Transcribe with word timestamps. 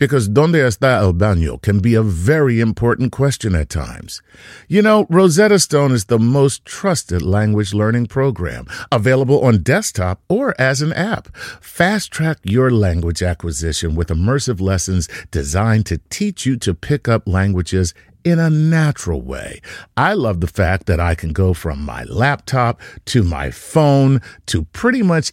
because 0.00 0.30
¿Dónde 0.30 0.66
está 0.66 1.02
el 1.02 1.12
baño 1.12 1.60
can 1.60 1.78
be 1.78 1.94
a 1.94 2.02
very 2.02 2.58
important 2.58 3.12
question 3.12 3.54
at 3.54 3.68
times. 3.68 4.22
You 4.66 4.80
know, 4.80 5.06
Rosetta 5.10 5.58
Stone 5.58 5.92
is 5.92 6.06
the 6.06 6.18
most 6.18 6.64
trusted 6.64 7.20
language 7.20 7.74
learning 7.74 8.06
program, 8.06 8.66
available 8.90 9.44
on 9.44 9.62
desktop 9.62 10.22
or 10.26 10.58
as 10.58 10.80
an 10.80 10.94
app. 10.94 11.28
Fast 11.60 12.10
track 12.10 12.38
your 12.42 12.70
language 12.70 13.22
acquisition 13.22 13.94
with 13.94 14.08
immersive 14.08 14.58
lessons 14.58 15.06
designed 15.30 15.84
to 15.86 15.98
teach 16.08 16.46
you 16.46 16.56
to 16.56 16.74
pick 16.74 17.06
up 17.06 17.28
languages 17.28 17.92
in 18.24 18.38
a 18.38 18.50
natural 18.50 19.20
way. 19.20 19.60
I 19.96 20.14
love 20.14 20.40
the 20.40 20.46
fact 20.46 20.86
that 20.86 21.00
I 21.00 21.14
can 21.14 21.32
go 21.32 21.52
from 21.54 21.84
my 21.84 22.04
laptop 22.04 22.80
to 23.06 23.22
my 23.22 23.50
phone 23.50 24.20
to 24.46 24.64
pretty 24.64 25.02
much 25.02 25.32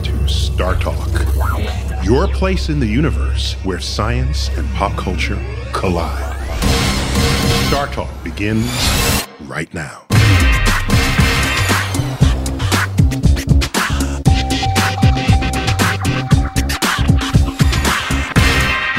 Star 0.27 0.75
Talk, 0.75 1.09
your 2.03 2.27
place 2.27 2.69
in 2.69 2.79
the 2.79 2.85
universe 2.85 3.53
where 3.63 3.79
science 3.79 4.49
and 4.57 4.67
pop 4.75 4.95
culture 4.97 5.39
collide. 5.73 6.37
Star 7.67 7.87
Talk 7.87 8.09
begins 8.23 8.69
right 9.41 9.73
now. 9.73 10.03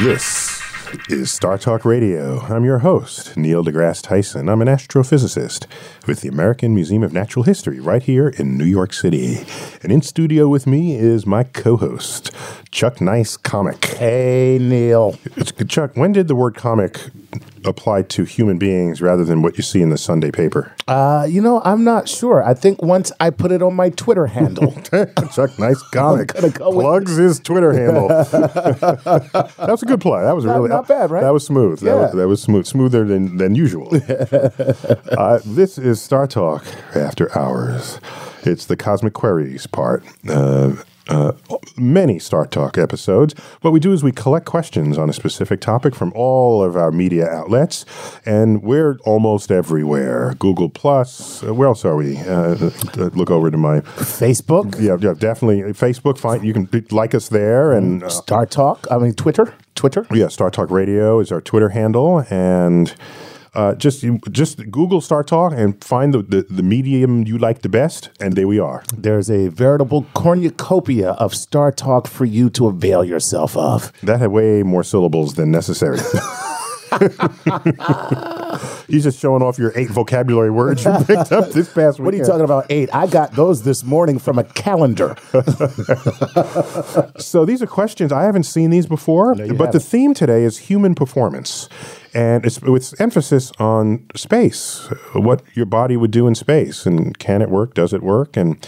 This 0.01 0.42
is 1.09 1.31
Star 1.31 1.57
Talk 1.57 1.83
Radio. 1.83 2.39
I'm 2.41 2.63
your 2.63 2.79
host, 2.79 3.35
Neil 3.35 3.63
deGrasse 3.63 4.03
Tyson. 4.03 4.47
I'm 4.47 4.61
an 4.61 4.67
astrophysicist 4.67 5.65
with 6.07 6.21
the 6.21 6.29
American 6.29 6.73
Museum 6.73 7.03
of 7.03 7.11
Natural 7.11 7.43
History 7.43 7.79
right 7.79 8.01
here 8.01 8.29
in 8.29 8.57
New 8.57 8.65
York 8.65 8.93
City. 8.93 9.45
And 9.81 9.91
in 9.91 10.01
studio 10.01 10.47
with 10.47 10.65
me 10.65 10.95
is 10.95 11.25
my 11.25 11.43
co 11.43 11.77
host, 11.77 12.31
Chuck 12.73 12.99
Nice 12.99 13.37
Comic. 13.37 13.85
Hey, 13.85 14.57
Neil. 14.59 15.15
Chuck, 15.67 15.91
when 15.95 16.11
did 16.11 16.27
the 16.27 16.33
word 16.33 16.55
comic 16.55 16.97
apply 17.63 18.01
to 18.01 18.23
human 18.23 18.57
beings 18.57 18.99
rather 18.99 19.23
than 19.23 19.43
what 19.43 19.57
you 19.57 19.63
see 19.63 19.83
in 19.83 19.91
the 19.91 19.97
Sunday 19.97 20.31
paper? 20.31 20.73
Uh, 20.87 21.27
you 21.29 21.39
know, 21.39 21.61
I'm 21.63 21.83
not 21.83 22.09
sure. 22.09 22.43
I 22.43 22.55
think 22.55 22.81
once 22.81 23.11
I 23.19 23.29
put 23.29 23.51
it 23.51 23.61
on 23.61 23.75
my 23.75 23.91
Twitter 23.91 24.25
handle. 24.25 24.71
Chuck 25.31 25.59
Nice 25.59 25.83
Comic 25.93 26.33
go 26.33 26.71
plugs 26.71 27.15
his 27.15 27.39
Twitter 27.39 27.73
handle. 27.73 28.07
that 28.07 29.53
was 29.69 29.83
a 29.83 29.85
good 29.85 30.01
play. 30.01 30.23
That 30.23 30.35
was 30.35 30.45
Not- 30.45 30.55
really 30.57 30.69
not 30.69 30.87
bad, 30.87 31.11
right? 31.11 31.21
That 31.21 31.31
was 31.31 31.45
smooth. 31.45 31.79
That, 31.81 31.85
Yeah. 31.85 31.95
was, 32.01 32.11
that 32.15 32.27
was 32.27 32.41
smooth, 32.41 32.65
smoother 32.65 33.05
than 33.05 33.37
than 33.37 33.53
usual. 33.53 33.89
uh, 35.15 35.39
this 35.45 35.77
is 35.77 36.01
Star 36.01 36.25
Talk 36.25 36.65
After 36.95 37.37
Hours. 37.37 37.99
It's 38.41 38.65
the 38.65 38.75
Cosmic 38.75 39.13
Queries 39.13 39.67
part. 39.67 40.03
Uh, 40.27 40.73
uh, 41.09 41.33
many 41.77 42.19
Star 42.19 42.45
Talk 42.45 42.77
episodes. 42.77 43.33
What 43.61 43.71
we 43.71 43.79
do 43.79 43.91
is 43.91 44.03
we 44.03 44.11
collect 44.11 44.45
questions 44.45 44.97
on 44.97 45.09
a 45.09 45.13
specific 45.13 45.61
topic 45.61 45.95
from 45.95 46.11
all 46.15 46.63
of 46.63 46.75
our 46.75 46.91
media 46.91 47.27
outlets, 47.27 47.85
and 48.25 48.63
we're 48.63 48.97
almost 49.05 49.51
everywhere. 49.51 50.33
Google 50.39 50.69
Plus. 50.69 51.43
Uh, 51.43 51.53
where 51.53 51.67
else 51.67 51.83
are 51.85 51.95
we? 51.95 52.17
Uh, 52.17 52.69
uh, 52.97 53.09
look 53.13 53.31
over 53.31 53.51
to 53.51 53.57
my 53.57 53.81
Facebook, 53.81 54.79
yeah, 54.79 54.97
yeah, 54.99 55.13
definitely. 55.17 55.61
Facebook, 55.73 56.17
find 56.17 56.43
you 56.43 56.53
can 56.53 56.69
like 56.91 57.13
us 57.13 57.29
there, 57.29 57.71
and 57.73 58.03
uh, 58.03 58.09
Star 58.09 58.45
Talk. 58.45 58.87
I 58.89 58.97
mean, 58.97 59.13
Twitter. 59.13 59.53
Twitter. 59.75 60.05
yeah, 60.11 60.27
Star 60.27 60.51
Talk 60.51 60.69
Radio 60.69 61.19
is 61.19 61.31
our 61.31 61.41
Twitter 61.41 61.69
handle, 61.69 62.23
and 62.29 62.93
uh, 63.55 63.75
just 63.75 64.03
just 64.31 64.57
Google 64.71 64.99
Star 65.01 65.23
Talk 65.23 65.53
and 65.55 65.81
find 65.83 66.13
the, 66.13 66.21
the 66.23 66.41
the 66.49 66.63
medium 66.63 67.23
you 67.27 67.37
like 67.37 67.61
the 67.61 67.69
best, 67.69 68.09
and 68.19 68.35
there 68.35 68.47
we 68.47 68.59
are. 68.59 68.83
There's 68.97 69.29
a 69.29 69.49
veritable 69.49 70.05
cornucopia 70.13 71.11
of 71.11 71.35
Star 71.35 71.71
Talk 71.71 72.07
for 72.07 72.25
you 72.25 72.49
to 72.51 72.67
avail 72.67 73.03
yourself 73.03 73.55
of. 73.55 73.91
That 74.01 74.19
had 74.19 74.31
way 74.31 74.63
more 74.63 74.83
syllables 74.83 75.35
than 75.35 75.51
necessary. 75.51 75.99
He's 78.87 79.03
just 79.03 79.19
showing 79.19 79.41
off 79.41 79.57
your 79.57 79.71
eight 79.75 79.89
vocabulary 79.89 80.51
words 80.51 80.85
you 80.85 80.91
picked 81.07 81.31
up 81.31 81.49
this 81.49 81.71
past 81.73 81.97
week. 81.99 82.05
What 82.05 82.13
are 82.13 82.17
you 82.17 82.23
talking 82.25 82.43
about? 82.43 82.67
Eight. 82.69 82.93
I 82.93 83.07
got 83.07 83.31
those 83.33 83.63
this 83.63 83.83
morning 83.83 84.19
from 84.19 84.37
a 84.37 84.43
calendar. 84.43 85.15
So 87.17 87.45
these 87.45 87.61
are 87.61 87.67
questions 87.67 88.11
I 88.11 88.23
haven't 88.23 88.43
seen 88.43 88.69
these 88.69 88.85
before, 88.85 89.35
you 89.35 89.53
but 89.53 89.71
the 89.71 89.79
haven't. 89.79 89.81
theme 89.83 90.13
today 90.13 90.43
is 90.43 90.57
human 90.59 90.93
performance, 90.93 91.67
and 92.13 92.45
it's 92.45 92.61
with 92.61 92.99
emphasis 92.99 93.51
on 93.59 94.05
space, 94.15 94.87
what 95.13 95.41
your 95.53 95.65
body 95.65 95.97
would 95.97 96.11
do 96.11 96.27
in 96.27 96.35
space, 96.35 96.85
and 96.85 97.17
can 97.19 97.41
it 97.41 97.49
work? 97.49 97.73
Does 97.73 97.93
it 97.93 98.03
work? 98.03 98.37
And 98.37 98.65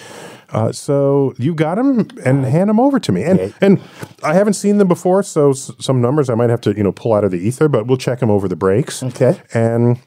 uh, 0.50 0.72
so 0.72 1.34
you 1.38 1.54
got 1.54 1.76
them, 1.76 2.08
and 2.24 2.46
hand 2.46 2.70
them 2.70 2.80
over 2.80 3.00
to 3.00 3.12
me. 3.12 3.24
And 3.24 3.40
Okay. 3.40 3.54
and 3.62 3.82
I 4.24 4.34
haven't 4.36 4.54
seen 4.54 4.78
them 4.78 4.88
before, 4.88 5.24
so 5.24 5.50
s- 5.52 5.72
some 5.80 6.02
numbers 6.02 6.30
I 6.30 6.36
might 6.36 6.50
have 6.50 6.62
to 6.62 6.76
you 6.78 6.84
know 6.84 6.92
pull 6.92 7.14
out 7.14 7.24
of 7.24 7.32
the 7.32 7.40
ether, 7.40 7.68
but 7.68 7.88
we'll 7.88 7.98
check 7.98 8.20
them 8.20 8.30
over 8.32 8.48
the 8.48 8.56
breaks. 8.56 9.02
Okay. 9.04 9.42
and. 9.54 9.98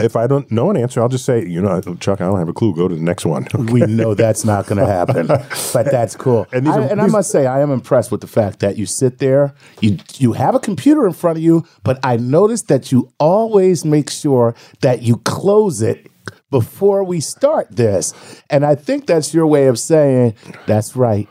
If 0.00 0.16
I 0.16 0.26
don't 0.26 0.50
know 0.50 0.70
an 0.70 0.76
answer, 0.76 1.00
I'll 1.02 1.08
just 1.08 1.24
say, 1.24 1.44
you 1.46 1.60
know, 1.60 1.80
Chuck, 2.00 2.20
I 2.20 2.24
don't 2.24 2.38
have 2.38 2.48
a 2.48 2.52
clue. 2.52 2.74
Go 2.74 2.88
to 2.88 2.94
the 2.94 3.00
next 3.00 3.26
one. 3.26 3.46
we 3.70 3.80
know 3.82 4.14
that's 4.14 4.44
not 4.44 4.66
going 4.66 4.78
to 4.78 4.86
happen, 4.86 5.26
but 5.26 5.84
that's 5.90 6.16
cool. 6.16 6.46
And 6.52 6.66
these 6.66 6.74
I, 6.74 6.78
are- 6.78 6.88
and 6.90 7.00
I 7.00 7.06
must 7.06 7.30
say, 7.30 7.46
I 7.46 7.60
am 7.60 7.70
impressed 7.70 8.10
with 8.10 8.20
the 8.22 8.26
fact 8.26 8.60
that 8.60 8.76
you 8.78 8.86
sit 8.86 9.18
there, 9.18 9.54
you 9.80 9.98
you 10.16 10.32
have 10.32 10.54
a 10.54 10.58
computer 10.60 11.06
in 11.06 11.12
front 11.12 11.36
of 11.38 11.44
you, 11.44 11.64
but 11.84 11.98
I 12.02 12.16
noticed 12.16 12.68
that 12.68 12.90
you 12.90 13.12
always 13.20 13.84
make 13.84 14.10
sure 14.10 14.54
that 14.80 15.02
you 15.02 15.18
close 15.18 15.82
it 15.82 16.06
before 16.50 17.02
we 17.04 17.20
start 17.20 17.68
this, 17.70 18.12
and 18.50 18.64
I 18.64 18.74
think 18.74 19.06
that's 19.06 19.32
your 19.32 19.46
way 19.46 19.66
of 19.68 19.78
saying 19.78 20.34
that's 20.66 20.96
right. 20.96 21.28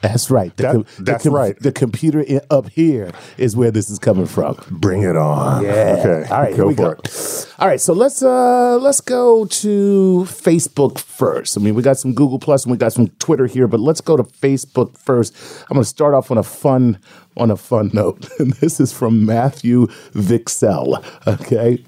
That's 0.00 0.30
right. 0.30 0.56
The 0.56 0.62
That- 0.62 0.86
that's 1.04 1.24
the 1.24 1.30
right. 1.30 1.58
The 1.60 1.72
computer 1.72 2.24
i- 2.28 2.40
up 2.50 2.68
here 2.70 3.10
is 3.36 3.56
where 3.56 3.72
this 3.72 3.90
is 3.90 3.98
coming 3.98 4.26
from. 4.26 4.56
Bring 4.70 5.02
it 5.02 5.16
on. 5.16 5.64
Yeah. 5.64 5.96
Okay. 5.98 6.28
All 6.30 6.40
right. 6.40 6.50
Go 6.50 6.56
here 6.56 6.66
we 6.68 6.74
for 6.74 6.82
go. 6.82 7.00
it. 7.04 7.46
All 7.58 7.66
right. 7.66 7.80
So 7.80 7.92
let's 7.94 8.22
uh 8.22 8.78
let's 8.80 9.00
go 9.00 9.44
to 9.46 10.24
Facebook 10.28 10.98
first. 10.98 11.58
I 11.58 11.60
mean, 11.60 11.74
we 11.74 11.82
got 11.82 11.98
some 11.98 12.14
Google 12.14 12.38
Plus 12.38 12.64
and 12.64 12.70
we 12.70 12.78
got 12.78 12.92
some 12.92 13.08
Twitter 13.18 13.46
here, 13.46 13.66
but 13.66 13.80
let's 13.80 14.00
go 14.00 14.16
to 14.16 14.22
Facebook 14.22 14.96
first. 14.96 15.34
I'm 15.68 15.74
going 15.74 15.82
to 15.82 15.88
start 15.88 16.14
off 16.14 16.30
on 16.30 16.38
a 16.38 16.44
fun 16.44 16.98
on 17.36 17.50
a 17.50 17.56
fun 17.56 17.90
note, 17.92 18.28
and 18.40 18.52
this 18.60 18.78
is 18.80 18.92
from 18.92 19.24
Matthew 19.26 19.86
Vixel. 20.14 21.02
Okay. 21.26 21.84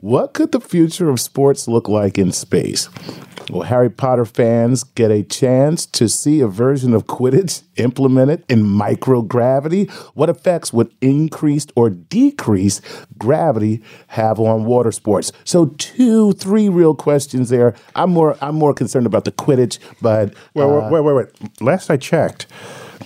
What 0.00 0.32
could 0.32 0.52
the 0.52 0.60
future 0.60 1.10
of 1.10 1.20
sports 1.20 1.68
look 1.68 1.86
like 1.86 2.16
in 2.16 2.32
space? 2.32 2.88
Will 3.50 3.64
Harry 3.64 3.90
Potter 3.90 4.24
fans 4.24 4.82
get 4.82 5.10
a 5.10 5.22
chance 5.22 5.84
to 5.84 6.08
see 6.08 6.40
a 6.40 6.46
version 6.46 6.94
of 6.94 7.06
Quidditch 7.06 7.64
implemented 7.76 8.42
in 8.48 8.62
microgravity? 8.64 9.90
What 10.14 10.30
effects 10.30 10.72
would 10.72 10.90
increased 11.02 11.70
or 11.76 11.90
decreased 11.90 12.80
gravity 13.18 13.82
have 14.06 14.40
on 14.40 14.64
water 14.64 14.90
sports? 14.90 15.32
So 15.44 15.66
two, 15.66 16.32
three 16.32 16.70
real 16.70 16.94
questions 16.94 17.50
there. 17.50 17.74
I'm 17.94 18.08
more 18.08 18.38
I'm 18.40 18.54
more 18.54 18.72
concerned 18.72 19.04
about 19.04 19.26
the 19.26 19.32
Quidditch, 19.32 19.78
but 20.00 20.32
Wait, 20.54 20.64
uh, 20.64 20.88
wait, 20.90 21.00
wait, 21.02 21.12
wait. 21.12 21.60
Last 21.60 21.90
I 21.90 21.98
checked, 21.98 22.46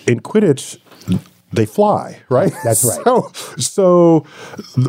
in 0.06 0.20
Quidditch, 0.20 0.78
they 1.56 1.66
fly, 1.66 2.20
right? 2.28 2.52
That's 2.64 2.84
right. 2.84 2.94
So, 3.04 3.32
so 3.58 4.26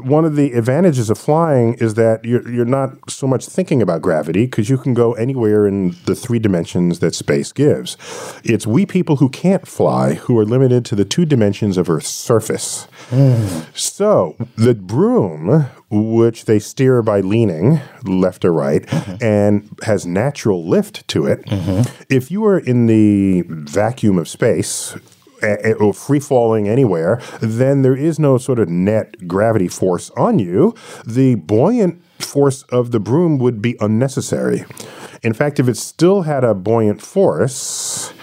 one 0.03 0.25
of 0.25 0.35
the 0.35 0.53
advantages 0.53 1.09
of 1.09 1.17
flying 1.17 1.73
is 1.75 1.95
that 1.95 2.23
you're 2.23 2.47
you're 2.49 2.65
not 2.65 3.09
so 3.09 3.27
much 3.27 3.45
thinking 3.45 3.81
about 3.81 4.01
gravity 4.01 4.45
because 4.45 4.69
you 4.69 4.77
can 4.77 4.93
go 4.93 5.13
anywhere 5.13 5.67
in 5.67 5.95
the 6.05 6.15
three 6.15 6.39
dimensions 6.39 6.99
that 6.99 7.13
space 7.15 7.51
gives. 7.51 7.97
It's 8.43 8.65
we 8.65 8.85
people 8.85 9.17
who 9.17 9.29
can't 9.29 9.67
fly 9.67 10.15
who 10.15 10.37
are 10.39 10.45
limited 10.45 10.85
to 10.85 10.95
the 10.95 11.05
two 11.05 11.25
dimensions 11.25 11.77
of 11.77 11.89
Earth's 11.89 12.09
surface. 12.09 12.87
Mm. 13.09 13.65
So 13.77 14.35
the 14.55 14.75
broom, 14.75 15.67
which 15.89 16.45
they 16.45 16.59
steer 16.59 17.01
by 17.01 17.21
leaning 17.21 17.79
left 18.03 18.45
or 18.45 18.53
right, 18.53 18.83
mm-hmm. 18.83 19.23
and 19.23 19.69
has 19.83 20.05
natural 20.05 20.67
lift 20.67 21.07
to 21.09 21.25
it. 21.27 21.45
Mm-hmm. 21.45 22.05
If 22.09 22.31
you 22.31 22.45
are 22.45 22.59
in 22.59 22.87
the 22.87 23.43
vacuum 23.47 24.17
of 24.17 24.27
space, 24.27 24.95
or 25.79 25.93
free 25.93 26.19
falling 26.19 26.67
anywhere, 26.67 27.21
then 27.41 27.81
there 27.81 27.95
is 27.95 28.19
no 28.19 28.37
sort 28.37 28.59
of 28.59 28.69
net 28.69 29.27
gravity 29.27 29.67
force 29.67 30.09
on 30.11 30.39
you. 30.39 30.73
The 31.05 31.35
buoyant 31.35 32.01
force 32.19 32.63
of 32.63 32.91
the 32.91 32.99
broom 32.99 33.37
would 33.39 33.61
be 33.61 33.75
unnecessary. 33.79 34.65
In 35.23 35.33
fact, 35.33 35.59
if 35.59 35.67
it 35.67 35.77
still 35.77 36.23
had 36.23 36.43
a 36.43 36.53
buoyant 36.53 37.01
force, 37.01 38.13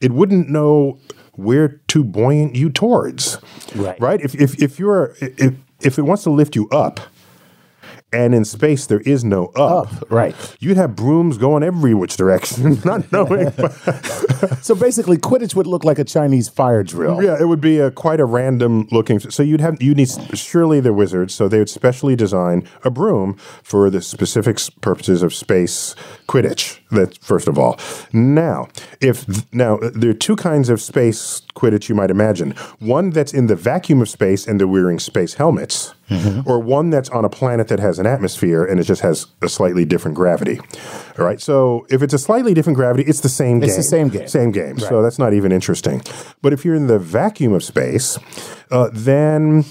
it 0.00 0.12
wouldn't 0.12 0.48
know 0.48 0.98
where 1.34 1.80
to 1.88 2.04
buoyant 2.04 2.56
you 2.56 2.68
towards. 2.70 3.38
Right. 3.74 4.00
Right? 4.00 4.20
If 4.20 4.34
if 4.34 4.60
if 4.60 4.78
you're 4.78 5.14
if 5.20 5.54
if 5.80 5.98
it 5.98 6.02
wants 6.02 6.24
to 6.24 6.30
lift 6.30 6.56
you 6.56 6.68
up 6.70 7.00
and 8.12 8.34
in 8.34 8.44
space 8.44 8.86
there 8.86 9.00
is 9.00 9.24
no 9.24 9.46
up, 9.48 9.88
right. 10.10 10.34
you'd 10.60 10.76
have 10.76 10.96
brooms 10.96 11.38
going 11.38 11.62
every 11.62 11.94
which 11.94 12.16
direction, 12.16 12.80
not 12.84 13.10
knowing. 13.12 13.52
So 14.62 14.74
basically, 14.74 15.16
Quidditch 15.16 15.54
would 15.54 15.66
look 15.66 15.84
like 15.84 15.98
a 15.98 16.04
Chinese 16.04 16.48
fire 16.48 16.82
drill. 16.82 17.22
Yeah, 17.22 17.40
it 17.40 17.46
would 17.46 17.60
be 17.60 17.78
a 17.78 17.90
quite 17.90 18.20
a 18.20 18.24
random 18.24 18.86
looking. 18.90 19.18
So 19.18 19.42
you'd 19.42 19.60
have 19.60 19.82
you 19.82 19.94
need 19.94 20.08
surely 20.36 20.80
they're 20.80 20.92
wizards, 20.92 21.34
so 21.34 21.48
they 21.48 21.58
would 21.58 21.70
specially 21.70 22.14
design 22.14 22.68
a 22.84 22.90
broom 22.90 23.34
for 23.62 23.90
the 23.90 24.00
specific 24.00 24.58
purposes 24.80 25.22
of 25.22 25.34
space 25.34 25.94
Quidditch. 26.28 26.78
That 26.90 27.18
first 27.18 27.48
of 27.48 27.58
all. 27.58 27.78
Now, 28.12 28.68
if 29.00 29.52
now 29.52 29.78
there 29.78 30.10
are 30.10 30.14
two 30.14 30.36
kinds 30.36 30.68
of 30.68 30.80
space 30.80 31.42
Quidditch 31.54 31.88
you 31.88 31.94
might 31.94 32.10
imagine. 32.10 32.52
One 32.78 33.10
that's 33.10 33.34
in 33.34 33.46
the 33.46 33.56
vacuum 33.56 34.00
of 34.00 34.08
space 34.08 34.46
and 34.46 34.60
they're 34.60 34.68
wearing 34.68 34.98
space 34.98 35.34
helmets, 35.34 35.94
or 36.46 36.58
one 36.60 36.90
that's 36.90 37.08
on 37.10 37.24
a 37.24 37.28
planet 37.28 37.68
that 37.68 37.80
has 37.80 37.98
an 37.98 38.06
atmosphere 38.06 38.64
and 38.64 38.80
it 38.80 38.84
just 38.84 39.02
has 39.02 39.26
a 39.42 39.48
slightly 39.48 39.84
different 39.84 40.16
gravity. 40.16 40.58
All 41.18 41.24
right. 41.24 41.40
So 41.40 41.86
if 41.90 42.02
it's 42.02 42.14
a 42.14 42.18
slightly 42.18 42.54
different 42.54 42.76
gravity, 42.76 43.04
it's 43.08 43.20
the 43.20 43.28
same 43.28 43.62
It's 43.62 43.72
game. 43.72 43.76
the 43.76 43.82
same 43.82 44.08
game. 44.08 44.28
Same 44.28 44.50
game. 44.52 44.78
So 44.78 45.02
that's 45.02 45.18
not 45.18 45.32
even 45.34 45.52
interesting. 45.52 46.02
But 46.42 46.52
if 46.52 46.64
you're 46.64 46.74
in 46.76 46.86
the 46.86 46.98
vacuum 46.98 47.52
of 47.52 47.62
space, 47.64 48.18
uh, 48.70 48.88
then 48.92 49.64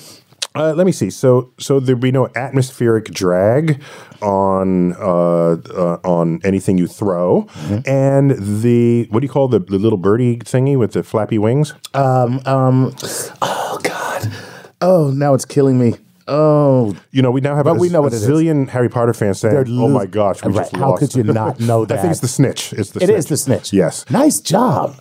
uh, 0.55 0.73
let 0.73 0.85
me 0.85 0.91
see. 0.91 1.09
So 1.11 1.53
so 1.59 1.79
there'd 1.79 1.99
be 1.99 2.11
no 2.11 2.29
atmospheric 2.35 3.05
drag 3.05 3.81
on 4.21 4.93
uh, 4.93 5.51
uh, 5.53 5.99
on 6.03 6.39
anything 6.43 6.77
you 6.77 6.87
throw, 6.87 7.43
Mm-hmm. 7.43 7.77
and 7.89 8.31
the 8.63 9.07
what 9.11 9.19
do 9.19 9.25
you 9.25 9.31
call 9.31 9.47
the, 9.47 9.59
the 9.59 9.77
little 9.77 9.99
birdie 9.99 10.37
thingy 10.37 10.77
with 10.77 10.93
the 10.93 11.03
flappy 11.03 11.37
wings? 11.37 11.73
Um. 11.93 12.41
Um. 12.45 12.95
Oh 13.41 13.79
God. 13.83 14.31
Oh, 14.81 15.11
now 15.11 15.33
it's 15.35 15.45
killing 15.45 15.77
me. 15.79 15.93
Oh, 16.27 16.95
You 17.11 17.21
know, 17.21 17.31
we 17.31 17.41
now 17.41 17.55
have 17.55 17.65
But 17.65 17.77
a, 17.77 17.79
we 17.79 17.89
know 17.89 17.99
a 17.99 18.03
what 18.03 18.13
it 18.13 18.17
is. 18.17 18.27
zillion 18.27 18.67
Harry 18.69 18.89
Potter 18.89 19.13
fans 19.13 19.39
saying, 19.39 19.53
They're 19.53 19.65
"Oh 19.67 19.87
my 19.87 20.05
gosh, 20.05 20.43
we 20.43 20.51
Right. 20.51 20.63
just 20.63 20.75
How 20.75 20.89
lost." 20.91 20.99
could 20.99 21.15
you 21.15 21.23
not 21.23 21.59
know 21.59 21.85
that? 21.85 21.97
I 21.99 22.01
think 22.01 22.11
it's 22.11 22.19
the 22.21 22.27
snitch. 22.27 22.73
It's 22.73 22.91
the 22.91 22.99
it 23.01 23.05
snitch. 23.07 23.17
is 23.17 23.25
the 23.27 23.37
snitch. 23.37 23.73
Yes. 23.73 24.05
Nice 24.09 24.39
job. 24.39 24.95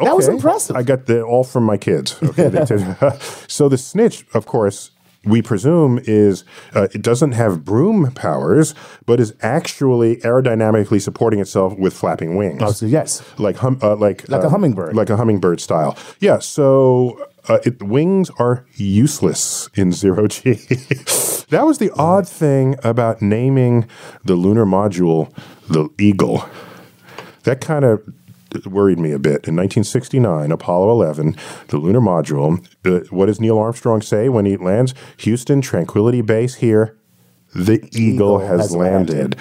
That 0.00 0.14
was 0.16 0.28
impressive. 0.28 0.76
I 0.76 0.82
got 0.84 1.06
the 1.06 1.22
all 1.22 1.42
from 1.42 1.64
my 1.64 1.76
kids. 1.76 2.16
Okay, 2.22 2.48
they 2.48 2.64
did. 2.64 2.96
so 3.48 3.68
the 3.68 3.76
snitch, 3.78 4.24
of 4.32 4.46
course, 4.46 4.92
we 5.24 5.42
presume 5.42 5.98
is 6.04 6.44
uh, 6.76 6.86
it 6.94 7.02
doesn't 7.02 7.32
have 7.32 7.64
broom 7.64 8.12
powers, 8.12 8.76
but 9.06 9.18
is 9.18 9.34
actually 9.42 10.18
aerodynamically 10.18 11.02
supporting 11.02 11.40
itself 11.40 11.76
with 11.76 11.92
flapping 11.94 12.36
wings. 12.36 12.62
oh, 12.62 12.70
so 12.70 12.86
yes. 12.86 13.22
like 13.38 13.56
hum, 13.56 13.80
uh, 13.82 13.96
like 13.96 14.28
Like 14.28 14.42
a 14.42 14.46
um, 14.46 14.52
hummingbird. 14.52 14.94
like 14.94 15.10
a 15.10 15.16
hummingbird 15.16 15.60
style. 15.60 15.96
Yeah. 16.20 16.38
So 16.38 17.27
uh, 17.48 17.58
it, 17.64 17.82
wings 17.82 18.30
are 18.38 18.66
useless 18.74 19.68
in 19.74 19.92
zero 19.92 20.28
G. 20.28 20.52
that 21.50 21.62
was 21.64 21.78
the 21.78 21.90
odd 21.96 22.28
thing 22.28 22.76
about 22.84 23.22
naming 23.22 23.88
the 24.24 24.34
lunar 24.34 24.66
module 24.66 25.32
the 25.68 25.88
Eagle. 25.98 26.48
That 27.44 27.60
kind 27.60 27.84
of 27.84 28.02
worried 28.66 28.98
me 28.98 29.12
a 29.12 29.18
bit. 29.18 29.46
In 29.46 29.56
1969, 29.56 30.50
Apollo 30.50 30.90
11, 30.90 31.36
the 31.68 31.76
lunar 31.76 32.00
module. 32.00 32.64
Uh, 32.84 33.06
what 33.10 33.26
does 33.26 33.40
Neil 33.40 33.58
Armstrong 33.58 34.02
say 34.02 34.28
when 34.28 34.46
he 34.46 34.56
lands? 34.56 34.94
Houston, 35.18 35.60
Tranquility 35.60 36.22
Base 36.22 36.56
here. 36.56 36.96
The 37.54 37.84
eagle, 37.92 37.98
Eagle 37.98 38.38
has, 38.40 38.60
has 38.60 38.76
landed. 38.76 39.36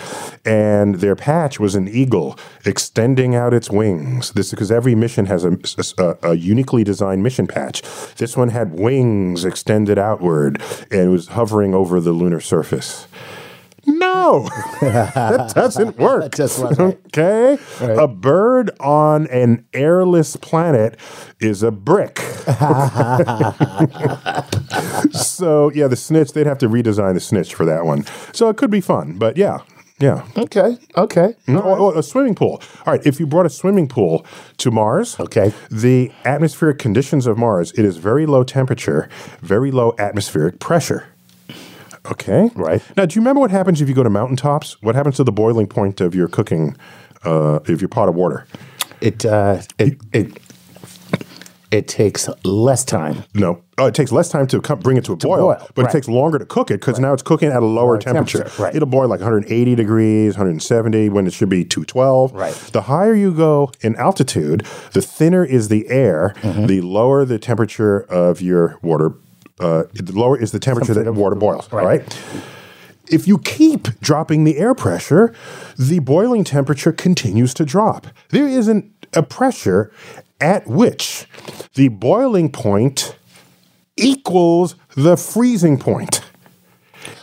and 0.45 0.95
their 0.95 1.15
patch 1.15 1.59
was 1.59 1.75
an 1.75 1.87
eagle 1.89 2.37
extending 2.65 3.35
out 3.35 3.53
its 3.53 3.69
wings. 3.69 4.31
This 4.31 4.51
because 4.51 4.71
every 4.71 4.95
mission 4.95 5.25
has 5.25 5.43
a, 5.43 5.57
a, 5.97 6.31
a 6.31 6.33
uniquely 6.35 6.83
designed 6.83 7.21
mission 7.21 7.47
patch. 7.47 7.81
This 8.15 8.37
one 8.37 8.49
had 8.49 8.73
wings 8.79 9.43
extended 9.43 9.97
outward 9.99 10.61
and 10.89 11.11
was 11.11 11.27
hovering 11.29 11.73
over 11.73 11.99
the 11.99 12.13
lunar 12.13 12.39
surface. 12.39 13.07
No, 14.27 14.41
that 14.81 15.53
doesn't 15.55 15.97
work. 16.07 16.23
That 16.23 16.33
just 16.33 16.59
wasn't 16.61 16.99
Okay, 17.07 17.57
a 17.81 18.07
bird 18.07 18.71
on 18.79 19.27
an 19.27 19.65
airless 19.73 20.35
planet 20.35 20.99
is 21.39 21.63
a 21.63 21.71
brick. 21.71 22.19
so 25.11 25.71
yeah, 25.73 25.87
the 25.87 25.95
snitch 25.95 26.33
they'd 26.33 26.47
have 26.47 26.57
to 26.59 26.69
redesign 26.69 27.13
the 27.13 27.19
snitch 27.19 27.53
for 27.55 27.65
that 27.65 27.85
one. 27.85 28.05
So 28.33 28.49
it 28.49 28.57
could 28.57 28.71
be 28.71 28.81
fun, 28.81 29.17
but 29.17 29.37
yeah, 29.37 29.59
yeah. 29.99 30.25
Okay. 30.37 30.77
Okay. 30.95 31.33
Oh, 31.47 31.61
oh, 31.65 31.91
a 31.97 32.03
swimming 32.03 32.35
pool. 32.35 32.61
All 32.85 32.93
right, 32.93 33.05
if 33.05 33.19
you 33.19 33.25
brought 33.27 33.45
a 33.45 33.49
swimming 33.49 33.87
pool 33.87 34.25
to 34.57 34.71
Mars, 34.71 35.19
Okay. 35.19 35.53
the 35.71 36.11
atmospheric 36.25 36.77
conditions 36.79 37.25
of 37.25 37.37
Mars, 37.37 37.71
it 37.73 37.85
is 37.85 37.97
very 37.97 38.25
low 38.25 38.43
temperature, 38.43 39.09
very 39.41 39.71
low 39.71 39.93
atmospheric 39.97 40.59
pressure. 40.59 41.05
Okay. 42.11 42.49
Right. 42.55 42.81
Now, 42.95 43.05
do 43.05 43.15
you 43.15 43.21
remember 43.21 43.39
what 43.41 43.51
happens 43.51 43.81
if 43.81 43.89
you 43.89 43.95
go 43.95 44.03
to 44.03 44.09
mountaintops? 44.09 44.81
What 44.81 44.95
happens 44.95 45.17
to 45.17 45.23
the 45.23 45.31
boiling 45.31 45.67
point 45.67 45.99
of 46.01 46.15
your 46.15 46.27
cooking, 46.27 46.75
uh, 47.25 47.59
of 47.67 47.81
your 47.81 47.89
pot 47.89 48.07
of 48.09 48.15
water? 48.15 48.45
It 49.01 49.25
uh 49.25 49.61
it 49.77 49.99
it 50.13 50.39
it 51.69 51.87
takes 51.87 52.29
less 52.45 52.85
time. 52.85 53.23
No, 53.33 53.61
oh, 53.77 53.87
it 53.87 53.93
takes 53.93 54.11
less 54.11 54.29
time 54.29 54.47
to 54.47 54.61
come, 54.61 54.79
bring 54.79 54.95
it 54.97 55.03
to 55.05 55.11
a 55.13 55.17
boil, 55.17 55.37
boil, 55.53 55.67
but 55.75 55.83
right. 55.83 55.89
it 55.89 55.91
takes 55.91 56.07
longer 56.07 56.39
to 56.39 56.45
cook 56.45 56.71
it 56.71 56.79
because 56.79 56.97
now 56.97 57.11
it's 57.13 57.21
cooking 57.21 57.49
at 57.49 57.61
a 57.61 57.65
lower 57.65 57.97
temperature. 57.99 58.39
temperature, 58.39 58.63
right. 58.63 58.73
It'll 58.75 58.87
boil 58.87 59.09
like 59.09 59.19
180 59.19 59.75
degrees, 59.75 60.35
170 60.35 61.09
when 61.09 61.27
it 61.27 61.33
should 61.33 61.49
be 61.49 61.65
212. 61.65 62.33
Right. 62.33 62.53
The 62.53 62.83
higher 62.83 63.13
you 63.13 63.33
go 63.33 63.71
in 63.81 63.95
altitude, 63.97 64.65
the 64.93 65.01
thinner 65.01 65.43
is 65.45 65.67
the 65.67 65.87
air, 65.89 66.33
Mm-hmm. 66.41 66.65
the 66.67 66.81
lower 66.81 67.25
the 67.25 67.37
temperature 67.37 67.99
of 67.99 68.41
your 68.41 68.79
water. 68.81 69.13
Uh, 69.59 69.83
the 69.93 70.13
lower 70.13 70.39
is 70.39 70.51
the 70.51 70.59
temperature 70.59 70.93
that 70.93 71.11
water 71.13 71.35
boils. 71.35 71.71
Right. 71.71 72.01
right? 72.01 72.21
If 73.09 73.27
you 73.27 73.37
keep 73.39 73.99
dropping 74.01 74.43
the 74.43 74.57
air 74.57 74.75
pressure, 74.75 75.33
the 75.77 75.99
boiling 75.99 76.43
temperature 76.43 76.91
continues 76.91 77.53
to 77.55 77.65
drop. 77.65 78.07
There 78.29 78.47
isn't 78.47 79.07
a 79.13 79.23
pressure 79.23 79.91
at 80.41 80.67
which 80.67 81.25
the 81.73 81.87
boiling 81.87 82.51
point 82.51 83.15
equals 83.95 84.75
the 84.95 85.17
freezing 85.17 85.79
point. 85.79 86.21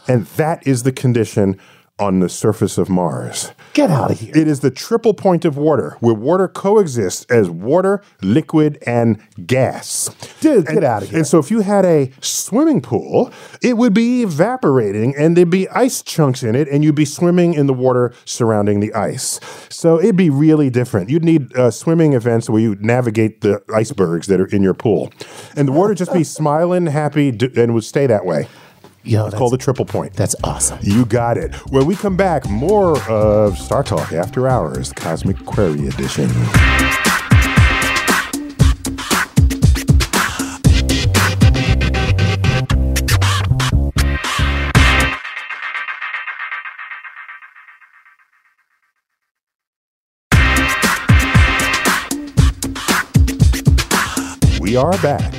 And 0.09 0.26
that 0.26 0.67
is 0.67 0.83
the 0.83 0.93
condition 0.93 1.61
on 1.98 2.18
the 2.18 2.28
surface 2.28 2.76
of 2.76 2.88
Mars. 2.88 3.52
Get 3.72 3.88
out 3.88 4.10
of 4.10 4.18
here. 4.18 4.36
It 4.36 4.48
is 4.48 4.60
the 4.60 4.70
triple 4.70 5.14
point 5.14 5.44
of 5.44 5.56
water, 5.56 5.96
where 6.00 6.14
water 6.14 6.48
coexists 6.48 7.24
as 7.30 7.48
water, 7.48 8.02
liquid, 8.20 8.78
and 8.84 9.20
gas. 9.46 10.10
Dude, 10.40 10.66
get 10.66 10.82
out 10.82 11.04
of 11.04 11.10
here. 11.10 11.18
And 11.18 11.26
so, 11.26 11.38
if 11.38 11.50
you 11.52 11.60
had 11.60 11.84
a 11.84 12.10
swimming 12.20 12.80
pool, 12.80 13.32
it 13.62 13.76
would 13.76 13.94
be 13.94 14.22
evaporating, 14.22 15.14
and 15.16 15.36
there'd 15.36 15.50
be 15.50 15.68
ice 15.68 16.02
chunks 16.02 16.42
in 16.42 16.56
it, 16.56 16.68
and 16.68 16.82
you'd 16.82 16.96
be 16.96 17.04
swimming 17.04 17.54
in 17.54 17.66
the 17.68 17.74
water 17.74 18.12
surrounding 18.24 18.80
the 18.80 18.92
ice. 18.92 19.38
So 19.68 20.00
it'd 20.00 20.16
be 20.16 20.30
really 20.30 20.70
different. 20.70 21.10
You'd 21.10 21.24
need 21.24 21.56
uh, 21.56 21.70
swimming 21.70 22.14
events 22.14 22.50
where 22.50 22.60
you 22.60 22.76
navigate 22.80 23.40
the 23.42 23.62
icebergs 23.72 24.26
that 24.26 24.40
are 24.40 24.46
in 24.46 24.62
your 24.62 24.74
pool, 24.74 25.12
and 25.56 25.68
the 25.68 25.72
water 25.72 25.94
just 25.94 26.12
be 26.12 26.24
smiling, 26.34 26.86
happy, 26.86 27.30
d- 27.30 27.50
and 27.56 27.72
would 27.74 27.84
stay 27.84 28.06
that 28.08 28.24
way. 28.24 28.48
Yo, 29.06 29.20
it's 29.20 29.32
that's- 29.32 29.38
called 29.38 29.52
the 29.52 29.58
triple 29.58 29.84
point. 29.84 30.14
That's 30.14 30.34
awesome. 30.42 30.78
You 30.82 31.04
got 31.04 31.37
it. 31.37 31.54
When 31.70 31.84
we 31.87 31.94
come 31.94 32.16
back, 32.16 32.49
more 32.49 32.99
of 33.11 33.58
Star 33.58 33.82
Talk 33.82 34.12
After 34.12 34.49
Hours, 34.49 34.92
Cosmic 34.94 35.44
Query 35.44 35.87
Edition. 35.88 36.30
We 54.61 54.76
are 54.76 54.96
back. 55.02 55.32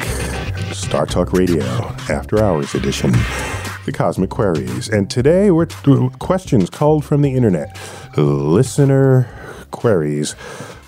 Star 0.74 1.06
Talk 1.06 1.34
Radio, 1.34 1.64
After 2.10 2.44
Hours 2.44 2.76
Edition, 2.76 3.12
the 3.86 3.92
Cosmic 3.92 4.30
Queries. 4.30 4.90
And 4.90 5.10
today 5.10 5.52
we're 5.52 5.68
questions 6.20 6.70
called 6.70 7.06
from 7.06 7.22
the 7.22 7.36
internet, 7.36 7.80
listener 8.18 9.30
queries, 9.72 10.36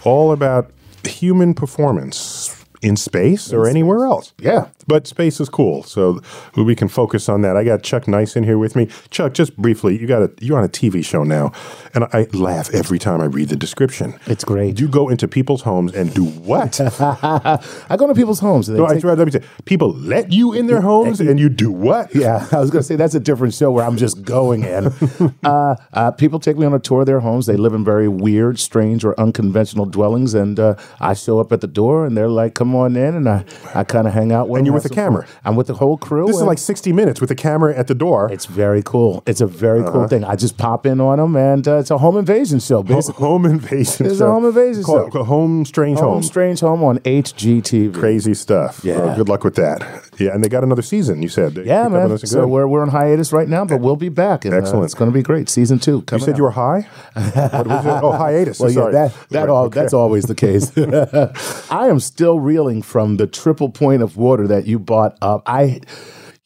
all 0.03 0.31
about 0.31 0.71
human 1.03 1.53
performance 1.53 2.65
in 2.81 2.97
space 2.97 3.53
or 3.53 3.67
anywhere 3.67 4.05
else. 4.05 4.33
Yeah. 4.39 4.69
But 4.87 5.05
space 5.05 5.39
is 5.41 5.49
cool, 5.49 5.83
so 5.83 6.21
we 6.55 6.75
can 6.75 6.87
focus 6.87 7.27
on 7.27 7.41
that. 7.41 7.57
I 7.57 7.63
got 7.65 7.83
Chuck 7.83 8.07
Nice 8.07 8.35
in 8.37 8.43
here 8.45 8.57
with 8.57 8.75
me. 8.75 8.87
Chuck, 9.09 9.33
just 9.33 9.57
briefly, 9.57 9.99
you 9.99 10.07
got 10.07 10.21
a 10.21 10.31
you're 10.39 10.57
on 10.57 10.63
a 10.63 10.69
TV 10.69 11.03
show 11.03 11.23
now, 11.23 11.51
and 11.93 12.05
I 12.13 12.27
laugh 12.33 12.73
every 12.73 12.97
time 12.99 13.19
I 13.19 13.25
read 13.25 13.49
the 13.49 13.55
description. 13.57 14.17
It's 14.27 14.43
great. 14.45 14.79
You 14.79 14.87
go 14.87 15.09
into 15.09 15.27
people's 15.27 15.63
homes 15.63 15.93
and 15.93 16.13
do 16.13 16.23
what? 16.25 16.79
I 17.01 17.95
go 17.97 18.07
to 18.07 18.13
people's 18.15 18.39
homes. 18.39 18.69
And 18.69 18.77
No, 18.77 18.85
I 18.85 18.93
take- 18.93 19.01
tried. 19.01 19.17
Let 19.17 19.25
me 19.25 19.31
say, 19.31 19.41
people 19.65 19.93
let 19.93 20.31
you 20.31 20.53
in 20.53 20.67
their 20.67 20.81
homes, 20.81 21.19
and 21.19 21.37
you 21.39 21.49
do 21.49 21.69
what? 21.71 22.15
Yeah, 22.15 22.47
I 22.51 22.59
was 22.59 22.71
going 22.71 22.81
to 22.81 22.87
say 22.87 22.95
that's 22.95 23.15
a 23.15 23.19
different 23.19 23.53
show 23.53 23.71
where 23.71 23.83
I'm 23.85 23.97
just 23.97 24.23
going 24.23 24.63
in. 24.63 24.93
uh, 25.43 25.75
uh, 25.93 26.11
people 26.11 26.39
take 26.39 26.57
me 26.57 26.65
on 26.65 26.73
a 26.73 26.79
tour 26.79 27.01
of 27.01 27.07
their 27.07 27.19
homes. 27.19 27.45
They 27.45 27.57
live 27.57 27.73
in 27.73 27.83
very 27.83 28.07
weird, 28.07 28.57
strange, 28.59 29.03
or 29.03 29.19
unconventional 29.19 29.85
dwellings, 29.85 30.33
and 30.33 30.59
uh, 30.59 30.75
I 31.01 31.13
show 31.13 31.39
up 31.39 31.51
at 31.51 31.59
the 31.61 31.67
door, 31.67 32.05
and 32.05 32.15
they're 32.15 32.29
like, 32.29 32.53
"Come 32.53 32.73
on 32.75 32.95
in," 32.95 33.15
and 33.15 33.27
I, 33.27 33.43
I 33.75 33.83
kind 33.83 34.07
of 34.07 34.13
hang 34.13 34.31
out 34.31 34.47
with. 34.47 34.59
And 34.59 34.67
them, 34.67 34.76
with 34.83 34.91
the 34.91 34.95
camera. 34.95 35.25
I'm 35.45 35.55
with 35.55 35.67
the 35.67 35.73
whole 35.75 35.97
crew. 35.97 36.27
This 36.27 36.37
is 36.37 36.41
like 36.43 36.57
60 36.57 36.91
minutes 36.93 37.19
with 37.21 37.29
the 37.29 37.35
camera 37.35 37.75
at 37.75 37.87
the 37.87 37.95
door. 37.95 38.29
it's 38.31 38.45
very 38.45 38.81
cool. 38.83 39.23
It's 39.25 39.41
a 39.41 39.47
very 39.47 39.81
Uh-huh. 39.81 39.91
cool 39.91 40.07
thing. 40.07 40.23
I 40.23 40.35
just 40.35 40.57
pop 40.57 40.85
in 40.85 40.99
on 41.01 41.17
them, 41.17 41.35
and 41.35 41.67
uh, 41.67 41.77
it's 41.77 41.91
a 41.91 41.97
home 41.97 42.17
invasion 42.17 42.59
show, 42.59 42.77
Ho- 42.77 42.83
basically. 42.83 43.25
home 43.25 43.45
invasion. 43.45 44.05
Show. 44.05 44.05
It's 44.05 44.15
a 44.15 44.17
show. 44.17 44.31
home 44.31 44.45
invasion 44.45 44.83
Call- 44.83 44.97
show. 45.05 45.09
call 45.09 45.23
Home 45.25 45.65
strange 45.65 45.99
Home 45.99 46.13
home. 46.15 46.23
Strange 46.23 46.59
Home 46.61 46.83
on 46.83 46.99
HGTV. 46.99 47.93
Crazy 47.93 48.33
stuff. 48.33 48.81
Yeah. 48.83 48.95
Oh, 49.01 49.15
good 49.15 49.29
luck 49.29 49.43
with 49.43 49.55
that. 49.55 49.83
Yeah, 50.19 50.33
and 50.33 50.43
they 50.43 50.49
got 50.49 50.63
another 50.63 50.81
season. 50.81 51.21
You 51.21 51.29
said. 51.29 51.55
They 51.55 51.63
Yeah, 51.65 51.83
picked 51.83 51.85
up 51.87 51.91
man. 51.91 52.01
another- 52.07 52.17
So 52.27 52.41
good. 52.41 52.49
we're, 52.49 52.67
we're 52.67 52.81
on 52.81 52.89
hiatus 52.89 53.31
right 53.33 53.47
now, 53.47 53.65
but 53.65 53.79
we'll 53.81 53.95
be 53.95 54.09
back. 54.09 54.45
And, 54.45 54.53
uh, 54.53 54.57
Excellent. 54.57 54.85
it's 54.85 54.93
going 54.93 55.09
to 55.11 55.13
be 55.13 55.21
great. 55.21 55.49
Season 55.49 55.79
two. 55.79 55.97
You 55.97 56.01
coming 56.01 56.25
said 56.25 56.37
you 56.37 56.43
were 56.43 56.51
high. 56.51 56.87
what 57.13 57.67
was 57.67 57.85
it? 57.85 57.89
Oh, 58.03 58.11
hiatus. 58.11 58.59
Well, 58.59 58.69
Sorry. 58.71 58.93
yeah, 58.93 59.07
that 59.07 59.13
that 59.29 59.39
Right, 59.41 59.49
all 59.49 59.65
okay. 59.65 59.79
that's 59.79 59.93
always 59.93 60.25
the 60.25 60.35
case. 60.35 60.71
I 61.71 61.87
am 61.87 61.99
still 61.99 62.39
reeling 62.39 62.81
from 62.81 63.17
the 63.17 63.27
triple 63.27 63.69
point 63.69 64.01
of 64.01 64.17
water 64.17 64.47
that 64.47 64.65
you 64.67 64.79
brought 64.79 65.17
up. 65.21 65.43
I, 65.45 65.63
you 65.63 65.81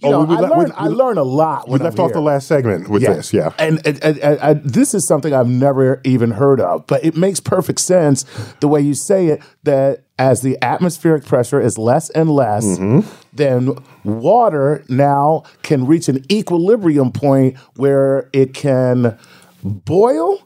Oh, 0.03 0.11
know, 0.11 0.19
we- 0.21 0.35
we 0.35 0.35
I, 0.35 0.39
le- 0.49 0.57
we- 0.65 0.71
I 0.71 0.85
learn 0.87 1.17
a 1.17 1.23
lot. 1.23 1.69
We 1.69 1.77
left 1.77 1.99
I'm 1.99 2.05
off 2.05 2.09
here. 2.11 2.15
the 2.15 2.21
last 2.21 2.47
segment 2.47 2.87
with 2.89 3.03
this. 3.03 3.33
Yeah. 3.33 3.51
And, 3.59 3.85
and, 3.85 4.03
and- 4.03 4.17
and- 4.19 4.63
this 4.63 4.93
is 4.93 5.05
something 5.05 5.33
I've 5.33 5.47
never 5.47 6.01
even 6.03 6.31
heard 6.31 6.59
of, 6.59 6.87
but 6.87 7.03
it 7.05 7.15
makes 7.15 7.39
perfect 7.39 7.79
sense 7.81 8.25
the 8.61 8.67
way 8.67 8.81
you 8.81 8.93
say 8.95 9.27
it 9.27 9.41
that 9.63 10.03
as 10.17 10.41
the 10.41 10.57
atmospheric 10.63 11.25
pressure 11.25 11.59
is 11.61 11.77
less 11.77 12.09
and 12.11 12.29
less, 12.31 12.65
Mm-hmm. 12.65 13.07
then 13.33 13.75
water 14.03 14.83
now 14.89 15.43
can 15.61 15.85
reach 15.85 16.09
an 16.09 16.23
equilibrium 16.31 17.11
point 17.11 17.57
where 17.75 18.29
it 18.33 18.53
can 18.55 19.17
boil, 19.63 20.41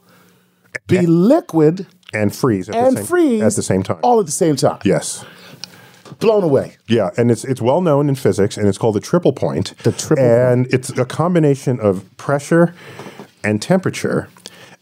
be 0.86 1.06
liquid, 1.06 1.86
And 2.12 2.34
freeze. 2.34 2.68
At 2.68 2.74
and 2.76 2.96
the 2.96 3.00
same, 3.00 3.06
freeze 3.06 3.42
at 3.42 3.54
the 3.54 3.62
same 3.62 3.82
time. 3.82 3.98
all 4.02 4.20
at 4.20 4.26
the 4.26 4.32
same 4.32 4.56
time. 4.56 4.80
yes. 4.84 5.24
Blown 6.18 6.42
away. 6.42 6.76
Yeah, 6.88 7.10
and 7.16 7.30
it's 7.30 7.44
it's 7.44 7.60
well 7.60 7.80
known 7.80 8.08
in 8.08 8.14
physics, 8.14 8.56
and 8.56 8.66
it's 8.66 8.78
called 8.78 8.94
the 8.94 9.00
triple 9.00 9.32
point. 9.32 9.74
The 9.82 9.92
triple 9.92 10.24
and 10.24 10.66
it's 10.72 10.90
a 10.90 11.04
combination 11.04 11.78
of 11.80 12.04
pressure 12.16 12.74
and 13.44 13.60
temperature, 13.60 14.28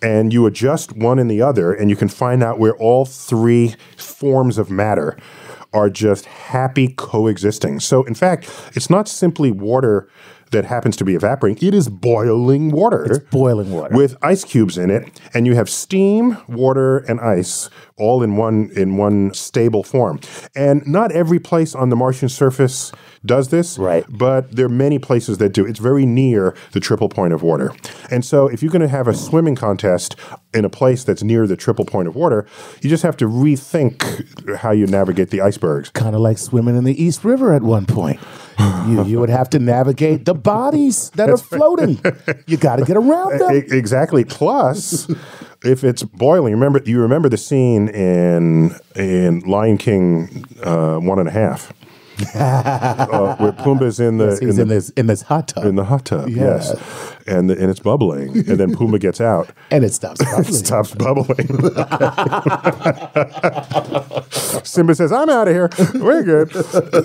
and 0.01 0.33
you 0.33 0.47
adjust 0.47 0.97
one 0.97 1.19
and 1.19 1.31
the 1.31 1.43
other, 1.43 1.73
and 1.73 1.91
you 1.91 1.97
can 1.97 2.09
find 2.09 2.43
out 2.43 2.59
where 2.59 2.77
all 2.77 3.05
three 3.05 3.75
forms 3.97 4.59
of 4.59 4.71
matter 4.71 5.17
are 5.73 5.91
just 5.91 6.27
happy 6.27 6.89
coexisting. 6.89 7.81
So, 7.81 8.05
in 8.05 8.15
fact, 8.15 8.49
it's 8.75 8.89
not 8.89 9.09
simply 9.09 9.51
water 9.51 10.09
that 10.55 10.65
happens 10.65 10.97
to 10.97 11.05
be 11.05 11.15
evaporating; 11.15 11.67
it 11.67 11.75
is 11.75 11.89
boiling 11.89 12.71
water. 12.71 13.05
It's 13.05 13.19
boiling 13.31 13.71
water. 13.71 13.95
with 13.95 14.17
ice 14.23 14.45
cubes 14.45 14.79
in 14.79 14.91
it, 14.91 15.21
and 15.35 15.47
you 15.47 15.55
have 15.55 15.69
steam, 15.69 16.39
water, 16.49 16.99
and 16.99 17.21
ice 17.21 17.69
all 17.97 18.23
in 18.23 18.37
one 18.37 18.71
in 18.75 18.97
one 18.97 19.33
stable 19.35 19.83
form. 19.83 20.21
And 20.57 20.87
not 20.87 21.13
every 21.13 21.39
place 21.39 21.75
on 21.75 21.91
the 21.91 21.97
Martian 21.97 22.29
surface 22.29 22.93
does 23.25 23.49
this, 23.49 23.79
Right. 23.79 24.05
But 24.09 24.55
there 24.57 24.67
are 24.67 24.71
many 24.71 24.99
places 24.99 25.39
that 25.39 25.51
do. 25.53 25.65
It's 25.65 25.79
very 25.79 26.07
near 26.07 26.55
the 26.73 26.81
triple 26.81 27.09
point 27.09 27.33
of 27.33 27.43
water, 27.43 27.73
and 28.11 28.25
so 28.25 28.49
if 28.49 28.63
you're 28.63 28.73
going 28.73 28.83
to 28.83 28.89
have 28.89 29.09
a 29.09 29.15
swimming 29.15 29.55
contest 29.55 30.17
in 30.53 30.65
a 30.65 30.71
place 30.71 31.05
that's 31.05 31.23
near 31.23 31.47
the 31.47 31.57
triple 31.57 31.85
point 31.85 32.09
of 32.09 32.15
water, 32.15 32.47
you 32.81 32.89
just 32.89 33.03
have 33.03 33.17
to 33.19 33.27
rethink 33.27 34.57
how 34.57 34.71
you 34.71 34.87
navigate 34.87 35.31
the 35.31 35.41
icebergs. 35.41 35.91
Kind 35.91 36.15
of 36.15 36.21
like 36.21 36.39
swimming 36.39 36.77
in 36.77 36.85
the 36.85 37.03
East 37.03 37.25
River 37.25 37.53
at 37.53 37.63
one 37.63 37.87
point. 37.87 38.21
You, 38.59 39.05
you 39.05 39.21
would 39.21 39.31
have 39.31 39.51
to 39.51 39.59
navigate 39.59 40.25
the 40.25 40.35
bodies 40.35 41.11
that 41.11 41.29
are 41.31 41.37
floating. 41.37 42.01
You 42.47 42.57
got 42.57 42.77
to 42.77 42.85
get 42.85 42.97
around 42.97 43.39
them. 43.39 43.55
E- 43.55 43.77
exactly. 43.77 44.25
Plus, 44.25 45.09
if 45.65 45.83
it's 45.85 46.03
boiling, 46.03 46.53
remember 46.53 46.81
you 46.85 47.01
remember 47.01 47.29
the 47.29 47.37
scene 47.37 47.89
in 47.89 48.75
in 48.97 49.41
Lion 49.41 49.79
King 49.79 50.45
uh, 50.63 50.97
one 50.99 51.19
and 51.19 51.29
a 51.29 51.33
half, 51.33 51.73
uh, 52.35 53.37
where 53.37 53.53
Pumbaa's 53.53 54.01
in 54.01 54.19
the 54.19 54.39
He's 54.41 54.57
in 54.59 54.63
in, 54.63 54.69
this 54.69 54.91
in 54.91 55.07
this 55.07 55.23
hot 55.23 55.49
tub, 55.49 55.65
in 55.65 55.77
the 55.77 55.85
hot 55.85 56.05
tub. 56.07 56.29
Yeah. 56.29 56.57
Yes, 56.57 56.75
and 57.27 57.49
the, 57.51 57.59
and 57.61 57.71
it's 57.71 57.81
bubbling, 57.81 58.31
and 58.37 58.59
then 58.59 58.75
Pumbaa 58.75 59.01
gets 59.01 59.21
out. 59.21 59.51
and 59.71 59.85
it 59.85 59.93
stops. 59.95 60.21
It 60.21 60.27
bubbling. 60.27 60.55
stops 60.55 60.95
bubbling. 60.95 61.49
Simba 64.65 64.95
says, 64.95 65.13
"I'm 65.13 65.29
out 65.31 65.49
of 65.49 65.55
here. 65.55 65.71
We're 65.95 66.23
good." 66.23 66.53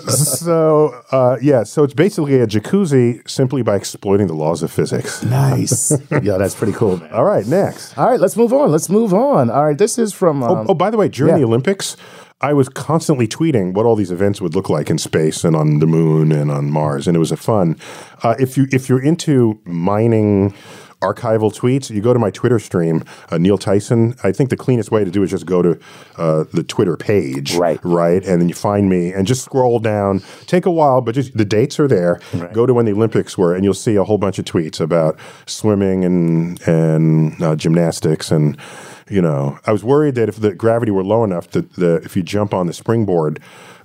so, 0.10 1.02
uh, 1.12 1.38
yeah. 1.42 1.64
So 1.64 1.84
it's 1.84 1.94
basically 1.94 2.40
a 2.40 2.48
jacuzzi 2.48 3.28
simply 3.30 3.62
by 3.62 3.76
exploiting 3.76 4.28
the 4.28 4.34
laws 4.36 4.64
of 4.64 4.72
physics. 4.72 5.24
Nice. 5.24 5.92
Yo, 6.12 6.38
that's 6.38 6.56
pretty 6.56 6.74
cool, 6.74 6.98
man. 6.98 7.12
All 7.12 7.26
right, 7.26 7.46
next. 7.46 7.98
All 7.98 8.10
right, 8.10 8.20
let's 8.20 8.36
move 8.38 8.54
on. 8.54 8.72
Let's 8.72 8.90
move 8.90 9.14
on. 9.14 9.50
All 9.50 9.66
right, 9.66 9.78
this 9.78 9.98
is 9.98 10.14
from. 10.14 10.44
Um, 10.44 10.50
Oh, 10.60 10.66
oh, 10.70 10.74
by 10.74 10.90
the 10.90 10.98
way, 10.98 11.08
during 11.08 11.36
yeah. 11.36 11.40
the 11.40 11.46
Olympics, 11.46 11.96
I 12.42 12.54
was 12.54 12.70
constantly 12.70 13.28
tweeting 13.28 13.74
what 13.74 13.86
all 13.86 13.96
these 13.98 14.12
events 14.12 14.40
would 14.40 14.56
look 14.56 14.70
like 14.70 14.90
in 14.90 14.98
space 14.98 15.44
and 15.44 15.56
on 15.56 15.80
the 15.80 15.86
moon 15.88 16.32
and 16.32 16.50
on 16.50 16.70
Mars, 16.72 17.06
and 17.08 17.16
it 17.16 17.20
was 17.20 17.32
a 17.34 17.38
fun. 17.38 17.78
Uh, 18.24 18.36
if 18.40 18.56
you 18.58 18.68
if 18.72 18.88
you're 18.88 19.04
into 19.04 19.60
mining 19.66 20.54
archival 21.02 21.54
tweets, 21.54 21.90
you 21.90 22.02
go 22.02 22.14
to 22.14 22.20
my 22.20 22.30
Twitter 22.32 22.60
stream, 22.60 23.04
uh, 23.30 23.38
Neil 23.38 23.58
Tyson. 23.58 24.16
I 24.24 24.32
think 24.34 24.50
the 24.50 24.58
cleanest 24.58 24.90
way 24.92 25.04
to 25.06 25.12
do 25.12 25.22
it 25.22 25.26
is 25.26 25.32
just 25.32 25.46
go 25.46 25.62
to 25.62 25.80
uh, 26.18 26.44
the 26.54 26.64
Twitter 26.64 26.96
page, 26.98 27.56
Right. 27.56 27.80
right, 27.84 28.24
and 28.26 28.42
then 28.42 28.48
you 28.50 28.56
find 28.56 28.90
me 28.90 29.12
and 29.14 29.26
just 29.28 29.44
scroll 29.46 29.80
down. 29.80 30.22
Take 30.46 30.66
a 30.66 30.72
while, 30.72 31.00
but 31.02 31.16
just 31.16 31.38
the 31.38 31.46
dates 31.46 31.78
are 31.80 31.88
there. 31.88 32.20
Go 32.54 32.66
to 32.66 32.74
when 32.74 32.86
the 32.86 32.92
Olympics 32.94 33.38
were, 33.38 33.54
and 33.56 33.64
you'll 33.66 33.74
see 33.74 33.96
a 33.96 34.04
whole 34.06 34.18
bunch 34.18 34.40
of 34.40 34.46
tweets 34.46 34.80
about 34.82 35.18
swimming 35.46 36.04
and 36.06 36.62
and 36.68 37.42
uh, 37.44 37.56
gymnastics 37.58 38.32
and. 38.32 38.58
You 39.10 39.22
know, 39.22 39.58
I 39.66 39.72
was 39.72 39.84
worried 39.84 40.16
that 40.16 40.30
if 40.30 40.38
the 40.38 40.54
gravity 40.54 40.92
were 40.92 41.04
low 41.04 41.24
enough, 41.24 41.50
that 41.52 41.74
the 41.74 41.96
if 42.04 42.16
you 42.16 42.24
jump 42.24 42.54
on 42.54 42.68
the 42.68 42.74
springboard, 42.74 43.40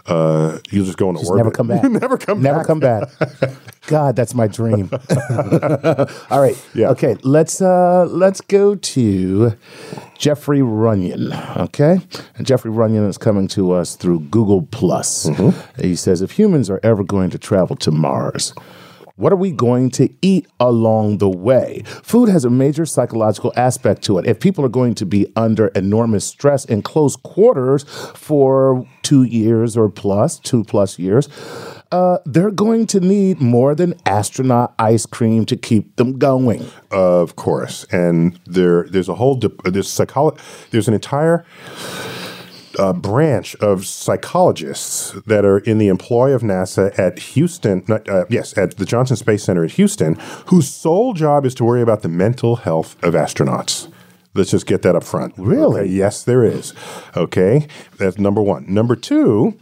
uh, 0.07 0.59
you'll 0.71 0.85
just 0.85 0.99
go 0.99 1.09
into 1.09 1.21
just 1.21 1.31
orbit. 1.31 1.45
never 1.45 1.51
come 1.51 1.69
back. 1.69 1.83
never 2.03 2.19
come 2.19 2.43
Never 2.43 2.59
back. 2.59 2.67
come 2.67 2.81
back. 2.81 3.09
God, 3.87 4.17
that's 4.17 4.35
my 4.35 4.47
dream. 4.49 4.91
All 6.31 6.41
right. 6.41 6.57
Yeah. 6.75 6.91
Okay. 6.91 7.17
Let's 7.23 7.61
uh 7.63 8.05
let's 8.11 8.41
go 8.43 8.75
to 8.75 9.57
Jeffrey 10.19 10.63
Runyon. 10.63 11.33
Okay. 11.57 12.01
And 12.37 12.47
Jeffrey 12.47 12.71
Runyon 12.71 13.05
is 13.09 13.19
coming 13.19 13.49
to 13.49 13.73
us 13.73 13.97
through 13.97 14.21
Google 14.21 14.63
Plus. 14.71 15.27
Mm-hmm. 15.27 15.81
He 15.83 15.97
says 15.97 16.23
if 16.23 16.33
humans 16.33 16.69
are 16.71 16.81
ever 16.83 17.03
going 17.05 17.31
to 17.31 17.39
travel 17.39 17.77
to 17.77 17.91
Mars. 17.91 18.55
What 19.17 19.33
are 19.33 19.37
we 19.37 19.53
going 19.53 19.91
to 19.91 20.13
eat 20.23 20.49
along 20.59 21.19
the 21.19 21.31
way? 21.31 21.85
Food 21.87 22.29
has 22.31 22.45
a 22.45 22.51
major 22.51 22.85
psychological 22.85 23.53
aspect 23.55 24.03
to 24.03 24.19
it. 24.19 24.27
If 24.27 24.41
people 24.41 24.65
are 24.65 24.69
going 24.69 24.97
to 24.97 25.07
be 25.07 25.33
under 25.37 25.69
enormous 25.69 26.25
stress 26.25 26.65
in 26.65 26.83
close 26.83 27.15
quarters 27.15 27.85
for 28.17 28.85
two 29.03 29.23
years 29.23 29.77
or 29.77 29.89
plus, 29.89 30.41
two 30.41 30.65
plus 30.65 30.99
years, 30.99 31.29
uh, 31.93 32.19
they're 32.27 32.51
going 32.51 32.89
to 32.89 32.99
need 32.99 33.41
more 33.41 33.77
than 33.77 33.95
astronaut 34.05 34.75
ice 34.81 35.07
cream 35.07 35.47
to 35.47 35.57
keep 35.57 35.95
them 35.95 36.19
going. 36.19 36.69
Of 36.91 37.37
course, 37.37 37.85
and 37.93 38.37
there 38.47 38.89
there's 38.89 39.09
a 39.09 39.15
whole 39.15 39.37
de- 39.37 39.71
there's 39.71 40.01
there's 40.73 40.89
an 40.89 40.95
entire 40.95 41.45
uh, 42.79 42.93
branch 42.93 43.55
of 43.57 43.87
psychologists 43.87 45.13
that 45.27 45.45
are 45.45 45.59
in 45.59 45.79
the 45.79 45.89
employ 45.89 46.33
of 46.33 46.43
NASA 46.43 46.97
at 46.99 47.19
Houston, 47.19 47.85
not, 47.89 48.09
uh, 48.09 48.25
yes, 48.29 48.57
at 48.57 48.77
the 48.77 48.85
Johnson 48.85 49.17
Space 49.17 49.45
Center 49.45 49.65
at 49.65 49.73
Houston, 49.73 50.17
whose 50.47 50.69
sole 50.69 51.15
job 51.15 51.45
is 51.45 51.55
to 51.57 51.65
worry 51.65 51.83
about 51.83 52.03
the 52.03 52.09
mental 52.09 52.57
health 52.57 53.03
of 53.03 53.15
astronauts. 53.15 53.91
Let's 54.35 54.51
just 54.51 54.67
get 54.67 54.83
that 54.83 54.97
up 54.97 55.05
front. 55.05 55.35
Really? 55.37 55.83
Okay, 55.83 55.91
yes, 55.91 56.25
there 56.25 56.45
is. 56.45 56.75
Okay, 57.17 57.69
that's 57.99 58.19
number 58.19 58.43
one. 58.43 58.65
Number 58.73 58.97
two, 58.97 59.55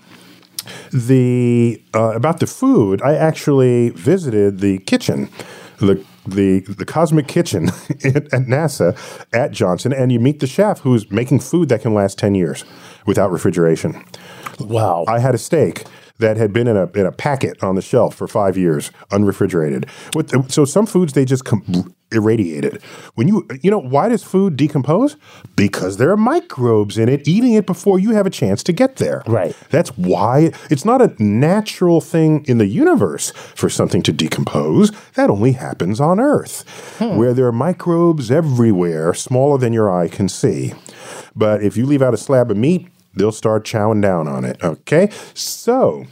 the 0.93 1.83
uh, 1.95 2.13
about 2.15 2.41
the 2.41 2.47
food. 2.47 3.03
I 3.03 3.15
actually 3.15 3.91
visited 3.91 4.61
the 4.61 4.79
kitchen, 4.79 5.29
the 5.79 6.03
the 6.27 6.61
the 6.61 6.85
cosmic 6.85 7.27
kitchen 7.27 7.69
at, 8.05 8.33
at 8.33 8.43
NASA 8.47 8.97
at 9.33 9.53
Johnson, 9.53 9.93
and 9.93 10.13
you 10.13 10.21
meet 10.21 10.41
the 10.41 10.47
chef 10.47 10.81
who's 10.81 11.11
making 11.11 11.41
food 11.41 11.69
that 11.69 11.83
can 11.83 11.95
last 11.95 12.19
ten 12.19 12.35
years 12.35 12.65
without 13.07 13.31
refrigeration. 13.31 14.05
Wow. 14.61 15.05
I 15.09 15.19
had 15.19 15.35
a 15.35 15.39
steak 15.39 15.85
that 16.19 16.37
had 16.37 16.53
been 16.53 16.69
in 16.69 16.77
a 16.77 16.91
in 16.93 17.07
a 17.07 17.13
packet 17.13 17.63
on 17.63 17.75
the 17.75 17.83
shelf 17.83 18.15
for 18.15 18.29
five 18.29 18.57
years, 18.57 18.91
unrefrigerated. 19.11 19.89
What, 20.13 20.51
so 20.51 20.65
some 20.65 20.87
foods 20.87 21.13
they 21.13 21.25
just 21.25 21.45
com- 21.45 21.95
irradiated. 22.13 22.83
When 23.15 23.29
you 23.29 23.47
you 23.61 23.71
know 23.71 23.79
why 23.79 24.09
does 24.09 24.23
food 24.23 24.57
decompose? 24.57 25.17
Because 25.57 25.97
there 25.97 26.11
are 26.11 26.17
microbes 26.17 26.99
in 26.99 27.09
it 27.09 27.27
eating 27.27 27.55
it 27.55 27.67
before 27.67 27.99
you 27.99 28.11
have 28.13 28.27
a 28.27 28.31
chance 28.31 28.63
to 28.65 28.73
get 28.73 28.97
there. 28.97 29.23
Right. 29.27 29.57
That's 29.71 29.91
why 29.97 30.53
it's 30.71 30.85
not 30.85 31.03
a 31.03 31.15
natural 31.23 32.01
thing 32.01 32.45
in 32.47 32.59
the 32.59 32.67
universe 32.67 33.31
for 33.31 33.69
something 33.69 34.03
to 34.05 34.13
decompose. 34.13 34.91
That 35.15 35.31
only 35.31 35.53
happens 35.53 36.01
on 36.01 36.21
Earth, 36.21 36.65
hmm. 36.99 37.17
where 37.17 37.35
there 37.35 37.47
are 37.47 37.53
microbes 37.53 38.31
everywhere, 38.31 39.15
smaller 39.15 39.59
than 39.59 39.73
your 39.73 39.91
eye 39.91 40.09
can 40.09 40.29
see. 40.29 40.75
But 41.35 41.63
if 41.63 41.77
you 41.77 41.87
leave 41.87 42.03
out 42.03 42.15
a 42.15 42.19
slab 42.19 42.51
of 42.51 42.57
meat, 42.57 42.89
they'll 43.15 43.33
start 43.33 43.65
chowing 43.65 44.03
down 44.03 44.29
on 44.29 44.45
it. 44.45 44.63
Okay? 44.63 45.11
So 45.35 46.07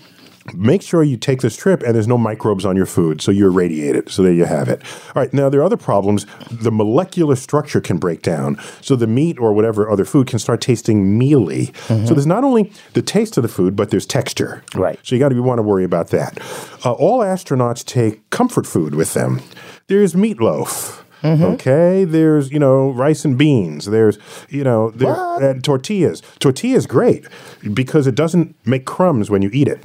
make 0.54 0.82
sure 0.82 1.02
you 1.02 1.16
take 1.16 1.40
this 1.40 1.56
trip 1.56 1.82
and 1.82 1.94
there's 1.94 2.08
no 2.08 2.18
microbes 2.18 2.64
on 2.64 2.76
your 2.76 2.86
food, 2.86 3.20
so 3.20 3.30
you're 3.30 3.48
irradiated. 3.48 4.08
So 4.10 4.22
there 4.22 4.32
you 4.32 4.44
have 4.44 4.68
it. 4.68 4.82
All 5.14 5.22
right, 5.22 5.32
now 5.32 5.48
there 5.48 5.60
are 5.60 5.64
other 5.64 5.76
problems. 5.76 6.26
The 6.50 6.72
molecular 6.72 7.36
structure 7.36 7.80
can 7.80 7.98
break 7.98 8.22
down, 8.22 8.58
so 8.80 8.96
the 8.96 9.06
meat 9.06 9.38
or 9.38 9.52
whatever 9.52 9.90
other 9.90 10.04
food 10.04 10.26
can 10.26 10.38
start 10.38 10.60
tasting 10.60 11.18
mealy. 11.18 11.72
So 11.86 12.14
there's 12.14 12.26
not 12.26 12.44
only 12.44 12.72
the 12.94 13.02
taste 13.02 13.36
of 13.36 13.42
the 13.42 13.48
food, 13.48 13.76
but 13.76 13.90
there's 13.90 14.06
texture. 14.06 14.62
Right. 14.74 14.98
So 15.02 15.14
you 15.14 15.18
got 15.18 15.28
to 15.30 15.40
want 15.40 15.58
to 15.58 15.62
worry 15.62 15.84
about 15.84 16.08
that. 16.08 16.38
Uh, 16.84 16.92
all 16.92 17.20
astronauts 17.20 17.84
take 17.84 18.28
comfort 18.30 18.66
food 18.66 18.94
with 18.94 19.14
them. 19.14 19.42
There's 19.88 20.14
meatloaf. 20.14 21.02
Okay, 21.22 22.04
there's 22.04 22.50
you 22.50 22.58
know 22.58 22.92
rice 22.92 23.26
and 23.26 23.36
beans. 23.36 23.84
There's 23.84 24.18
you 24.48 24.64
know 24.64 24.90
there, 24.90 25.14
and 25.42 25.62
tortillas. 25.62 26.22
Tortillas 26.38 26.86
great 26.86 27.26
because 27.74 28.06
it 28.06 28.14
doesn't 28.14 28.56
make 28.66 28.86
crumbs 28.86 29.28
when 29.28 29.42
you 29.42 29.50
eat 29.52 29.68
it. 29.68 29.84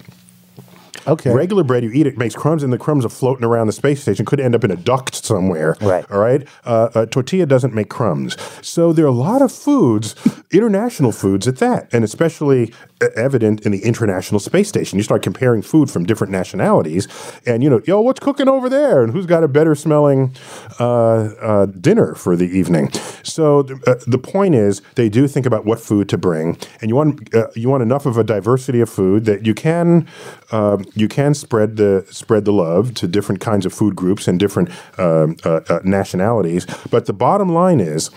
Okay. 1.08 1.32
Regular 1.32 1.64
bread, 1.64 1.84
you 1.84 1.92
eat 1.92 2.08
it, 2.08 2.18
makes 2.18 2.36
crumbs, 2.36 2.64
and 2.64 2.72
the 2.72 2.78
crumbs 2.78 3.06
are 3.06 3.10
floating 3.10 3.46
around 3.46 3.68
the 3.68 3.74
space 3.74 4.02
station. 4.02 4.26
Could 4.26 4.40
end 4.40 4.56
up 4.56 4.64
in 4.64 4.72
a 4.72 4.76
duct 4.76 5.16
somewhere. 5.16 5.76
Right. 5.82 6.10
All 6.12 6.20
right. 6.20 6.48
Uh, 6.64 6.90
a 6.96 7.06
tortilla 7.06 7.46
doesn't 7.46 7.74
make 7.74 7.90
crumbs. 7.90 8.38
So 8.62 8.94
there 8.94 9.06
are 9.06 9.10
a 9.10 9.12
lot 9.12 9.42
of 9.42 9.52
foods, 9.52 10.16
international 10.52 11.12
foods 11.12 11.48
at 11.48 11.58
that, 11.58 11.94
and 11.94 12.04
especially 12.04 12.74
evident 13.16 13.66
in 13.66 13.72
the 13.72 13.84
International 13.84 14.40
Space 14.40 14.68
Station. 14.68 14.98
You 14.98 15.04
start 15.04 15.22
comparing 15.22 15.62
food 15.62 15.90
from 15.90 16.06
different 16.06 16.32
nationalities, 16.32 17.08
and 17.46 17.64
you 17.64 17.70
know, 17.70 17.82
yo, 17.86 18.02
what's 18.02 18.20
cooking 18.20 18.48
over 18.48 18.70
there, 18.70 19.04
and 19.04 19.12
who's 19.12 19.26
got 19.26 19.44
a 19.44 19.48
better 19.48 19.76
smelling 19.76 20.36
uh, 20.80 21.34
uh, 21.42 21.66
dinner 21.68 22.16
for 22.16 22.36
the 22.36 22.46
evening. 22.46 22.92
So 23.24 23.64
the, 23.64 23.76
uh, 23.88 24.04
the 24.08 24.18
point 24.18 24.56
is, 24.56 24.82
they 24.96 25.10
do 25.10 25.28
think 25.28 25.46
about 25.46 25.66
what 25.66 25.80
food 25.80 26.10
to 26.10 26.18
bring, 26.18 26.58
and 26.82 26.90
you 26.90 26.96
want 26.96 27.34
uh, 27.34 27.48
you 27.56 27.70
want 27.70 27.84
enough 27.84 28.06
of 28.06 28.18
a 28.18 28.24
diversity 28.24 28.82
of 28.82 28.90
food 28.90 29.26
that 29.26 29.46
you 29.46 29.54
can 29.54 30.08
um, 30.52 30.86
you 30.96 31.08
can 31.08 31.34
spread 31.34 31.78
the 31.78 32.06
spread 32.10 32.46
the 32.46 32.54
love 32.54 32.94
to 32.96 33.08
different 33.08 33.42
kinds 33.42 33.66
of 33.66 33.74
food 33.74 33.96
groups 33.96 34.28
and 34.28 34.40
different 34.40 34.70
um, 35.00 35.36
uh, 35.44 35.62
uh, 35.70 35.80
nationalities. 35.84 36.66
But 36.90 37.06
the 37.06 37.14
bottom 37.14 37.50
line 37.50 37.80
is, 37.80 38.10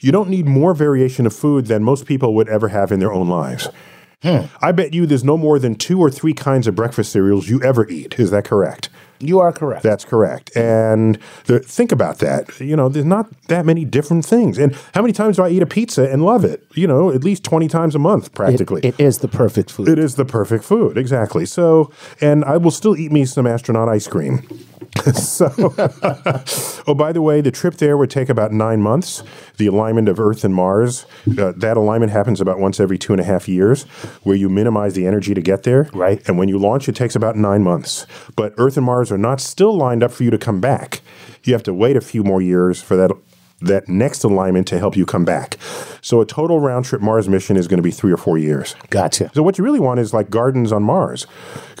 you 0.00 0.12
don't 0.12 0.28
need 0.28 0.46
more 0.46 0.74
variation 0.74 1.26
of 1.26 1.34
food 1.34 1.66
than 1.66 1.82
most 1.82 2.06
people 2.06 2.34
would 2.34 2.48
ever 2.48 2.68
have 2.68 2.92
in 2.92 3.00
their 3.00 3.12
own 3.12 3.28
lives. 3.28 3.68
Hmm. 4.22 4.42
I 4.60 4.70
bet 4.70 4.94
you 4.94 5.04
there's 5.04 5.24
no 5.24 5.36
more 5.36 5.58
than 5.58 5.74
two 5.74 5.98
or 5.98 6.08
three 6.10 6.32
kinds 6.32 6.68
of 6.68 6.76
breakfast 6.76 7.10
cereals 7.10 7.48
you 7.48 7.60
ever 7.62 7.88
eat. 7.88 8.20
Is 8.20 8.30
that 8.30 8.44
correct? 8.44 8.88
You 9.18 9.38
are 9.40 9.52
correct. 9.52 9.82
That's 9.84 10.04
correct. 10.04 10.56
And 10.56 11.18
the, 11.46 11.58
think 11.60 11.90
about 11.92 12.18
that. 12.18 12.58
You 12.60 12.76
know, 12.76 12.88
there's 12.88 13.04
not 13.04 13.28
that 13.48 13.64
many 13.66 13.84
different 13.84 14.24
things. 14.24 14.58
And 14.58 14.76
how 14.94 15.02
many 15.02 15.12
times 15.12 15.36
do 15.36 15.42
I 15.44 15.48
eat 15.50 15.62
a 15.62 15.66
pizza 15.66 16.08
and 16.10 16.24
love 16.24 16.44
it? 16.44 16.64
You 16.74 16.86
know, 16.88 17.10
at 17.12 17.22
least 17.24 17.42
20 17.44 17.66
times 17.68 17.94
a 17.94 18.00
month, 18.00 18.26
It- 18.26 18.34
practically. 18.34 18.80
it 18.84 18.98
is 18.98 19.18
the 19.18 19.28
perfect 19.28 19.70
food. 19.70 19.88
It 19.88 19.98
is 19.98 20.14
the 20.16 20.24
perfect 20.24 20.64
food, 20.64 20.96
exactly. 20.98 21.44
So, 21.46 21.90
and 22.20 22.44
I 22.44 22.56
will 22.56 22.72
still 22.72 22.96
eat 22.96 23.10
me 23.12 23.24
some 23.24 23.46
astronaut 23.46 23.88
ice 23.88 24.06
cream. 24.08 24.42
so, 25.14 25.46
oh, 26.86 26.94
by 26.94 27.12
the 27.12 27.22
way, 27.22 27.40
the 27.40 27.50
trip 27.50 27.76
there 27.76 27.96
would 27.96 28.10
take 28.10 28.28
about 28.28 28.52
nine 28.52 28.80
months. 28.80 29.22
The 29.56 29.66
alignment 29.66 30.08
of 30.08 30.20
Earth 30.20 30.44
and 30.44 30.54
Mars, 30.54 31.06
uh, 31.38 31.52
that 31.56 31.76
alignment 31.76 32.12
happens 32.12 32.40
about 32.40 32.58
once 32.58 32.78
every 32.78 32.98
two 32.98 33.12
and 33.12 33.20
a 33.20 33.24
half 33.24 33.48
years, 33.48 33.84
where 34.22 34.36
you 34.36 34.48
minimize 34.48 34.94
the 34.94 35.06
energy 35.06 35.34
to 35.34 35.40
get 35.40 35.62
there. 35.62 35.88
Right. 35.92 36.26
And 36.28 36.38
when 36.38 36.48
you 36.48 36.58
launch, 36.58 36.88
it 36.88 36.96
takes 36.96 37.16
about 37.16 37.36
nine 37.36 37.62
months. 37.62 38.06
But 38.36 38.54
Earth 38.58 38.76
and 38.76 38.84
Mars 38.84 39.10
are 39.10 39.18
not 39.18 39.40
still 39.40 39.74
lined 39.74 40.02
up 40.02 40.12
for 40.12 40.24
you 40.24 40.30
to 40.30 40.38
come 40.38 40.60
back. 40.60 41.00
You 41.44 41.54
have 41.54 41.62
to 41.64 41.74
wait 41.74 41.96
a 41.96 42.00
few 42.00 42.22
more 42.22 42.42
years 42.42 42.82
for 42.82 42.96
that 42.96 43.10
that 43.62 43.88
next 43.88 44.24
alignment 44.24 44.66
to 44.68 44.78
help 44.78 44.96
you 44.96 45.06
come 45.06 45.24
back. 45.24 45.56
So 46.00 46.20
a 46.20 46.26
total 46.26 46.60
round 46.60 46.84
trip 46.84 47.00
Mars 47.00 47.28
mission 47.28 47.56
is 47.56 47.68
going 47.68 47.78
to 47.78 47.82
be 47.82 47.90
three 47.90 48.12
or 48.12 48.16
four 48.16 48.38
years. 48.38 48.74
Gotcha. 48.90 49.30
So 49.34 49.42
what 49.42 49.58
you 49.58 49.64
really 49.64 49.80
want 49.80 50.00
is 50.00 50.12
like 50.12 50.30
gardens 50.30 50.72
on 50.72 50.82
Mars. 50.82 51.26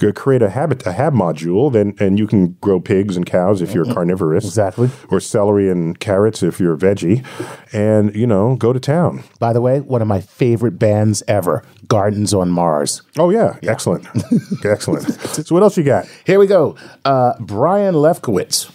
You 0.00 0.12
create 0.12 0.42
a 0.42 0.50
habit 0.50 0.84
a 0.86 0.92
hab 0.92 1.14
module, 1.14 1.72
then 1.72 1.94
and 1.98 2.18
you 2.18 2.26
can 2.26 2.52
grow 2.60 2.80
pigs 2.80 3.16
and 3.16 3.24
cows 3.24 3.62
if 3.62 3.72
you're 3.74 3.84
carnivorous. 3.84 4.44
Exactly. 4.44 4.90
Or 5.10 5.20
celery 5.20 5.70
and 5.70 5.98
carrots 5.98 6.42
if 6.42 6.58
you're 6.58 6.74
a 6.74 6.76
veggie. 6.76 7.24
And, 7.72 8.14
you 8.14 8.26
know, 8.26 8.56
go 8.56 8.72
to 8.72 8.80
town. 8.80 9.22
By 9.38 9.52
the 9.52 9.60
way, 9.60 9.80
one 9.80 10.02
of 10.02 10.08
my 10.08 10.20
favorite 10.20 10.78
bands 10.78 11.22
ever, 11.28 11.62
Gardens 11.88 12.34
on 12.34 12.50
Mars. 12.50 13.02
Oh 13.18 13.30
yeah, 13.30 13.58
excellent. 13.62 14.06
excellent. 14.64 15.10
So 15.10 15.54
what 15.54 15.62
else 15.62 15.76
you 15.76 15.84
got? 15.84 16.06
Here 16.24 16.38
we 16.38 16.46
go. 16.46 16.76
Uh, 17.04 17.34
Brian 17.40 17.94
Lefkowitz. 17.94 18.71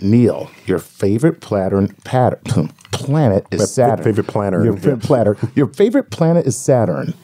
Neil, 0.00 0.50
your 0.66 0.78
favorite 0.78 1.40
pattern, 1.40 1.94
pattern 2.04 2.68
planet 2.92 3.46
is 3.50 3.60
My 3.60 3.64
Saturn. 3.66 4.04
favorite 4.04 4.26
planner, 4.26 4.64
Your 4.64 4.76
favorite 4.76 5.02
platter. 5.02 5.36
Your 5.54 5.66
favorite 5.68 6.10
planet 6.10 6.46
is 6.46 6.56
Saturn. 6.56 7.14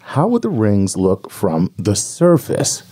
How 0.00 0.26
would 0.28 0.42
the 0.42 0.50
rings 0.50 0.96
look 0.96 1.30
from 1.30 1.72
the 1.76 1.94
surface? 1.96 2.82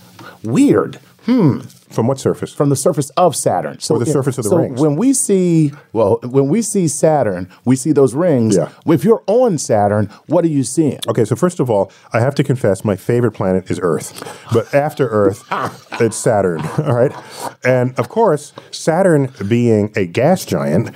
Weird. 0.43 0.99
Hmm. 1.25 1.59
From 1.89 2.07
what 2.07 2.19
surface? 2.19 2.51
From 2.51 2.69
the 2.69 2.75
surface 2.75 3.11
of 3.11 3.35
Saturn. 3.35 3.79
So 3.79 3.95
Or 3.95 3.99
the 3.99 4.07
surface 4.07 4.39
of 4.39 4.45
the 4.45 4.49
so 4.49 4.57
rings. 4.57 4.81
when 4.81 4.95
we 4.95 5.13
see 5.13 5.71
well, 5.93 6.19
when 6.23 6.47
we 6.47 6.63
see 6.63 6.87
Saturn, 6.87 7.47
we 7.65 7.75
see 7.75 7.91
those 7.91 8.15
rings. 8.15 8.57
Yeah. 8.57 8.69
If 8.87 9.03
you're 9.03 9.23
on 9.27 9.59
Saturn, 9.59 10.07
what 10.27 10.43
are 10.43 10.47
you 10.49 10.63
seeing? 10.63 10.99
Okay, 11.07 11.23
so 11.23 11.35
first 11.35 11.59
of 11.59 11.69
all, 11.69 11.91
I 12.11 12.19
have 12.19 12.33
to 12.35 12.43
confess 12.43 12.83
my 12.83 12.95
favorite 12.95 13.33
planet 13.33 13.69
is 13.69 13.79
Earth. 13.81 14.09
But 14.51 14.73
after 14.87 15.07
Earth, 15.07 15.43
it's 16.01 16.17
Saturn, 16.17 16.61
all 16.79 16.93
right? 16.95 17.11
And 17.63 17.97
of 17.99 18.09
course, 18.09 18.53
Saturn 18.71 19.31
being 19.47 19.93
a 19.95 20.07
gas 20.07 20.45
giant 20.45 20.89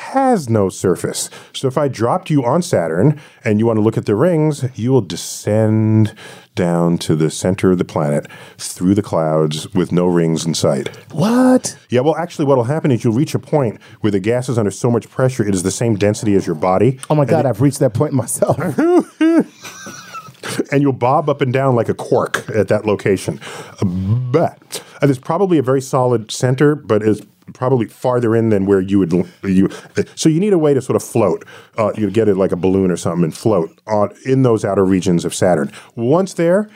has 0.00 0.48
no 0.48 0.68
surface. 0.68 1.28
So 1.52 1.68
if 1.68 1.76
I 1.76 1.88
dropped 1.88 2.30
you 2.30 2.44
on 2.44 2.62
Saturn 2.62 3.20
and 3.44 3.58
you 3.58 3.66
want 3.66 3.76
to 3.76 3.82
look 3.82 3.98
at 3.98 4.06
the 4.06 4.14
rings, 4.14 4.64
you 4.74 4.92
will 4.92 5.02
descend 5.02 6.14
down 6.54 6.98
to 6.98 7.14
the 7.14 7.30
center 7.30 7.70
of 7.70 7.78
the 7.78 7.84
planet 7.84 8.26
through 8.58 8.94
the 8.94 9.02
clouds 9.02 9.72
with 9.74 9.92
no 9.92 10.06
rings 10.06 10.44
in 10.44 10.54
sight. 10.54 10.88
What? 11.12 11.78
Yeah, 11.90 12.00
well, 12.00 12.16
actually, 12.16 12.46
what 12.46 12.56
will 12.56 12.64
happen 12.64 12.90
is 12.90 13.04
you'll 13.04 13.14
reach 13.14 13.34
a 13.34 13.38
point 13.38 13.80
where 14.00 14.10
the 14.10 14.20
gas 14.20 14.48
is 14.48 14.58
under 14.58 14.70
so 14.70 14.90
much 14.90 15.08
pressure, 15.10 15.46
it 15.46 15.54
is 15.54 15.62
the 15.62 15.70
same 15.70 15.96
density 15.96 16.34
as 16.34 16.46
your 16.46 16.56
body. 16.56 16.98
Oh 17.08 17.14
my 17.14 17.24
God, 17.24 17.46
I've 17.46 17.60
reached 17.60 17.78
that 17.80 17.94
point 17.94 18.12
myself. 18.12 18.58
and 20.72 20.82
you'll 20.82 20.92
bob 20.92 21.28
up 21.28 21.40
and 21.40 21.52
down 21.52 21.74
like 21.74 21.88
a 21.88 21.94
cork 21.94 22.48
at 22.54 22.68
that 22.68 22.86
location. 22.86 23.40
But 23.82 24.82
uh, 25.00 25.06
there's 25.06 25.18
probably 25.18 25.58
a 25.58 25.62
very 25.62 25.80
solid 25.80 26.30
center, 26.30 26.74
but 26.74 27.02
is 27.02 27.22
probably 27.52 27.86
farther 27.86 28.34
in 28.36 28.50
than 28.50 28.66
where 28.66 28.80
you 28.80 28.98
would 28.98 29.12
you. 29.42 29.68
So 30.14 30.28
you 30.28 30.40
need 30.40 30.52
a 30.52 30.58
way 30.58 30.74
to 30.74 30.82
sort 30.82 30.96
of 30.96 31.02
float. 31.02 31.44
Uh, 31.76 31.92
you 31.96 32.10
get 32.10 32.28
it 32.28 32.36
like 32.36 32.52
a 32.52 32.56
balloon 32.56 32.90
or 32.90 32.96
something 32.96 33.24
and 33.24 33.36
float 33.36 33.70
on 33.86 34.12
in 34.24 34.42
those 34.42 34.64
outer 34.64 34.84
regions 34.84 35.24
of 35.24 35.34
Saturn. 35.34 35.72
Once 35.96 36.34
there, 36.34 36.70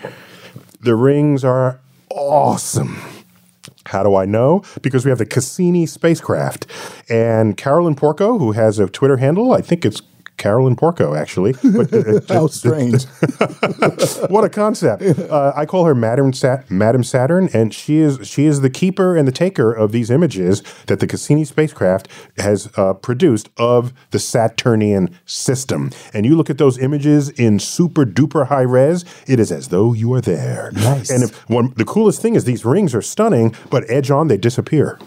the 0.81 0.95
rings 0.95 1.45
are 1.45 1.81
awesome. 2.11 2.99
How 3.87 4.03
do 4.03 4.15
I 4.15 4.25
know? 4.25 4.63
Because 4.83 5.05
we 5.05 5.11
have 5.11 5.19
the 5.19 5.27
Cassini 5.27 5.87
spacecraft. 5.87 6.67
And 7.09 7.57
Carolyn 7.57 7.95
Porco, 7.95 8.39
who 8.39 8.53
has 8.53 8.79
a 8.79 8.89
Twitter 8.89 9.19
handle, 9.19 9.53
I 9.53 9.61
think 9.61 9.85
it's 9.85 10.01
Carolyn 10.37 10.77
Porco, 10.77 11.15
actually. 11.15 11.53
But, 11.63 11.93
uh, 11.93 12.21
How 12.29 12.47
strange. 12.47 13.05
what 14.29 14.45
a 14.45 14.49
concept! 14.49 15.03
Uh, 15.03 15.53
I 15.55 15.67
call 15.67 15.85
her 15.85 15.95
Madam 15.95 16.33
Sat- 16.33 16.71
Madam 16.71 17.05
Saturn, 17.05 17.49
and 17.53 17.73
she 17.75 17.99
is 17.99 18.27
she 18.27 18.47
is 18.47 18.61
the 18.61 18.71
keeper 18.71 19.17
and 19.17 19.27
the 19.29 19.33
taker 19.33 19.73
of 19.73 19.93
these 19.93 20.11
images 20.11 20.63
that 20.87 21.01
the 21.01 21.07
Cassini 21.07 21.45
spacecraft 21.45 22.09
has 22.39 22.71
uh, 22.77 22.95
produced 22.95 23.49
of 23.57 23.93
the 24.11 24.19
Saturnian 24.19 25.17
system. 25.27 25.91
And 26.13 26.27
you 26.27 26.37
look 26.37 26.51
at 26.51 26.59
those 26.59 26.79
images 26.79 27.29
in 27.31 27.59
super 27.59 28.05
duper 28.05 28.49
high 28.49 28.63
res; 28.63 29.05
it 29.27 29.39
is 29.39 29.53
as 29.53 29.69
though 29.69 29.93
you 29.93 30.13
are 30.15 30.21
there. 30.21 30.71
Nice. 30.73 31.11
And 31.11 31.23
if, 31.23 31.49
one, 31.49 31.73
the 31.77 31.85
coolest 31.85 32.21
thing 32.21 32.35
is 32.35 32.45
these 32.45 32.65
rings 32.65 32.95
are 32.95 33.03
stunning, 33.03 33.55
but 33.71 33.85
edge 33.89 34.11
on 34.11 34.29
they 34.29 34.37
disappear. 34.37 34.99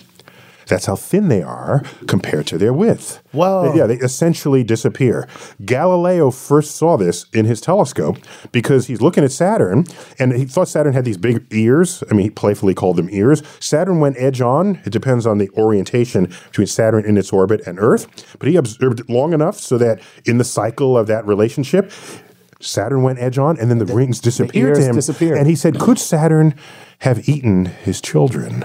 That's 0.67 0.86
how 0.86 0.95
thin 0.95 1.27
they 1.27 1.41
are 1.41 1.84
compared 2.08 2.47
to 2.47 2.58
their 2.58 2.73
width. 2.73 3.21
Whoa. 3.32 3.73
Yeah, 3.75 3.88
they 3.88 3.95
essentially 3.95 4.63
disappear. 4.63 5.27
Galileo 5.63 6.32
first 6.32 6.75
saw 6.75 6.97
this 6.97 7.25
in 7.34 7.45
his 7.45 7.62
telescope 7.62 8.17
because 8.51 8.88
he's 8.88 9.01
looking 9.01 9.23
at 9.23 9.32
Saturn 9.32 9.86
and 10.19 10.34
he 10.34 10.45
thought 10.45 10.67
Saturn 10.67 10.93
had 10.93 11.06
these 11.06 11.17
big 11.17 11.45
ears. 11.51 12.03
I 12.10 12.13
mean, 12.13 12.25
he 12.25 12.30
playfully 12.30 12.73
called 12.73 12.97
them 12.97 13.10
ears. 13.12 13.41
Saturn 13.60 13.99
went 13.99 14.17
edge 14.17 14.41
on. 14.41 14.82
It 14.86 14.91
depends 14.91 15.25
on 15.25 15.38
the 15.38 15.49
orientation 15.51 16.25
between 16.25 16.67
Saturn 16.67 17.06
in 17.06 17.17
its 17.17 17.32
orbit 17.32 17.62
and 17.65 17.80
Earth. 17.80 18.08
But 18.39 18.49
he 18.49 18.56
observed 18.56 18.99
it 18.99 19.10
long 19.10 19.34
enough 19.34 19.58
so 19.58 19.77
that 19.77 20.01
in 20.25 20.38
the 20.38 20.43
cycle 20.43 20.97
of 20.97 21.08
that 21.08 21.25
relationship, 21.25 21.91
Saturn 22.60 23.03
went 23.03 23.19
edge 23.19 23.38
on 23.38 23.58
and 23.60 23.69
then 23.69 23.77
the, 23.77 23.86
rings 23.86 24.19
disappeared 24.19 24.75
to 24.75 24.82
ears 24.82 24.88
him. 24.88 24.95
disappeared. 24.95 25.38
And 25.38 25.47
he 25.47 25.56
said, 25.56 25.80
Could 25.80 25.99
Saturn 25.99 26.56
have 26.99 27.27
eaten 27.30 27.65
his 27.65 28.01
children? 28.01 28.63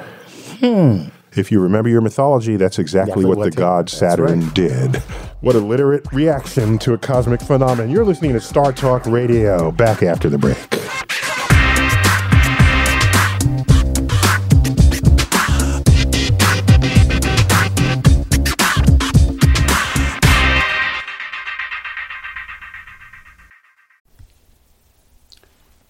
Hmm. 0.60 1.08
If 1.35 1.51
you 1.51 1.61
remember 1.61 1.88
your 1.88 2.03
mythology, 2.03 2.57
that's 2.57 2.79
exactly 2.79 3.11
Definitely 3.23 3.29
what, 3.31 3.38
what 3.38 3.45
the 3.45 3.51
the- 3.51 3.57
god 3.57 3.87
that's 3.87 3.97
Saturn 3.97 4.49
did. 4.51 4.97
What 5.40 5.57
a 5.57 5.61
literate 5.61 6.05
reaction 6.12 6.79
to 6.81 6.92
a 6.92 6.99
cosmic 6.99 7.40
phenomenon. 7.40 7.90
You're 7.90 8.05
listening 8.05 8.33
to 8.35 8.40
Star 8.40 8.73
Talk 8.73 9.07
Radio. 9.07 9.73
Back 9.73 10.03
after 10.03 10.29
the 10.29 10.38
break. 10.38 10.59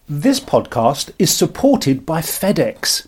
This 0.09 0.39
podcast 0.39 1.11
is 1.17 1.33
supported 1.33 2.05
by 2.05 2.21
FedEx. 2.21 3.07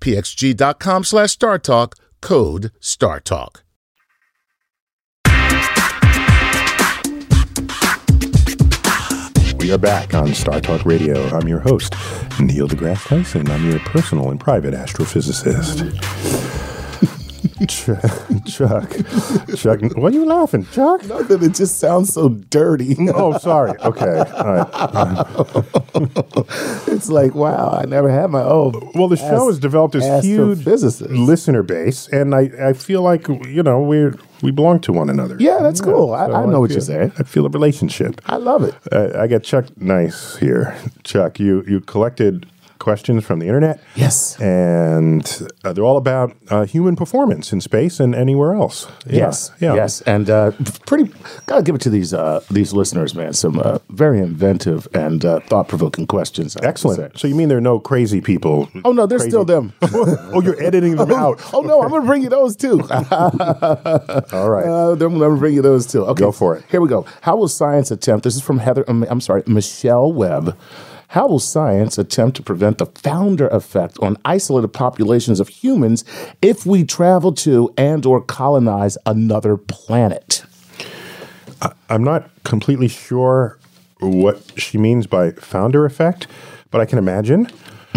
pxg.com 0.00 1.04
slash 1.04 1.36
StarTalk. 1.36 1.92
Code 2.20 2.72
StarTalk. 2.80 3.62
We 9.58 9.72
are 9.72 9.78
back 9.78 10.14
on 10.14 10.34
Star 10.34 10.60
Talk 10.60 10.84
Radio. 10.84 11.28
I'm 11.30 11.48
your 11.48 11.60
host, 11.60 11.94
Neil 12.38 12.68
deGrasse 12.68 13.08
Tyson. 13.08 13.50
I'm 13.50 13.68
your 13.68 13.80
personal 13.80 14.30
and 14.30 14.38
private 14.38 14.74
astrophysicist. 14.74 16.75
Ch- 17.68 17.86
Chuck, 18.46 18.90
Chuck, 19.56 19.80
why 19.96 20.08
are 20.08 20.10
you 20.10 20.26
laughing, 20.26 20.66
Chuck? 20.72 21.04
Nothing. 21.06 21.42
It 21.42 21.54
just 21.54 21.78
sounds 21.78 22.12
so 22.12 22.28
dirty. 22.28 22.96
Oh, 23.14 23.38
sorry. 23.38 23.72
Okay. 23.80 24.18
All 24.18 24.52
right. 24.52 24.68
it's 26.88 27.08
like, 27.08 27.34
wow, 27.34 27.78
I 27.80 27.86
never 27.86 28.10
had 28.10 28.30
my 28.30 28.42
own. 28.42 28.90
Well, 28.94 29.08
the 29.08 29.16
show 29.16 29.46
has 29.48 29.58
developed 29.58 29.94
this 29.94 30.24
huge 30.24 30.66
listener 30.66 31.62
base, 31.62 32.08
and 32.08 32.34
I, 32.34 32.50
I 32.60 32.72
feel 32.74 33.00
like 33.02 33.26
you 33.28 33.62
know 33.62 33.80
we 33.80 34.10
we 34.42 34.50
belong 34.50 34.80
to 34.80 34.92
one 34.92 35.08
another. 35.08 35.36
Yeah, 35.38 35.60
that's 35.62 35.80
cool. 35.80 36.12
I, 36.12 36.26
so 36.26 36.34
I 36.34 36.44
know 36.46 36.60
what 36.60 36.68
feel- 36.70 36.76
you're 36.76 36.80
saying. 36.82 37.12
I 37.18 37.22
feel 37.22 37.46
a 37.46 37.50
relationship. 37.50 38.20
I 38.26 38.36
love 38.36 38.64
it. 38.64 38.74
Uh, 38.92 39.12
I 39.18 39.26
got 39.28 39.42
Chuck 39.42 39.66
Nice 39.80 40.36
here. 40.36 40.76
Chuck, 41.04 41.40
you 41.40 41.64
you 41.66 41.80
collected 41.80 42.46
questions 42.78 43.24
from 43.24 43.38
the 43.40 43.46
internet. 43.46 43.80
Yes. 43.94 44.38
and 44.40 45.48
uh, 45.64 45.72
they're 45.72 45.84
all 45.84 45.96
about 45.96 46.36
uh, 46.50 46.64
human 46.64 46.96
performance 46.96 47.52
in 47.52 47.60
space 47.60 48.00
and 48.00 48.14
anywhere 48.14 48.54
else. 48.54 48.86
Yeah, 49.06 49.16
Yes, 49.26 49.50
yeah. 49.60 49.74
yes, 49.74 50.00
and 50.02 50.28
uh, 50.30 50.52
pretty. 50.86 51.12
Gotta 51.46 51.62
give 51.62 51.74
it 51.74 51.80
to 51.82 51.90
these 51.90 52.12
uh, 52.14 52.40
these 52.50 52.72
listeners, 52.72 53.14
man. 53.14 53.32
Some 53.32 53.58
uh, 53.60 53.78
very 53.90 54.18
inventive 54.20 54.86
and 54.94 55.24
uh, 55.24 55.40
thought 55.40 55.68
provoking 55.68 56.06
questions. 56.06 56.56
I 56.56 56.66
Excellent. 56.66 57.18
So 57.18 57.28
you 57.28 57.34
mean 57.34 57.48
there 57.48 57.58
are 57.58 57.60
no 57.72 57.78
crazy 57.80 58.20
people? 58.20 58.68
Oh 58.84 58.92
no, 58.92 59.06
they're 59.06 59.18
Crazy- 59.18 59.30
still 59.30 59.44
them. 59.44 59.72
oh, 59.82 60.40
you're 60.42 60.60
editing 60.62 60.96
them 60.96 61.10
out. 61.24 61.40
Oh 61.52 61.60
no, 61.62 61.82
I'm 61.82 61.90
gonna 61.90 62.06
bring 62.06 62.22
you 62.22 62.28
those 62.28 62.56
too. 62.56 62.80
All 62.90 64.50
right. 64.50 64.66
Uh, 64.66 64.92
I'm 64.92 64.98
gonna 65.18 65.36
bring 65.36 65.54
you 65.54 65.62
those 65.62 65.86
too. 65.86 66.04
Okay, 66.06 66.20
Go 66.20 66.32
for 66.32 66.56
it. 66.56 66.64
Here 66.70 66.80
we 66.80 66.88
go. 66.88 67.06
How 67.22 67.36
will 67.36 67.48
science 67.48 67.90
attempt? 67.90 68.24
This 68.24 68.36
is 68.36 68.42
from 68.42 68.58
Heather. 68.58 68.84
um, 68.88 69.04
I'm 69.08 69.20
sorry, 69.20 69.42
Michelle 69.46 70.12
Webb. 70.12 70.56
How 71.08 71.28
will 71.28 71.38
science 71.38 71.98
attempt 71.98 72.36
to 72.36 72.42
prevent 72.42 72.78
the 72.78 72.86
founder 72.86 73.48
effect 73.48 73.98
on 74.00 74.16
isolated 74.24 74.68
populations 74.68 75.40
of 75.40 75.48
humans 75.48 76.04
if 76.42 76.66
we 76.66 76.84
travel 76.84 77.32
to 77.32 77.72
and 77.76 78.04
or 78.04 78.20
colonize 78.20 78.98
another 79.06 79.56
planet? 79.56 80.44
I'm 81.88 82.04
not 82.04 82.28
completely 82.44 82.88
sure 82.88 83.58
what 84.00 84.40
she 84.56 84.78
means 84.78 85.06
by 85.06 85.30
founder 85.32 85.86
effect, 85.86 86.26
but 86.70 86.80
I 86.80 86.84
can 86.84 86.98
imagine. 86.98 87.48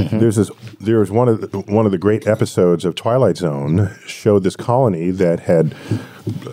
There's 0.08 0.36
this. 0.36 0.52
There's 0.80 1.12
one 1.12 1.28
of 1.28 1.42
the, 1.42 1.60
one 1.60 1.86
of 1.86 1.92
the 1.92 1.98
great 1.98 2.28
episodes 2.28 2.86
of 2.86 2.96
Twilight 2.96 3.38
Zone 3.38 3.96
showed 4.06 4.44
this 4.44 4.56
colony 4.56 5.12
that 5.12 5.42
had 5.42 5.76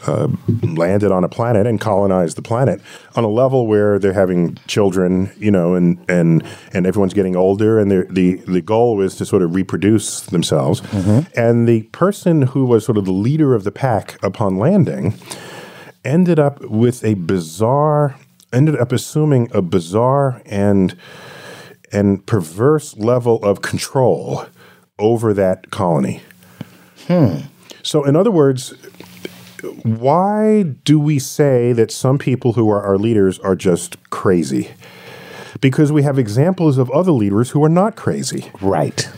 uh, 0.06 0.28
landed 0.62 1.12
on 1.12 1.24
a 1.24 1.28
planet 1.28 1.66
and 1.66 1.80
colonized 1.80 2.36
the 2.36 2.42
planet 2.42 2.80
on 3.14 3.24
a 3.24 3.28
level 3.28 3.66
where 3.66 3.98
they're 3.98 4.12
having 4.12 4.56
children, 4.66 5.30
you 5.38 5.50
know, 5.50 5.74
and 5.74 5.98
and 6.08 6.42
and 6.72 6.86
everyone's 6.86 7.14
getting 7.14 7.36
older, 7.36 7.78
and 7.78 7.90
the 7.90 8.42
the 8.46 8.60
goal 8.62 8.96
was 8.96 9.14
to 9.16 9.24
sort 9.26 9.42
of 9.42 9.54
reproduce 9.54 10.20
themselves. 10.22 10.82
And 11.36 11.68
the 11.68 11.82
person 11.92 12.42
who 12.42 12.64
was 12.64 12.84
sort 12.84 12.98
of 12.98 13.04
the 13.04 13.12
leader 13.12 13.54
of 13.54 13.64
the 13.64 13.72
pack 13.72 14.22
upon 14.22 14.56
landing 14.56 15.14
ended 16.04 16.38
up 16.38 16.60
with 16.62 17.04
a 17.04 17.14
bizarre 17.14 18.16
ended 18.52 18.76
up 18.76 18.92
assuming 18.92 19.48
a 19.52 19.60
bizarre 19.60 20.40
and 20.46 20.96
and 21.96 22.24
perverse 22.26 22.94
level 22.98 23.42
of 23.42 23.62
control 23.62 24.44
over 24.98 25.32
that 25.32 25.70
colony. 25.70 26.20
Hmm. 27.06 27.38
So 27.82 28.04
in 28.04 28.14
other 28.14 28.30
words, 28.30 28.74
why 29.82 30.62
do 30.62 31.00
we 31.00 31.18
say 31.18 31.72
that 31.72 31.90
some 31.90 32.18
people 32.18 32.52
who 32.52 32.68
are 32.70 32.82
our 32.82 32.98
leaders 32.98 33.38
are 33.38 33.56
just 33.56 33.96
crazy? 34.10 34.72
Because 35.62 35.90
we 35.90 36.02
have 36.02 36.18
examples 36.18 36.76
of 36.76 36.90
other 36.90 37.12
leaders 37.12 37.50
who 37.50 37.64
are 37.64 37.70
not 37.70 37.96
crazy. 37.96 38.50
Right. 38.60 39.08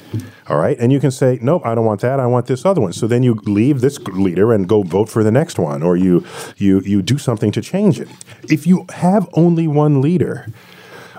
All 0.47 0.57
right. 0.57 0.79
And 0.79 0.93
you 0.93 1.01
can 1.01 1.11
say, 1.11 1.41
nope, 1.43 1.63
I 1.65 1.75
don't 1.75 1.85
want 1.85 2.01
that. 2.03 2.21
I 2.21 2.27
want 2.27 2.47
this 2.47 2.65
other 2.65 2.81
one. 2.81 2.93
So 2.93 3.09
then 3.09 3.25
you 3.25 3.35
leave 3.45 3.81
this 3.81 3.99
leader 3.99 4.53
and 4.53 4.69
go 4.69 4.83
vote 4.83 5.09
for 5.09 5.25
the 5.25 5.33
next 5.33 5.59
one, 5.59 5.83
or 5.83 5.97
you 5.97 6.25
you 6.57 6.79
you 6.81 7.03
do 7.03 7.19
something 7.19 7.51
to 7.53 7.61
change 7.61 7.99
it. 7.99 8.09
If 8.45 8.69
you 8.69 8.87
have 8.91 9.29
only 9.33 9.67
one 9.67 10.01
leader, 10.01 10.47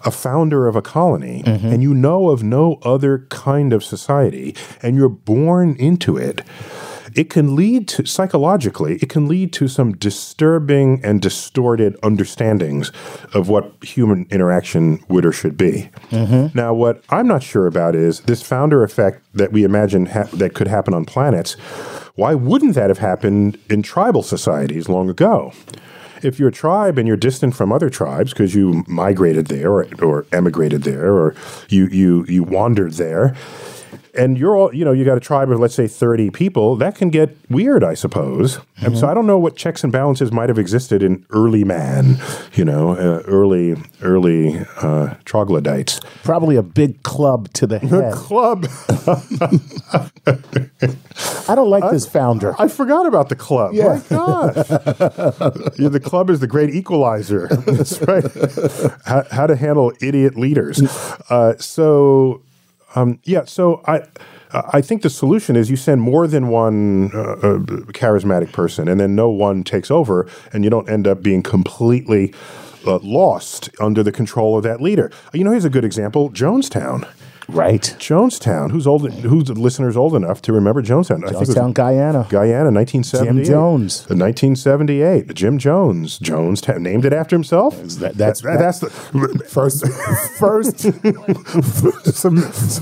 a 0.05 0.11
founder 0.11 0.67
of 0.67 0.75
a 0.75 0.81
colony, 0.81 1.43
mm-hmm. 1.43 1.67
and 1.67 1.81
you 1.81 1.93
know 1.93 2.29
of 2.29 2.43
no 2.43 2.79
other 2.83 3.25
kind 3.29 3.73
of 3.73 3.83
society, 3.83 4.55
and 4.81 4.95
you're 4.95 5.09
born 5.09 5.75
into 5.77 6.17
it, 6.17 6.41
it 7.15 7.29
can 7.29 7.55
lead 7.55 7.87
to 7.87 8.05
psychologically 8.05 8.95
it 9.01 9.09
can 9.09 9.27
lead 9.27 9.51
to 9.53 9.67
some 9.67 9.93
disturbing 9.93 11.01
and 11.03 11.21
distorted 11.21 11.97
understandings 12.03 12.91
of 13.33 13.49
what 13.49 13.73
human 13.83 14.27
interaction 14.29 15.03
would 15.07 15.25
or 15.25 15.31
should 15.31 15.57
be. 15.57 15.89
Mm-hmm. 16.11 16.57
Now 16.57 16.73
what 16.73 17.03
i'm 17.09 17.27
not 17.27 17.43
sure 17.43 17.67
about 17.67 17.95
is 17.95 18.21
this 18.21 18.41
founder 18.41 18.83
effect 18.83 19.23
that 19.33 19.51
we 19.51 19.63
imagine 19.63 20.07
ha- 20.07 20.29
that 20.33 20.53
could 20.53 20.67
happen 20.67 20.93
on 20.93 21.05
planets. 21.05 21.53
Why 22.15 22.35
wouldn't 22.35 22.75
that 22.75 22.89
have 22.89 22.99
happened 22.99 23.57
in 23.69 23.81
tribal 23.81 24.23
societies 24.23 24.89
long 24.89 25.09
ago 25.09 25.53
if 26.23 26.39
you're 26.39 26.49
a 26.49 26.51
tribe 26.53 26.97
and 26.97 27.07
you're 27.07 27.17
distant 27.17 27.55
from 27.55 27.71
other 27.71 27.89
tribes 27.89 28.33
because 28.33 28.55
you 28.55 28.83
migrated 28.87 29.47
there 29.47 29.71
or, 29.71 29.87
or 30.01 30.25
emigrated 30.31 30.83
there 30.83 31.13
or 31.13 31.35
you, 31.69 31.87
you, 31.87 32.25
you 32.27 32.43
wandered 32.43 32.93
there, 32.93 33.35
and 34.13 34.37
you're 34.37 34.55
all, 34.55 34.73
you 34.73 34.85
know, 34.85 34.91
you 34.91 35.05
got 35.05 35.17
a 35.17 35.21
tribe 35.21 35.51
of, 35.51 35.59
let's 35.59 35.75
say, 35.75 35.87
30 35.87 36.31
people, 36.31 36.75
that 36.77 36.95
can 36.95 37.09
get 37.09 37.35
weird, 37.49 37.83
I 37.83 37.93
suppose. 37.93 38.59
And 38.77 38.97
so 38.97 39.07
I 39.07 39.13
don't 39.13 39.27
know 39.27 39.37
what 39.37 39.55
checks 39.55 39.83
and 39.83 39.91
balances 39.91 40.31
might 40.31 40.49
have 40.49 40.57
existed 40.57 41.03
in 41.03 41.25
early 41.31 41.63
man, 41.63 42.17
you 42.53 42.63
know, 42.63 42.91
uh, 42.91 43.23
early, 43.27 43.75
early 44.01 44.65
uh, 44.77 45.15
troglodytes. 45.25 45.99
Probably 46.23 46.55
a 46.55 46.63
big 46.63 47.03
club 47.03 47.51
to 47.53 47.67
the 47.67 47.79
head. 47.79 47.89
The 47.89 48.11
club. 48.15 48.67
I 51.49 51.55
don't 51.55 51.69
like 51.69 51.91
this 51.91 52.05
founder. 52.05 52.55
I 52.59 52.67
forgot 52.67 53.05
about 53.05 53.29
the 53.29 53.35
club. 53.35 53.73
Yeah. 53.73 54.01
My 54.09 54.15
gosh. 54.15 54.55
yeah, 55.77 55.89
the 55.89 56.01
club 56.03 56.29
is 56.29 56.39
the 56.39 56.47
great 56.47 56.69
equalizer. 56.73 57.47
That's 57.47 58.01
right. 58.01 58.23
how, 59.05 59.23
how 59.31 59.47
to 59.47 59.55
handle 59.55 59.91
idiot 60.01 60.37
leaders. 60.37 60.81
Uh, 61.29 61.57
so, 61.57 62.43
um, 62.95 63.19
yeah, 63.23 63.45
so 63.45 63.81
I. 63.85 64.03
I 64.51 64.81
think 64.81 65.03
the 65.03 65.11
solution 65.11 65.55
is 65.55 65.69
you 65.69 65.75
send 65.75 66.01
more 66.01 66.25
than 66.25 66.47
one 66.47 67.11
uh, 67.13 67.33
uh, 67.33 67.57
charismatic 67.93 68.51
person, 68.51 68.87
and 68.87 68.99
then 68.99 69.13
no 69.13 69.29
one 69.29 69.63
takes 69.63 69.91
over, 69.91 70.27
and 70.51 70.63
you 70.63 70.71
don't 70.71 70.89
end 70.89 71.07
up 71.07 71.21
being 71.21 71.43
completely 71.43 72.33
uh, 72.87 72.97
lost 73.03 73.69
under 73.79 74.01
the 74.01 74.11
control 74.11 74.57
of 74.57 74.63
that 74.63 74.81
leader. 74.81 75.11
You 75.33 75.43
know, 75.43 75.51
here's 75.51 75.65
a 75.65 75.69
good 75.69 75.85
example: 75.85 76.31
Jonestown. 76.31 77.07
Right. 77.49 77.81
Jonestown. 77.99 78.71
Who's 78.71 78.85
old? 78.87 79.09
Who's 79.11 79.45
the 79.45 79.53
listeners 79.53 79.95
old 79.97 80.15
enough 80.15 80.41
to 80.43 80.53
remember 80.53 80.81
Jonestown? 80.81 81.23
I 81.23 81.29
think 81.29 81.33
it 81.33 81.39
was 81.47 81.55
Jonestown, 81.55 81.73
Guyana. 81.73 82.27
Guyana, 82.29 82.71
1978. 82.71 83.25
Jim 83.25 83.43
Jones. 83.43 84.01
Uh, 84.01 84.15
1978. 84.15 85.33
Jim 85.33 85.57
Jones. 85.57 86.19
Jones 86.19 86.67
named 86.67 87.05
it 87.05 87.13
after 87.13 87.35
himself. 87.35 87.75
That- 87.99 88.15
that's- 88.15 88.41
That- 88.41 88.59
that's 88.59 88.79
the 88.79 88.89
First, 89.49 89.85
first, 90.37 90.81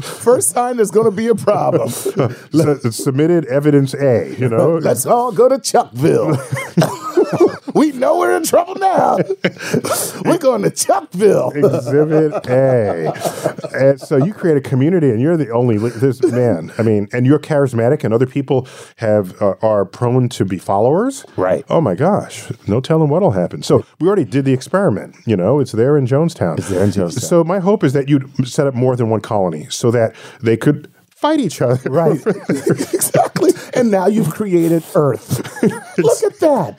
first 0.24 0.50
sign 0.50 0.78
there's 0.78 0.92
going 0.92 1.06
to 1.10 1.12
be 1.16 1.28
a 1.28 1.36
problem. 1.36 1.90
su- 1.90 2.92
submitted 2.92 3.46
evidence 3.46 3.94
A. 3.94 4.36
You 4.38 4.50
know, 4.50 4.78
Let's 4.78 5.06
all 5.06 5.32
go 5.32 5.48
to 5.50 5.56
Chuckville. 5.60 6.38
We 7.78 7.92
know 7.92 8.18
we're 8.18 8.36
in 8.36 8.44
trouble 8.44 8.76
now. 8.76 9.18
we're 10.26 10.38
going 10.38 10.64
to 10.64 10.72
Chuckville. 10.72 11.56
Exhibit 11.56 12.46
A. 12.48 13.14
And 13.74 14.00
so 14.00 14.18
you 14.18 14.34
create 14.34 14.58
a 14.58 14.62
community, 14.62 15.10
and 15.10 15.22
you're 15.22 15.38
the 15.38 15.50
only 15.52 15.78
this 15.78 16.22
man. 16.24 16.72
I 16.78 16.82
mean, 16.82 17.08
and 17.14 17.26
you're 17.26 17.40
charismatic, 17.40 18.04
and 18.04 18.14
other 18.14 18.26
people 18.26 18.68
have 18.98 19.40
uh, 19.42 19.56
are 19.62 19.86
prone 19.86 20.30
to 20.30 20.46
be 20.46 20.58
followers. 20.58 21.26
Right. 21.36 21.66
Oh 21.70 21.82
my 21.82 21.96
gosh, 21.96 22.52
no 22.68 22.82
telling 22.82 23.10
what'll 23.10 23.32
happen. 23.32 23.64
So 23.64 23.86
we 24.00 24.08
already 24.08 24.26
did 24.26 24.46
the 24.46 24.54
experiment. 24.54 25.16
You 25.26 25.38
know, 25.38 25.60
it's 25.60 25.72
there 25.72 25.98
in 25.98 26.06
Jonestown. 26.08 26.58
It's 26.58 26.70
there 26.70 26.84
in 26.84 26.92
Jonestown. 26.92 27.22
So 27.22 27.44
my 27.44 27.60
hope 27.60 27.84
is 27.84 27.94
that 27.94 28.10
you'd 28.10 28.48
set 28.48 28.68
up 28.68 28.74
more 28.74 28.96
than 28.96 29.10
one 29.10 29.22
colony, 29.22 29.68
so 29.70 29.92
that 29.92 30.16
they 30.42 30.58
could 30.58 30.92
fight 31.18 31.40
each 31.40 31.62
other. 31.62 31.90
Right. 31.90 32.20
exactly. 32.50 33.52
And 33.74 33.92
now 33.92 34.08
you've 34.08 34.30
created 34.30 34.84
Earth. 34.96 35.64
Look 35.98 36.24
at 36.24 36.40
that. 36.40 36.78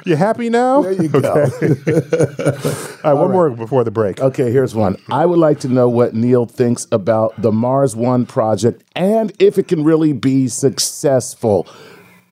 you 0.06 0.16
happy 0.16 0.50
now? 0.50 0.82
There 0.82 0.92
you 0.92 1.08
go. 1.08 1.20
All 3.04 3.14
right, 3.14 3.20
one 3.20 3.30
more 3.30 3.50
before 3.50 3.84
the 3.84 3.90
break. 3.90 4.20
Okay, 4.20 4.50
here's 4.50 4.74
one. 4.74 4.96
I 5.10 5.26
would 5.26 5.38
like 5.38 5.60
to 5.60 5.68
know 5.68 5.88
what 5.88 6.14
Neil 6.14 6.46
thinks 6.46 6.86
about 6.90 7.40
the 7.40 7.52
Mars 7.52 7.94
One 7.94 8.26
project 8.26 8.82
and 8.96 9.32
if 9.38 9.58
it 9.58 9.68
can 9.68 9.84
really 9.84 10.12
be 10.12 10.48
successful. 10.48 11.68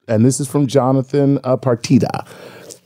And 0.08 0.24
this 0.24 0.40
is 0.40 0.48
from 0.48 0.66
Jonathan 0.66 1.38
uh, 1.44 1.56
Partida. 1.56 2.26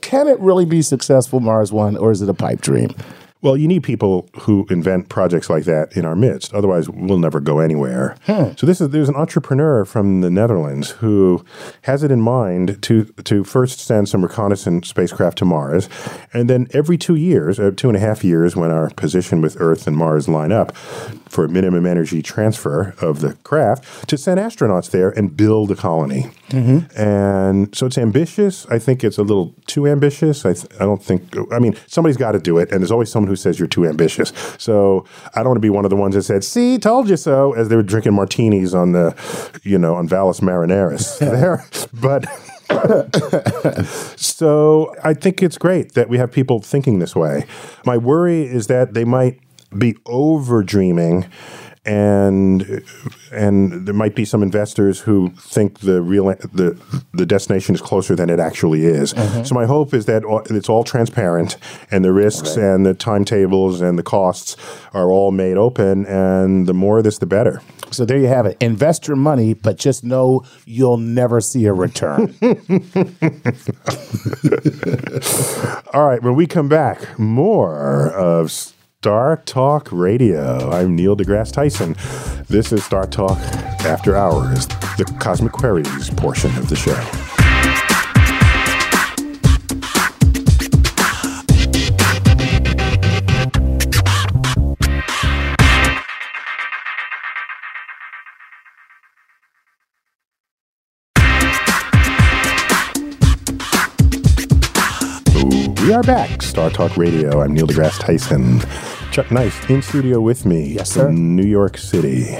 Can 0.01 0.27
it 0.27 0.39
really 0.39 0.65
be 0.65 0.81
successful, 0.81 1.39
Mars 1.39 1.71
One, 1.71 1.97
or 1.97 2.11
is 2.11 2.21
it 2.21 2.29
a 2.29 2.33
pipe 2.33 2.61
dream? 2.61 2.95
Well, 3.41 3.55
you 3.55 3.67
need 3.67 3.83
people 3.83 4.27
who 4.41 4.65
invent 4.69 5.09
projects 5.09 5.49
like 5.49 5.65
that 5.65 5.95
in 5.95 6.05
our 6.05 6.15
midst. 6.15 6.53
Otherwise, 6.53 6.89
we'll 6.89 7.19
never 7.19 7.39
go 7.39 7.59
anywhere. 7.59 8.15
So 8.57 8.65
this 8.65 8.81
is 8.81 8.89
there's 8.89 9.09
an 9.09 9.15
entrepreneur 9.15 9.85
from 9.85 10.21
the 10.21 10.29
Netherlands 10.29 10.91
who 10.91 11.45
has 11.83 12.03
it 12.03 12.11
in 12.11 12.21
mind 12.21 12.81
to 12.83 13.05
to 13.23 13.43
first 13.43 13.79
send 13.79 14.09
some 14.09 14.23
reconnaissance 14.23 14.87
spacecraft 14.89 15.37
to 15.39 15.45
Mars, 15.45 15.87
and 16.33 16.49
then 16.49 16.67
every 16.73 16.97
two 16.97 17.15
years, 17.15 17.59
uh, 17.59 17.71
two 17.75 17.89
and 17.89 17.95
a 17.95 17.99
half 17.99 18.23
years, 18.23 18.55
when 18.55 18.71
our 18.71 18.89
position 18.91 19.41
with 19.41 19.55
Earth 19.59 19.87
and 19.87 19.95
Mars 19.95 20.27
line 20.27 20.51
up 20.51 20.75
for 20.75 21.45
a 21.45 21.49
minimum 21.49 21.85
energy 21.85 22.21
transfer 22.21 22.95
of 23.01 23.19
the 23.21 23.33
craft, 23.43 24.09
to 24.09 24.17
send 24.17 24.39
astronauts 24.39 24.89
there 24.89 25.09
and 25.11 25.37
build 25.37 25.69
a 25.71 25.75
colony. 25.75 26.31
And 26.95 27.75
so 27.75 27.85
it's 27.85 27.97
ambitious. 27.97 28.65
I 28.67 28.79
think 28.79 29.03
it's 29.03 29.17
a 29.17 29.23
little 29.23 29.53
too 29.65 29.85
ambitious. 29.87 30.45
I, 30.45 30.53
th- 30.53 30.71
I 30.79 30.85
don't 30.85 31.03
think, 31.03 31.35
I 31.51 31.59
mean, 31.59 31.75
somebody's 31.87 32.15
got 32.17 32.31
to 32.31 32.39
do 32.39 32.57
it. 32.57 32.71
And 32.71 32.79
there's 32.79 32.91
always 32.91 33.11
someone 33.11 33.26
who 33.27 33.35
says 33.35 33.59
you're 33.59 33.67
too 33.67 33.85
ambitious. 33.85 34.31
So 34.57 35.05
I 35.33 35.39
don't 35.39 35.49
want 35.49 35.57
to 35.57 35.61
be 35.61 35.69
one 35.69 35.85
of 35.85 35.89
the 35.89 35.95
ones 35.95 36.15
that 36.15 36.23
said, 36.23 36.43
see, 36.43 36.77
told 36.77 37.09
you 37.09 37.17
so, 37.17 37.53
as 37.53 37.69
they 37.69 37.75
were 37.75 37.83
drinking 37.83 38.13
martinis 38.13 38.73
on 38.73 38.91
the, 38.91 39.15
you 39.63 39.77
know, 39.77 39.95
on 39.95 40.07
Valles 40.07 40.39
Marineris 40.39 41.19
there. 41.19 41.65
But. 41.93 42.25
so 44.17 44.93
I 45.01 45.13
think 45.13 45.41
it's 45.41 45.57
great 45.57 45.93
that 45.93 46.09
we 46.09 46.17
have 46.17 46.33
people 46.33 46.59
thinking 46.59 46.99
this 46.99 47.15
way. 47.15 47.45
My 47.85 47.97
worry 47.97 48.43
is 48.43 48.67
that 48.67 48.93
they 48.93 49.05
might 49.05 49.39
be 49.77 49.95
over 50.05 50.63
dreaming 50.63 51.25
and 51.87 52.83
and 53.31 53.87
there 53.87 53.95
might 53.95 54.13
be 54.13 54.25
some 54.25 54.43
investors 54.43 54.99
who 54.99 55.29
think 55.39 55.79
the 55.79 56.01
real 56.01 56.25
the 56.25 56.77
the 57.13 57.25
destination 57.25 57.73
is 57.73 57.81
closer 57.81 58.15
than 58.15 58.29
it 58.29 58.39
actually 58.39 58.85
is. 58.85 59.13
Mm-hmm. 59.13 59.43
So 59.43 59.55
my 59.55 59.65
hope 59.65 59.93
is 59.93 60.05
that 60.05 60.23
it's 60.49 60.69
all 60.69 60.83
transparent 60.83 61.55
and 61.89 62.03
the 62.03 62.11
risks 62.11 62.57
and 62.57 62.85
the 62.85 62.93
timetables 62.93 63.79
and 63.79 63.97
the 63.97 64.03
costs 64.03 64.57
are 64.93 65.11
all 65.11 65.31
made 65.31 65.57
open 65.57 66.05
and 66.05 66.67
the 66.67 66.73
more 66.73 66.97
of 66.97 67.05
this 67.05 67.19
the 67.19 67.25
better. 67.25 67.61
So 67.89 68.03
there 68.03 68.17
you 68.17 68.27
have 68.27 68.45
it. 68.45 68.57
Invest 68.59 69.07
your 69.07 69.15
money, 69.15 69.53
but 69.53 69.77
just 69.77 70.03
know 70.03 70.43
you'll 70.65 70.97
never 70.97 71.39
see 71.39 71.65
a 71.67 71.73
return. 71.73 72.35
All 75.93 76.05
right, 76.05 76.21
when 76.21 76.35
we 76.35 76.47
come 76.47 76.67
back, 76.67 77.17
more 77.17 78.11
of 78.11 78.51
Star 79.03 79.43
Talk 79.45 79.89
Radio. 79.91 80.71
I'm 80.71 80.95
Neil 80.95 81.15
deGrasse 81.15 81.53
Tyson. 81.53 81.95
This 82.49 82.71
is 82.71 82.83
Star 82.83 83.05
Talk 83.05 83.37
After 83.85 84.15
Hours, 84.15 84.65
the 84.97 85.05
Cosmic 85.19 85.51
Queries 85.51 86.09
portion 86.09 86.49
of 86.57 86.67
the 86.67 86.75
show. 86.75 87.36
Are 105.97 106.03
back. 106.03 106.43
Star 106.43 106.69
Talk 106.69 106.95
Radio. 106.95 107.41
I'm 107.41 107.53
Neil 107.53 107.65
deGrasse 107.65 107.99
Tyson. 107.99 108.59
Chuck 109.11 109.31
Nice 109.31 109.67
in 109.67 109.81
studio 109.81 110.21
with 110.21 110.45
me. 110.45 110.73
Yes, 110.73 110.91
sir. 110.91 111.07
From 111.07 111.35
New 111.35 111.45
York 111.45 111.77
City. 111.77 112.37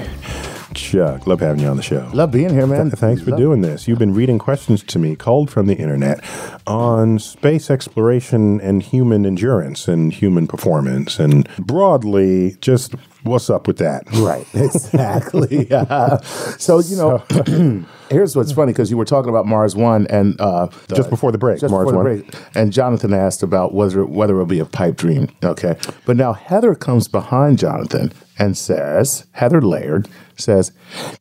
Chuck, 0.78 1.26
love 1.26 1.40
having 1.40 1.62
you 1.64 1.68
on 1.68 1.76
the 1.78 1.84
show. 1.84 2.08
Love 2.14 2.32
being 2.32 2.52
here, 2.52 2.68
man. 2.68 2.86
Th- 2.92 2.94
Thanks 3.00 3.22
for 3.24 3.32
doing 3.32 3.62
this. 3.62 3.88
You've 3.88 3.98
been 4.00 4.14
reading 4.14 4.38
questions 4.38 4.84
to 4.84 5.00
me 5.00 5.16
called 5.16 5.50
from 5.50 5.66
the 5.66 5.76
internet 5.76 6.24
on 6.68 7.18
space 7.20 7.72
exploration 7.72 8.62
and 8.62 8.84
human 8.84 9.26
endurance 9.26 9.88
and 9.88 10.14
human 10.14 10.46
performance, 10.48 11.20
and 11.20 11.50
broadly, 11.58 12.58
just 12.62 12.94
what's 13.24 13.50
up 13.50 13.68
with 13.68 13.80
that? 13.80 14.04
Right, 14.14 14.46
exactly. 14.54 15.68
Uh, 15.72 16.18
so 16.60 16.80
you 16.80 16.96
know, 16.96 17.18
here's 18.12 18.36
what's 18.36 18.52
funny 18.52 18.72
because 18.72 18.92
you 18.92 18.98
were 18.98 19.06
talking 19.06 19.30
about 19.30 19.46
Mars 19.48 19.76
One 19.76 20.06
and 20.08 20.40
uh, 20.40 20.68
the- 20.88 20.96
Just 20.96 21.10
before 21.10 21.32
the 21.32 21.38
break, 21.40 21.60
just 21.60 21.72
Mars 21.72 21.88
before 21.88 22.04
the 22.04 22.10
One. 22.10 22.22
break, 22.22 22.36
and 22.56 22.72
Jonathan 22.72 23.14
asked 23.14 23.42
about 23.42 23.74
whether 23.74 24.06
whether 24.06 24.34
it'll 24.36 24.46
be 24.46 24.60
a 24.60 24.66
pipe 24.66 24.96
dream. 24.96 25.28
Okay, 25.44 25.76
but 26.06 26.16
now 26.18 26.34
Heather 26.34 26.76
comes 26.76 27.08
behind 27.08 27.58
Jonathan 27.60 28.12
and 28.40 28.58
says, 28.58 29.28
Heather 29.34 29.62
Laird 29.62 30.08
says, 30.36 30.72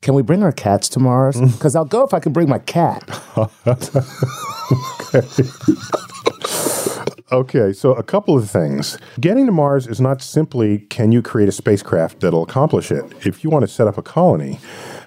"Can 0.03 0.15
we 0.15 0.23
bring 0.23 0.43
our 0.43 0.53
cats 0.53 0.89
to 0.91 1.01
Mars? 1.01 1.37
Mm. 1.37 1.53
Because 1.53 1.77
I'll 1.77 1.85
go 1.85 2.05
if 2.05 2.15
I 2.15 2.21
can 2.21 2.33
bring 2.33 2.49
my 2.49 2.59
cat." 2.59 3.03
Okay, 7.33 7.73
so 7.73 7.93
a 7.93 8.05
couple 8.05 8.39
of 8.39 8.49
things. 8.49 8.99
Getting 9.19 9.47
to 9.47 9.53
Mars 9.53 9.89
is 9.89 10.01
not 10.01 10.23
simply 10.23 10.79
can 10.79 11.11
you 11.11 11.23
create 11.23 11.49
a 11.49 11.53
spacecraft 11.53 12.21
that'll 12.21 12.45
accomplish 12.45 12.93
it. 12.93 13.05
If 13.27 13.43
you 13.43 13.51
want 13.51 13.65
to 13.65 13.69
set 13.69 13.89
up 13.89 13.99
a 13.99 14.03
colony, 14.03 14.61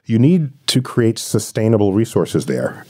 you 0.04 0.19
need 0.19 0.52
to 0.67 0.82
create 0.82 1.17
sustainable 1.17 1.93
resources 1.93 2.45
there. 2.45 2.86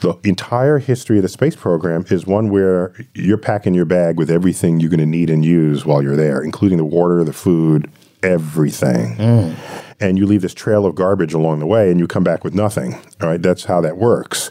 The 0.00 0.16
entire 0.24 0.78
history 0.78 1.18
of 1.18 1.22
the 1.22 1.28
space 1.28 1.54
program 1.54 2.06
is 2.08 2.26
one 2.26 2.48
where 2.48 2.94
you're 3.14 3.36
packing 3.36 3.74
your 3.74 3.84
bag 3.84 4.16
with 4.16 4.30
everything 4.30 4.80
you're 4.80 4.90
going 4.90 5.00
to 5.00 5.06
need 5.06 5.28
and 5.28 5.44
use 5.44 5.84
while 5.84 6.02
you're 6.02 6.16
there, 6.16 6.42
including 6.42 6.78
the 6.78 6.84
water, 6.84 7.24
the 7.24 7.34
food, 7.34 7.90
everything. 8.26 9.16
Mm. 9.16 9.56
And 9.98 10.18
you 10.18 10.26
leave 10.26 10.42
this 10.42 10.54
trail 10.54 10.84
of 10.84 10.94
garbage 10.94 11.32
along 11.32 11.60
the 11.60 11.66
way 11.66 11.90
and 11.90 11.98
you 11.98 12.06
come 12.06 12.24
back 12.24 12.44
with 12.44 12.54
nothing. 12.54 12.94
All 13.22 13.28
right, 13.28 13.40
that's 13.40 13.64
how 13.64 13.80
that 13.80 13.96
works 13.96 14.50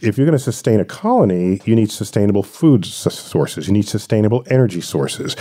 if 0.00 0.16
you're 0.16 0.26
going 0.26 0.38
to 0.38 0.42
sustain 0.42 0.80
a 0.80 0.84
colony, 0.84 1.60
you 1.64 1.74
need 1.74 1.90
sustainable 1.90 2.42
food 2.42 2.84
s- 2.84 3.14
sources. 3.14 3.66
You 3.66 3.72
need 3.72 3.86
sustainable 3.88 4.44
energy 4.50 4.80
sources. 4.80 5.36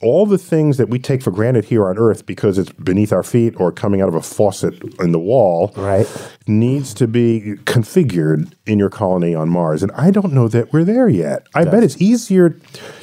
All 0.00 0.26
the 0.26 0.38
things 0.38 0.76
that 0.78 0.88
we 0.88 0.98
take 0.98 1.22
for 1.22 1.30
granted 1.30 1.66
here 1.66 1.86
on 1.88 1.96
Earth 1.98 2.26
because 2.26 2.58
it's 2.58 2.72
beneath 2.72 3.12
our 3.12 3.22
feet 3.22 3.54
or 3.58 3.70
coming 3.72 4.00
out 4.00 4.08
of 4.08 4.14
a 4.14 4.20
faucet 4.22 4.74
in 5.00 5.12
the 5.12 5.18
wall, 5.18 5.72
Right. 5.76 6.06
needs 6.46 6.92
to 6.94 7.06
be 7.06 7.56
configured 7.64 8.52
in 8.66 8.78
your 8.78 8.90
colony 8.90 9.34
on 9.34 9.48
Mars. 9.48 9.82
And 9.82 9.92
I 9.92 10.10
don't 10.10 10.32
know 10.32 10.48
that 10.48 10.72
we're 10.72 10.84
there 10.84 11.08
yet. 11.08 11.46
I 11.54 11.64
bet 11.64 11.82
it's 11.82 12.00
easier 12.00 12.56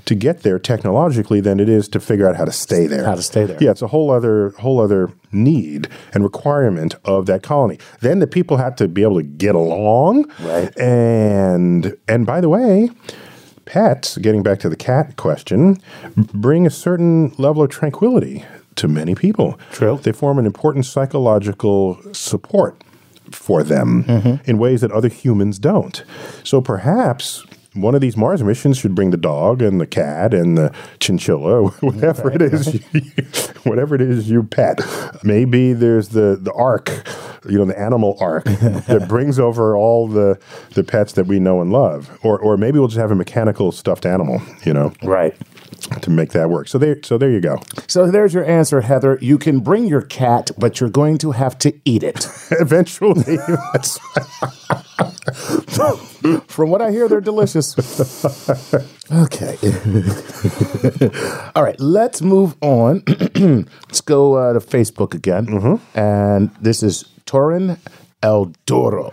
to 0.06 0.16
get 0.16 0.44
there 0.44 0.60
technologically 0.60 1.40
than 1.42 1.60
it 1.60 1.70
is 1.70 1.88
to 1.90 2.00
figure 2.00 2.28
out 2.28 2.36
how 2.36 2.46
to 2.46 2.52
stay 2.52 2.88
there. 2.88 3.06
How 3.06 3.16
to 3.16 3.22
stay 3.22 3.46
there. 3.46 3.58
Yeah, 3.62 3.72
it's 3.72 3.82
a 3.82 3.88
whole 3.88 4.12
other 4.12 4.50
whole 4.60 4.80
other 4.82 5.10
need 5.32 5.88
and 6.14 6.24
requirement 6.24 6.96
of 7.06 7.26
that 7.28 7.44
colony. 7.44 7.78
Then 8.02 8.20
the 8.20 8.28
people 8.28 8.58
have 8.58 8.76
to 8.78 8.88
be 8.88 9.04
able 9.04 9.18
to 9.18 9.24
get 9.24 9.56
along. 9.56 10.32
Right. 10.40 10.78
And 10.78 11.98
and 12.08 12.26
by 12.26 12.42
the 12.42 12.50
way, 12.50 12.90
pets, 13.66 14.18
getting 14.18 14.44
back 14.44 14.60
to 14.60 14.70
the 14.70 14.76
cat 14.76 15.16
question, 15.16 15.78
bring 16.16 16.66
a 16.66 16.72
certain 16.72 17.34
level 17.38 17.64
of 17.64 17.70
tranquility 17.70 18.44
to 18.76 18.88
many 18.88 19.16
people. 19.16 19.60
True. 19.72 20.00
They 20.02 20.12
form 20.12 20.40
an 20.40 20.46
important 20.46 20.86
psychological 20.86 22.00
support 22.14 22.82
for 23.32 23.64
them 23.64 24.04
mm-hmm. 24.06 24.50
in 24.50 24.58
ways 24.58 24.82
that 24.82 24.92
other 24.92 25.10
humans 25.10 25.60
don't. 25.60 26.04
So 26.44 26.62
perhaps 26.62 27.46
one 27.74 27.96
of 27.96 28.02
these 28.02 28.18
Mars 28.18 28.44
missions 28.44 28.78
should 28.78 28.96
bring 28.96 29.12
the 29.12 29.18
dog 29.18 29.62
and 29.62 29.80
the 29.80 29.88
cat 29.88 30.34
and 30.34 30.58
the 30.58 30.74
chinchilla, 31.00 31.70
whatever 31.82 32.32
it 32.32 32.42
is, 32.42 32.74
you, 32.94 33.02
whatever 33.64 33.96
it 33.96 34.02
is 34.02 34.30
you 34.30 34.44
pet. 34.44 34.80
Maybe 35.24 35.74
there's 35.74 36.10
the 36.10 36.38
the 36.40 36.54
ark, 36.54 36.90
you 37.48 37.58
know, 37.58 37.66
the 37.66 37.80
animal 37.80 38.18
ark 38.20 38.44
that 38.46 39.06
brings 39.08 39.40
over 39.40 39.76
all 39.76 40.08
the 40.08 40.40
the 40.72 40.84
pets 40.84 41.14
that 41.14 41.28
we 41.28 41.40
know 41.40 41.62
and 41.62 41.72
love. 41.72 42.18
Or 42.24 42.40
or 42.40 42.58
maybe 42.58 42.80
we'll 42.80 42.88
just 42.88 43.00
have 43.00 43.12
a 43.12 43.16
mechanical 43.16 43.72
stuffed 43.72 44.06
animal, 44.06 44.42
you 44.64 44.74
know, 44.74 44.94
Right. 45.04 45.36
To 46.02 46.10
make 46.10 46.32
that 46.32 46.50
work. 46.50 46.68
So 46.68 46.78
there 46.78 46.98
so 47.04 47.18
there 47.18 47.30
you 47.30 47.42
go. 47.42 47.62
So 47.88 48.10
there's 48.10 48.34
your 48.34 48.46
answer, 48.46 48.82
Heather. 48.82 49.18
You 49.22 49.38
can 49.38 49.60
bring 49.60 49.88
your 49.88 50.02
cat, 50.02 50.52
but 50.58 50.80
you're 50.80 50.90
going 50.90 51.18
to 51.20 51.32
have 51.32 51.58
to 51.60 51.74
eat 51.86 52.04
it. 52.04 52.28
Eventually, 52.52 53.38
From 56.48 56.70
what 56.70 56.82
I 56.82 56.92
hear, 56.92 57.08
they're 57.08 57.22
delicious. 57.22 57.78
okay. 59.12 59.58
All 61.56 61.64
right, 61.64 61.80
let's 61.80 62.22
move 62.22 62.56
on. 62.62 63.04
let's 63.88 64.02
go 64.02 64.34
uh, 64.34 64.54
to 64.54 64.60
Facebook 64.60 65.14
again. 65.14 65.80
And 65.96 66.52
this 66.62 66.84
is 66.84 67.06
Torin 67.26 67.78
El 68.22 68.54
Toro. 68.66 69.12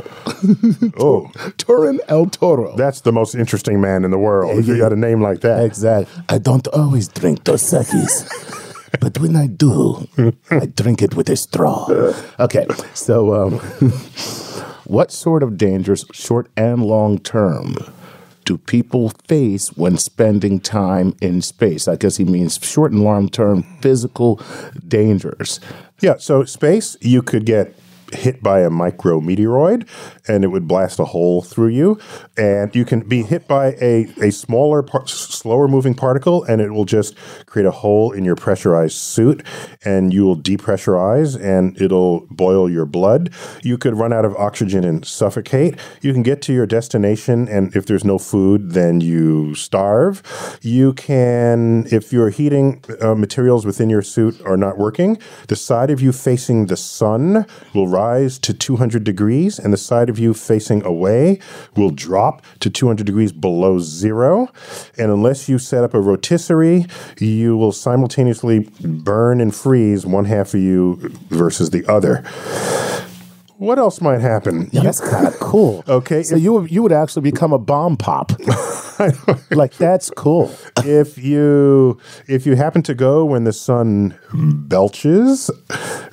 oh, 0.99 1.31
Turin 1.59 2.01
El 2.09 2.27
Toro. 2.27 2.77
that's 2.77 3.03
the 3.03 3.13
most 3.13 3.35
interesting 3.35 3.81
man 3.81 4.05
in 4.05 4.11
the 4.11 4.19
world. 4.19 4.59
If 4.59 4.67
you 4.67 4.79
got 4.79 4.93
a 4.93 4.97
name 4.97 5.23
like 5.23 5.41
that. 5.41 5.65
Exactly. 5.65 6.25
I 6.29 6.39
don't 6.39 6.67
always 6.69 7.09
drink 7.09 7.45
Dos 7.45 7.63
Equis, 7.73 8.27
but 9.01 9.19
when 9.21 9.37
I 9.37 9.47
do, 9.47 10.09
I 10.51 10.67
drink 10.67 11.03
it 11.03 11.15
with 11.15 11.29
a 11.31 11.37
straw. 11.37 11.87
Okay, 12.41 12.67
so 12.95 13.35
um, 13.35 13.53
what 14.85 15.13
sort 15.13 15.43
of 15.43 15.57
dangers, 15.57 16.05
short 16.13 16.51
and 16.57 16.85
long 16.85 17.19
term, 17.19 17.77
do 18.45 18.59
people 18.59 19.11
face 19.27 19.69
when 19.77 19.99
spending 19.99 20.59
time 20.59 21.15
in 21.21 21.43
space? 21.43 21.87
I 21.87 21.95
guess 21.95 22.17
he 22.17 22.25
means 22.25 22.59
short 22.63 22.91
and 22.91 23.05
long 23.05 23.29
term 23.29 23.63
physical 23.81 24.41
dangers. 24.87 25.61
Yeah, 26.01 26.17
so 26.19 26.45
space, 26.45 26.97
you 27.01 27.23
could 27.23 27.47
get 27.47 27.75
hit 28.13 28.43
by 28.43 28.61
a 28.61 28.71
micrometeoroid 28.71 29.89
and 30.29 30.45
it 30.45 30.49
would 30.49 30.69
blast 30.69 30.99
a 30.99 31.05
hole 31.05 31.43
through 31.43 31.69
you. 31.69 31.99
And 32.37 32.75
you 32.75 32.85
can 32.85 33.01
be 33.01 33.23
hit 33.23 33.49
by 33.49 33.77
a, 33.81 34.09
a 34.21 34.31
smaller, 34.31 34.83
par- 34.83 35.07
slower 35.07 35.69
moving 35.69 35.95
particle 35.95 36.45
and 36.45 36.61
it 36.61 36.71
will 36.71 36.85
just 36.85 37.17
create 37.47 37.67
a 37.67 37.71
hole 37.71 38.13
in 38.13 38.25
your 38.25 38.37
pressurized 38.37 38.97
suit 38.97 39.45
and 39.85 40.13
you 40.13 40.25
will 40.25 40.37
depressurize 40.37 41.41
and 41.41 41.81
it'll 41.81 42.27
boil 42.31 42.71
your 42.71 42.87
blood. 42.87 43.31
You 43.63 43.79
could 43.79 43.95
run 43.95 44.13
out 44.13 44.25
of 44.25 44.35
oxygen 44.37 44.85
and 44.85 45.05
suffocate. 45.05 45.79
You 46.03 46.13
can 46.13 46.23
get 46.23 46.43
to 46.43 46.53
your 46.53 46.67
destination 46.67 47.49
and 47.49 47.75
if 47.75 47.87
there's 47.87 48.05
no 48.05 48.19
food, 48.19 48.73
then 48.73 49.01
you 49.01 49.55
starve. 49.55 50.23
You 50.63 50.93
can, 50.95 51.87
if 51.91 52.13
your 52.13 52.31
heating 52.31 52.85
uh, 53.01 53.15
materials 53.15 53.67
within 53.67 53.91
your 53.91 54.03
suit 54.03 54.41
are 54.45 54.57
not 54.57 54.79
working, 54.79 55.19
the 55.49 55.57
side 55.57 55.91
of 55.91 56.01
you 56.01 56.13
facing 56.13 56.67
the 56.67 56.77
sun 56.77 57.47
will 57.75 57.89
rise 57.97 58.39
to 58.41 58.53
200 58.53 59.05
degrees, 59.05 59.59
and 59.59 59.73
the 59.73 59.79
side 59.79 60.11
of 60.11 60.19
you 60.19 60.35
facing 60.35 60.85
away 60.85 61.41
will 61.77 61.91
drop 61.91 62.43
to 62.61 62.69
200 62.69 63.07
degrees 63.07 63.33
below 63.33 63.79
zero. 63.79 64.49
And 64.99 65.11
unless 65.11 65.49
you 65.49 65.59
set 65.59 65.83
up 65.83 65.95
a 65.95 66.01
rotisserie, 66.01 66.87
you 67.19 67.57
will 67.57 67.73
simultaneously 67.73 68.69
burn 68.81 69.41
and 69.41 69.55
freeze 69.55 70.05
one 70.05 70.27
half 70.27 70.53
of 70.55 70.61
you 70.61 70.97
versus 71.31 71.71
the 71.71 71.87
other. 71.87 72.23
What 73.59 73.79
else 73.79 74.03
might 74.03 74.21
happen? 74.21 74.69
Yeah, 74.71 74.83
that's 74.83 75.01
kind 75.01 75.27
of 75.27 75.35
cool. 75.41 75.83
Okay, 75.89 76.23
so 76.23 76.37
you 76.37 76.53
would, 76.53 76.71
you 76.71 76.83
would 76.83 76.93
actually 76.93 77.23
become 77.23 77.55
a 77.55 77.59
bomb 77.59 77.97
pop. 77.97 78.33
like 79.51 79.75
that's 79.75 80.11
cool. 80.11 80.55
if 80.79 81.19
you 81.19 81.99
if 82.27 82.47
you 82.47 82.57
happen 82.57 82.83
to 82.83 82.95
go 82.95 83.25
when 83.25 83.45
the 83.45 83.53
sun 83.53 84.19
belches, 84.33 85.51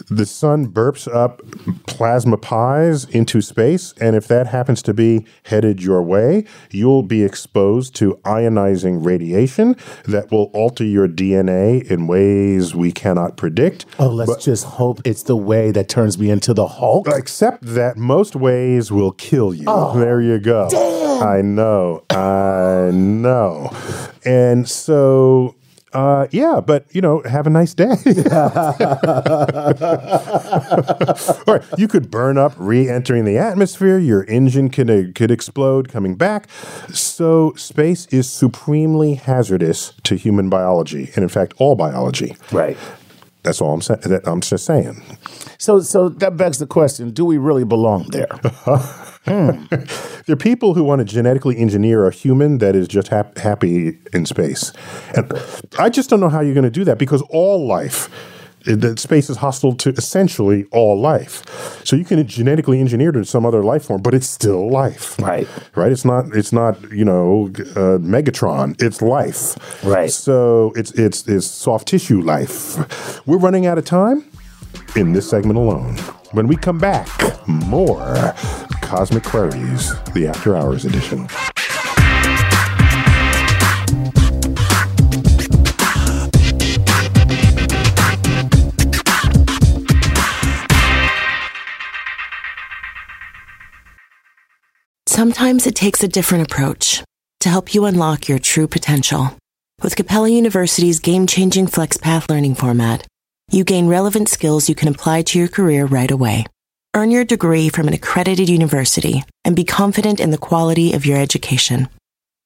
the 0.10 0.26
sun 0.26 0.68
burps 0.68 1.14
up 1.14 1.42
plasma 1.88 2.38
pies 2.38 3.06
into 3.06 3.42
space, 3.42 3.94
and 4.00 4.16
if 4.16 4.28
that 4.28 4.48
happens 4.48 4.82
to 4.84 4.94
be 4.94 5.26
headed 5.44 5.82
your 5.82 6.02
way, 6.02 6.46
you'll 6.72 7.04
be 7.04 7.24
exposed 7.24 7.96
to 7.96 8.20
ionizing 8.24 9.06
radiation 9.06 9.76
that 10.06 10.32
will 10.32 10.52
alter 10.54 10.84
your 10.84 11.08
DNA 11.08 11.84
in 11.90 12.08
ways 12.08 12.76
we 12.76 12.92
cannot 12.92 13.38
predict. 13.38 13.86
Oh, 14.00 14.10
let's 14.10 14.44
just 14.44 14.66
hope 14.66 15.02
it's 15.06 15.24
the 15.24 15.38
way 15.38 15.72
that 15.72 15.90
turns 15.90 16.18
me 16.18 16.30
into 16.30 16.54
the 16.54 16.68
Hulk. 16.68 17.08
Except 17.08 17.64
that 17.64 17.98
most 17.98 18.36
ways 18.36 18.92
will 18.92 19.12
kill 19.12 19.54
you. 19.54 19.66
Oh, 19.68 19.98
there 19.98 20.22
you 20.22 20.40
go. 20.40 20.68
I 21.22 21.42
know. 21.42 22.04
I 22.10 22.73
know. 22.92 23.72
And 24.26 24.68
so 24.68 25.56
uh, 25.94 26.28
yeah, 26.32 26.60
but 26.60 26.86
you 26.92 27.02
know, 27.02 27.22
have 27.22 27.46
a 27.48 27.50
nice 27.50 27.74
day. 27.74 27.86
Right, 31.46 31.62
you 31.78 31.88
could 31.88 32.10
burn 32.10 32.38
up, 32.38 32.54
re-entering 32.58 33.26
the 33.26 33.38
atmosphere. 33.38 34.00
Your 34.00 34.24
engine 34.26 34.70
could 34.70 34.90
uh, 34.90 35.12
could 35.14 35.30
explode, 35.30 35.90
coming 35.90 36.16
back. 36.16 36.50
So 36.92 37.54
space 37.56 38.08
is 38.08 38.30
supremely 38.30 39.16
hazardous 39.16 39.94
to 40.04 40.16
human 40.16 40.50
biology, 40.50 41.12
and 41.16 41.24
in 41.24 41.30
fact, 41.30 41.54
all 41.58 41.76
biology. 41.76 42.36
Right. 42.52 42.78
That's 43.44 43.62
all 43.62 43.74
I'm 43.74 43.82
saying. 43.82 44.22
I'm 44.26 44.42
just 44.42 44.66
saying. 44.66 45.02
So, 45.60 45.82
so 45.82 46.10
that 46.10 46.38
begs 46.38 46.60
the 46.60 46.68
question: 46.68 47.12
Do 47.12 47.26
we 47.26 47.38
really 47.38 47.66
belong 47.66 48.08
there? 48.10 48.40
There 50.26 50.34
are 50.34 50.38
people 50.38 50.74
who 50.74 50.84
want 50.84 51.00
to 51.00 51.06
genetically 51.06 51.58
engineer 51.58 52.06
a 52.08 52.12
human 52.12 52.60
that 52.60 52.76
is 52.76 52.88
just 52.88 53.10
hap- 53.10 53.38
happy 53.38 53.98
in 54.14 54.26
space, 54.26 54.72
and 55.16 55.32
I 55.78 55.90
just 55.90 56.10
don't 56.10 56.20
know 56.22 56.30
how 56.30 56.40
you're 56.42 56.54
going 56.54 56.64
to 56.64 56.80
do 56.80 56.86
that 56.86 56.98
because 56.98 57.22
all 57.30 57.68
life. 57.68 58.10
uh, 58.66 58.76
That 58.78 59.00
space 59.00 59.30
is 59.30 59.38
hostile 59.38 59.76
to 59.76 59.90
essentially 59.90 60.66
all 60.72 60.96
life, 61.00 61.44
so 61.86 61.98
you 61.98 62.06
can 62.06 62.26
genetically 62.26 62.80
engineer 62.80 63.10
it 63.10 63.16
in 63.18 63.26
some 63.26 63.46
other 63.46 63.62
life 63.64 63.84
form, 63.86 64.02
but 64.02 64.14
it's 64.14 64.28
still 64.30 64.70
life, 64.70 65.20
Right. 65.20 65.48
Right? 65.76 65.92
It's 65.92 66.06
not. 66.06 66.24
It's 66.34 66.54
not. 66.54 66.74
You 66.92 67.04
know, 67.06 67.50
uh, 67.76 68.00
Megatron. 68.00 68.76
It's 68.82 69.02
life, 69.02 69.58
Right. 69.84 70.10
So 70.12 70.72
it's 70.78 70.92
it's 70.92 71.28
it's 71.28 71.48
soft 71.48 71.88
tissue 71.90 72.22
life. 72.22 72.78
We're 73.28 73.40
running 73.48 73.66
out 73.68 73.78
of 73.78 73.84
time 73.86 74.24
in 74.96 75.14
this 75.14 75.30
segment 75.30 75.58
alone. 75.58 75.96
When 76.32 76.48
we 76.48 76.56
come 76.56 76.78
back, 76.78 77.08
more 77.48 78.34
Cosmic 78.82 79.24
Queries, 79.24 79.94
the 80.14 80.28
After 80.28 80.56
Hours 80.56 80.86
edition. 80.86 81.28
Sometimes 95.08 95.68
it 95.68 95.76
takes 95.76 96.04
a 96.04 96.08
different 96.08 96.52
approach 96.52 97.04
to 97.40 97.50
help 97.50 97.74
you 97.74 97.86
unlock 97.86 98.28
your 98.28 98.40
true 98.40 98.68
potential. 98.68 99.38
With 99.82 99.96
Capella 99.96 100.30
University's 100.30 101.00
game 101.00 101.28
changing 101.28 101.68
FlexPath 101.68 102.30
learning 102.30 102.56
format, 102.56 103.06
you 103.50 103.64
gain 103.64 103.88
relevant 103.88 104.30
skills 104.30 104.70
you 104.70 104.76
can 104.76 104.88
apply 104.88 105.24
to 105.24 105.40
your 105.40 105.48
career 105.48 105.86
right 105.86 106.10
away. 106.10 106.46
Earn 106.96 107.12
your 107.12 107.26
degree 107.26 107.70
from 107.70 107.88
an 107.88 107.94
accredited 107.94 108.50
university 108.50 109.24
and 109.44 109.56
be 109.56 109.64
confident 109.64 110.20
in 110.20 110.32
the 110.32 110.38
quality 110.38 110.94
of 110.94 111.06
your 111.06 111.18
education. 111.18 111.90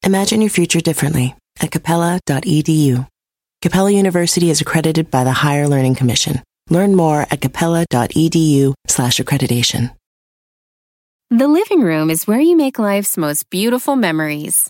Imagine 0.04 0.42
your 0.42 0.50
future 0.50 0.80
differently 0.80 1.36
at 1.62 1.72
capella.edu. 1.72 3.08
Capella 3.62 3.92
University 3.92 4.50
is 4.50 4.62
accredited 4.62 5.12
by 5.12 5.24
the 5.24 5.32
Higher 5.32 5.68
Learning 5.68 5.96
Commission. 5.96 6.42
Learn 6.70 6.96
more 6.96 7.22
at 7.30 7.42
capella.edu 7.42 8.74
slash 8.88 9.20
accreditation. 9.20 9.92
The 11.30 11.48
living 11.48 11.82
room 11.82 12.10
is 12.10 12.26
where 12.26 12.40
you 12.40 12.56
make 12.56 12.80
life's 12.80 13.18
most 13.18 13.50
beautiful 13.50 13.96
memories. 13.98 14.70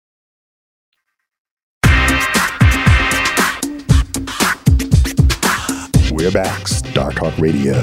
We're 6.21 6.29
back, 6.29 6.67
Star 6.67 7.11
Talk 7.11 7.35
Radio, 7.39 7.73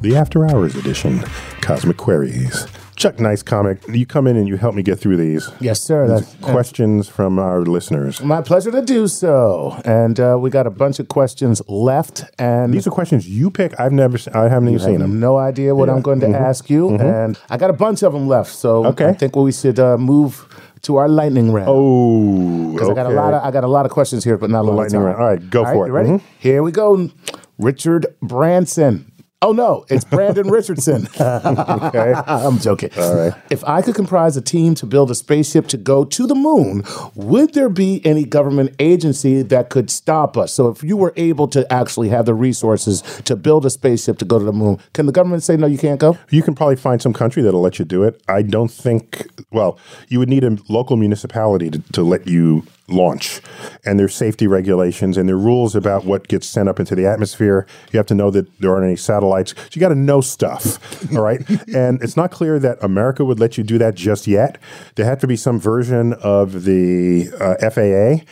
the 0.00 0.14
After 0.14 0.46
Hours 0.46 0.76
edition, 0.76 1.24
Cosmic 1.60 1.96
Queries. 1.96 2.68
Chuck, 3.02 3.18
nice 3.18 3.42
comic. 3.42 3.78
You 3.88 4.06
come 4.06 4.28
in 4.28 4.36
and 4.36 4.46
you 4.46 4.56
help 4.56 4.76
me 4.76 4.82
get 4.84 4.96
through 5.00 5.16
these. 5.16 5.50
Yes, 5.60 5.80
sir. 5.80 6.06
These 6.06 6.20
That's 6.32 6.44
questions 6.52 7.08
from 7.08 7.36
our 7.40 7.62
listeners. 7.62 8.22
my 8.22 8.40
pleasure 8.42 8.70
to 8.70 8.80
do 8.80 9.08
so. 9.08 9.76
And 9.84 10.20
uh, 10.20 10.36
we 10.40 10.50
got 10.50 10.68
a 10.68 10.70
bunch 10.70 11.00
of 11.00 11.08
questions 11.08 11.60
left, 11.68 12.22
and 12.38 12.72
These 12.72 12.86
are 12.86 12.90
questions 12.92 13.28
you 13.28 13.50
pick. 13.50 13.72
I've 13.80 13.90
never, 13.90 14.18
I 14.34 14.48
haven't 14.48 14.68
even 14.68 14.80
I 14.80 14.84
seen 14.84 15.00
have 15.00 15.10
them. 15.10 15.18
no 15.18 15.36
idea 15.36 15.74
what 15.74 15.88
Yeah. 15.88 15.94
I'm 15.96 16.02
going 16.02 16.20
to 16.20 16.28
ask 16.28 16.70
you, 16.70 16.90
and 16.96 17.36
I 17.50 17.56
got 17.56 17.70
a 17.70 17.72
bunch 17.72 18.04
of 18.04 18.12
them 18.12 18.28
left. 18.28 18.52
So 18.54 18.86
Okay. 18.86 19.06
I 19.08 19.14
think 19.14 19.34
we 19.34 19.50
should 19.50 19.80
uh, 19.80 19.98
move 19.98 20.46
to 20.82 20.96
our 20.98 21.08
lightning 21.08 21.50
round. 21.52 21.66
Oh, 21.70 22.72
because 22.72 22.88
I 22.88 22.94
got 22.94 23.06
a 23.06 23.14
lot 23.14 23.34
of 23.34 23.42
I 23.42 23.50
got 23.50 23.64
a 23.64 23.68
lot 23.68 23.84
of 23.84 23.90
questions 23.92 24.22
here, 24.22 24.36
but 24.38 24.48
not 24.50 24.60
a 24.60 24.68
lot 24.68 24.76
lightning 24.76 25.00
of 25.02 25.06
time. 25.08 25.16
round. 25.16 25.20
All 25.22 25.28
right, 25.28 25.50
go 25.50 25.64
for 25.64 25.86
it. 25.86 25.88
You 25.88 25.92
ready? 25.94 26.08
Mhm. 26.10 26.20
Here 26.38 26.62
we 26.62 26.70
go. 26.70 27.10
Richard 27.58 28.06
Branson 28.20 29.11
Oh 29.42 29.50
no, 29.50 29.84
it's 29.88 30.04
Brandon 30.04 30.48
Richardson. 30.48 31.08
Okay. 31.42 32.12
I'm 32.26 32.58
joking. 32.58 32.90
All 32.96 33.14
right. 33.14 33.34
If 33.50 33.64
I 33.64 33.82
could 33.82 33.94
comprise 33.94 34.36
a 34.36 34.40
team 34.40 34.74
to 34.76 34.86
build 34.86 35.10
a 35.10 35.14
spaceship 35.14 35.66
to 35.68 35.76
go 35.76 36.04
to 36.04 36.26
the 36.26 36.34
moon, 36.34 36.84
would 37.14 37.54
there 37.54 37.68
be 37.68 38.04
any 38.04 38.24
government 38.24 38.74
agency 38.78 39.42
that 39.42 39.68
could 39.68 39.90
stop 39.90 40.36
us? 40.36 40.52
So 40.52 40.68
if 40.68 40.82
you 40.82 40.96
were 40.96 41.12
able 41.16 41.48
to 41.48 41.70
actually 41.72 42.08
have 42.10 42.26
the 42.26 42.34
resources 42.34 43.02
to 43.24 43.34
build 43.34 43.66
a 43.66 43.70
spaceship 43.70 44.18
to 44.18 44.24
go 44.24 44.38
to 44.38 44.44
the 44.44 44.52
moon, 44.52 44.78
can 44.92 45.06
the 45.06 45.12
government 45.12 45.42
say 45.42 45.56
no, 45.56 45.66
you 45.66 45.78
can't 45.78 45.98
go? 46.00 46.16
You 46.30 46.42
can 46.42 46.54
probably 46.54 46.76
find 46.76 47.02
some 47.02 47.12
country 47.12 47.42
that'll 47.42 47.60
let 47.60 47.78
you 47.78 47.84
do 47.84 48.04
it. 48.04 48.22
I 48.28 48.42
don't 48.42 48.70
think, 48.70 49.26
well, 49.50 49.78
you 50.08 50.18
would 50.18 50.28
need 50.28 50.44
a 50.44 50.56
local 50.68 50.96
municipality 50.96 51.70
to, 51.70 51.78
to 51.92 52.02
let 52.02 52.28
you 52.28 52.64
launch. 52.88 53.40
And 53.84 53.98
there's 53.98 54.14
safety 54.14 54.46
regulations 54.46 55.16
and 55.16 55.28
there 55.28 55.36
are 55.36 55.38
rules 55.38 55.74
about 55.74 56.04
what 56.04 56.28
gets 56.28 56.46
sent 56.46 56.68
up 56.68 56.78
into 56.80 56.94
the 56.94 57.06
atmosphere. 57.06 57.66
You 57.92 57.98
have 57.98 58.06
to 58.06 58.14
know 58.14 58.30
that 58.30 58.58
there 58.60 58.72
aren't 58.72 58.84
any 58.86 58.96
satellites. 58.96 59.54
So 59.56 59.68
you 59.72 59.80
got 59.80 59.88
to 59.88 59.94
know 59.94 60.20
stuff. 60.20 60.78
all 61.16 61.22
right. 61.22 61.48
And 61.68 62.02
it's 62.02 62.16
not 62.16 62.30
clear 62.30 62.58
that 62.58 62.78
America 62.82 63.24
would 63.24 63.40
let 63.40 63.56
you 63.56 63.64
do 63.64 63.78
that 63.78 63.94
just 63.94 64.26
yet. 64.26 64.58
There 64.94 65.06
had 65.06 65.20
to 65.20 65.26
be 65.26 65.36
some 65.36 65.58
version 65.58 66.12
of 66.14 66.64
the 66.64 67.30
uh, 67.40 67.56
FAA, 67.70 68.24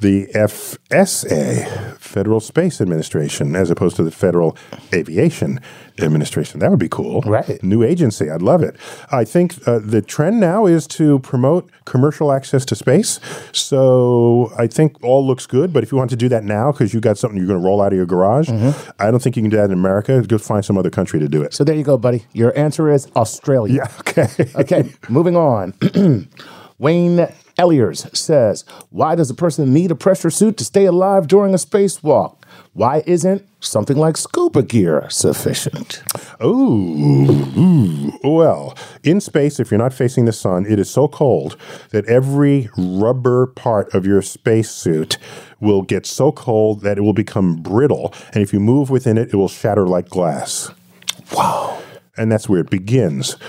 the 0.00 0.28
FSA, 0.34 1.96
Federal 1.98 2.40
Space 2.40 2.80
Administration, 2.80 3.54
as 3.54 3.70
opposed 3.70 3.96
to 3.96 4.04
the 4.04 4.10
Federal 4.10 4.56
Aviation 4.92 5.60
Administration. 6.00 6.60
That 6.60 6.70
would 6.70 6.78
be 6.78 6.88
cool. 6.88 7.20
Right. 7.22 7.62
New 7.62 7.82
agency. 7.82 8.30
I'd 8.30 8.42
love 8.42 8.62
it. 8.62 8.76
I 9.10 9.24
think 9.24 9.54
uh, 9.66 9.78
the 9.82 10.02
trend 10.02 10.40
now 10.40 10.66
is 10.66 10.86
to 10.88 11.18
promote 11.20 11.70
commercial 11.84 12.32
access 12.32 12.64
to 12.66 12.74
space. 12.76 13.18
So 13.52 14.52
I 14.58 14.66
think 14.66 15.02
all 15.02 15.26
looks 15.26 15.46
good. 15.46 15.72
But 15.72 15.82
if 15.82 15.92
you 15.92 15.98
want 15.98 16.10
to 16.10 16.16
do 16.16 16.28
that 16.28 16.44
now 16.44 16.72
because 16.72 16.92
you 16.94 17.00
got 17.00 17.18
something 17.18 17.36
you're 17.38 17.46
going 17.46 17.60
to 17.60 17.64
roll 17.64 17.80
out 17.82 17.92
of 17.92 17.96
your 17.96 18.06
garage, 18.06 18.48
I 18.98 19.10
don't 19.10 19.22
think 19.22 19.36
you 19.36 19.42
can 19.42 19.50
do 19.50 19.56
that 19.56 19.66
in 19.66 19.72
America. 19.72 20.22
Go 20.22 20.38
find 20.38 20.64
some 20.64 20.76
other 20.78 20.90
country 20.90 21.18
to 21.20 21.28
do 21.28 21.42
it. 21.42 21.52
So 21.54 21.64
there 21.64 21.74
you 21.74 21.84
go, 21.84 21.96
buddy. 21.98 22.26
Your 22.32 22.56
answer 22.58 22.90
is 22.90 23.08
Australia. 23.16 23.74
yeah. 23.74 23.92
Okay. 24.00 24.28
Okay, 24.56 24.92
moving 25.08 25.36
on. 25.36 25.74
Wayne 26.78 27.26
Elliers 27.58 28.06
says, 28.18 28.64
Why 28.90 29.14
does 29.14 29.30
a 29.30 29.34
person 29.34 29.72
need 29.72 29.90
a 29.90 29.94
pressure 29.94 30.30
suit 30.30 30.56
to 30.58 30.64
stay 30.64 30.84
alive 30.84 31.26
during 31.26 31.54
a 31.54 31.58
spacewalk? 31.58 32.36
Why 32.72 33.02
isn't 33.06 33.46
something 33.60 33.96
like 33.96 34.16
scuba 34.16 34.62
gear 34.62 35.06
sufficient? 35.08 36.02
Ooh, 36.44 38.12
well, 38.22 38.76
in 39.02 39.20
space, 39.20 39.58
if 39.58 39.70
you're 39.70 39.78
not 39.78 39.94
facing 39.94 40.26
the 40.26 40.32
sun, 40.32 40.66
it 40.66 40.78
is 40.78 40.90
so 40.90 41.08
cold 41.08 41.56
that 41.90 42.04
every 42.06 42.68
rubber 42.76 43.46
part 43.46 43.94
of 43.94 44.04
your 44.04 44.20
spacesuit 44.20 45.16
will 45.58 45.82
get 45.82 46.04
so 46.04 46.32
cold 46.32 46.82
that 46.82 46.98
it 46.98 47.00
will 47.00 47.14
become 47.14 47.56
brittle. 47.56 48.12
And 48.34 48.42
if 48.42 48.52
you 48.52 48.60
move 48.60 48.90
within 48.90 49.16
it, 49.16 49.30
it 49.32 49.36
will 49.36 49.48
shatter 49.48 49.86
like 49.86 50.10
glass. 50.10 50.70
Wow. 51.32 51.82
And 52.18 52.32
that's 52.32 52.48
where 52.48 52.60
it 52.60 52.70
begins. 52.70 53.36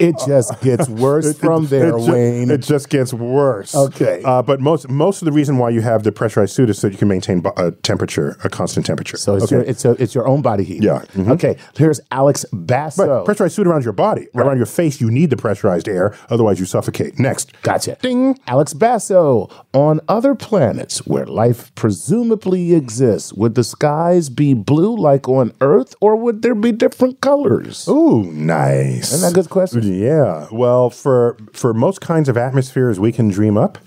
It 0.00 0.16
just 0.26 0.60
gets 0.60 0.88
worse 0.88 1.36
from 1.38 1.66
there, 1.66 1.96
it 1.96 2.04
ju- 2.04 2.12
Wayne. 2.12 2.50
It 2.50 2.58
just 2.62 2.88
gets 2.88 3.12
worse. 3.12 3.74
Okay. 3.74 4.22
Uh, 4.24 4.42
but 4.42 4.60
most 4.60 4.88
most 4.88 5.22
of 5.22 5.26
the 5.26 5.32
reason 5.32 5.58
why 5.58 5.70
you 5.70 5.80
have 5.80 6.02
the 6.02 6.12
pressurized 6.12 6.54
suit 6.54 6.70
is 6.70 6.78
so 6.78 6.88
you 6.88 6.96
can 6.98 7.08
maintain 7.08 7.40
bo- 7.40 7.52
a 7.56 7.70
temperature, 7.70 8.36
a 8.44 8.48
constant 8.48 8.86
temperature. 8.86 9.16
so 9.16 9.34
it's, 9.36 9.44
okay. 9.44 9.56
your, 9.56 9.64
it's, 9.64 9.84
a, 9.84 9.90
it's 9.92 10.14
your 10.14 10.26
own 10.26 10.42
body 10.42 10.64
heat. 10.64 10.82
Yeah, 10.82 11.04
mhm. 11.14 11.30
Okay, 11.32 11.56
here's 11.76 12.00
Alex 12.10 12.44
Basso. 12.52 13.06
But 13.06 13.24
pressurized 13.24 13.54
suit 13.54 13.66
around 13.66 13.84
your 13.84 13.92
body, 13.92 14.28
right. 14.34 14.46
around 14.46 14.56
your 14.58 14.66
face, 14.66 15.00
you 15.00 15.10
need 15.10 15.30
the 15.30 15.36
pressurized 15.36 15.88
air, 15.88 16.14
otherwise 16.28 16.60
you 16.60 16.66
suffocate. 16.66 17.18
Next. 17.18 17.52
Gotcha. 17.62 17.96
Ding. 18.02 18.38
Alex 18.46 18.74
Basso. 18.74 19.48
On 19.72 20.00
other 20.08 20.34
planets 20.34 21.06
where 21.06 21.26
life 21.26 21.74
presumably 21.74 22.74
exists, 22.74 23.32
would 23.32 23.54
the 23.54 23.64
skies 23.64 24.28
be 24.28 24.54
blue 24.54 24.94
like 24.96 25.28
on 25.28 25.52
Earth 25.60 25.63
or 26.00 26.16
would 26.16 26.42
there 26.42 26.54
be 26.54 26.72
different 26.72 27.20
colors? 27.20 27.88
Ooh, 27.88 28.24
nice. 28.24 29.12
Isn't 29.12 29.20
that 29.22 29.32
a 29.32 29.34
good 29.34 29.50
question? 29.50 29.82
Yeah. 29.82 30.46
Well, 30.52 30.90
for 30.90 31.36
for 31.52 31.74
most 31.74 32.00
kinds 32.00 32.28
of 32.28 32.36
atmospheres 32.36 33.00
we 33.00 33.12
can 33.12 33.28
dream 33.28 33.56
up, 33.56 33.78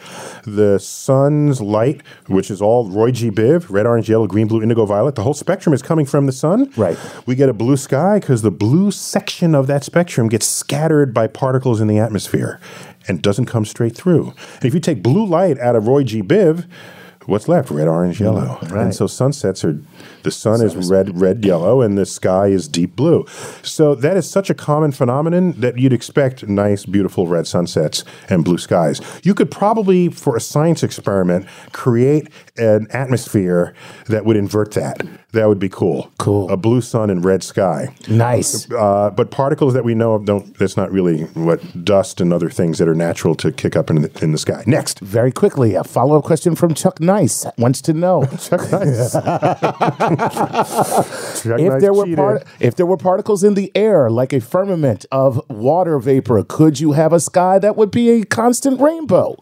the 0.44 0.80
sun's 0.80 1.62
light, 1.62 2.02
which 2.28 2.50
is 2.50 2.62
all 2.62 2.90
Roy 2.90 3.12
G. 3.12 3.30
Biv, 3.32 3.68
red, 3.70 3.86
orange, 3.86 4.10
yellow, 4.10 4.28
green, 4.28 4.48
blue, 4.48 4.62
indigo, 4.62 4.86
violet, 4.86 5.16
the 5.16 5.24
whole 5.24 5.34
spectrum 5.34 5.74
is 5.74 5.82
coming 5.82 6.06
from 6.06 6.26
the 6.26 6.32
sun. 6.32 6.72
Right. 6.76 6.98
We 7.26 7.36
get 7.36 7.50
a 7.50 7.54
blue 7.54 7.78
sky 7.78 8.20
because 8.20 8.42
the 8.42 8.52
blue 8.52 8.92
section 8.92 9.56
of 9.56 9.68
that 9.68 9.84
spectrum 9.84 10.30
gets 10.30 10.46
scattered 10.46 11.14
by 11.14 11.28
particles 11.28 11.82
in 11.82 11.88
the 11.88 12.00
atmosphere 12.00 12.60
and 13.08 13.22
doesn't 13.22 13.46
come 13.46 13.66
straight 13.66 13.96
through. 13.96 14.34
And 14.56 14.66
if 14.66 14.74
you 14.74 14.80
take 14.80 15.02
blue 15.02 15.26
light 15.26 15.58
out 15.60 15.76
of 15.76 15.88
Roy 15.88 16.04
G. 16.04 16.22
Biv, 16.22 16.66
what's 17.28 17.48
left? 17.48 17.70
Red, 17.70 17.88
orange, 17.88 18.20
yellow. 18.20 18.58
Mm, 18.62 18.72
right. 18.72 18.84
And 18.86 18.96
so 18.96 19.08
sunsets 19.08 19.64
are 19.64 19.80
the 20.24 20.32
sun 20.32 20.62
is 20.62 20.76
red, 20.90 21.20
red, 21.20 21.46
yellow, 21.46 21.82
and 21.82 21.98
the 21.98 22.06
sky 22.06 22.48
is 22.48 22.68
deep 22.68 22.96
blue. 22.96 23.26
So 23.62 23.96
that 23.96 24.18
is 24.18 24.30
such 24.30 24.50
a 24.50 24.54
common 24.54 24.92
phenomenon 24.92 25.54
that 25.54 25.78
you'd 25.78 25.94
expect 25.94 26.48
nice, 26.48 26.86
beautiful 26.86 27.28
red 27.28 27.48
sunsets 27.48 28.04
and 28.30 28.44
blue 28.44 28.58
skies. 28.58 29.02
You 29.24 29.34
could 29.34 29.52
probably, 29.52 30.10
for 30.10 30.36
a 30.36 30.42
science 30.42 30.84
experiment, 30.84 31.48
create 31.72 32.30
an 32.58 32.88
atmosphere 32.92 33.74
that 34.08 34.26
would 34.26 34.36
invert 34.36 34.72
that. 34.74 35.02
That 35.34 35.48
would 35.50 35.60
be 35.60 35.68
cool. 35.68 36.10
Cool. 36.18 36.50
A 36.50 36.56
blue 36.56 36.80
sun 36.80 37.10
and 37.10 37.24
red 37.24 37.44
sky. 37.44 37.94
Nice. 38.08 38.72
Uh, 38.72 39.10
but 39.10 39.30
particles 39.30 39.74
that 39.74 39.84
we 39.84 39.94
know 39.94 40.14
of 40.14 40.24
don't. 40.26 40.58
That's 40.58 40.78
not 40.78 40.90
really 40.90 41.24
what 41.34 41.84
dust 41.84 42.22
and 42.22 42.32
other 42.32 42.50
things 42.50 42.78
that 42.78 42.88
are 42.88 42.96
natural 42.96 43.36
to 43.36 43.52
kick 43.52 43.76
up 43.76 43.90
in 43.90 44.02
the, 44.04 44.20
in 44.22 44.32
the 44.32 44.38
sky. 44.38 44.64
Next, 44.66 45.00
Very 45.02 45.34
quickly, 45.34 45.76
a 45.76 45.84
follow 45.84 46.18
up 46.18 46.24
question 46.24 46.56
from 46.56 46.74
Chuck 46.74 47.02
Nice 47.02 47.46
wants 47.58 47.82
to 47.84 47.94
know 47.94 48.24
Chuck 48.40 48.72
Nice. 48.72 49.12
Chuck 51.44 51.60
if 51.60 51.72
Nice 51.74 51.82
there 51.82 51.94
were 51.94 52.16
part- 52.16 52.44
if 52.60 52.76
there 52.78 52.86
were 52.86 52.98
particles 52.98 53.44
in 53.44 53.54
the 53.54 53.72
air 53.76 54.10
like 54.10 54.32
a 54.34 54.40
firmament 54.40 55.06
of 55.12 55.42
water 55.50 56.00
vapor, 56.00 56.44
could 56.44 56.80
you 56.80 56.94
have 56.94 57.12
a 57.14 57.20
sky 57.20 57.60
that 57.60 57.76
would 57.76 57.92
be 57.92 58.10
a 58.12 58.24
constant 58.26 58.80
rainbow? 58.80 59.36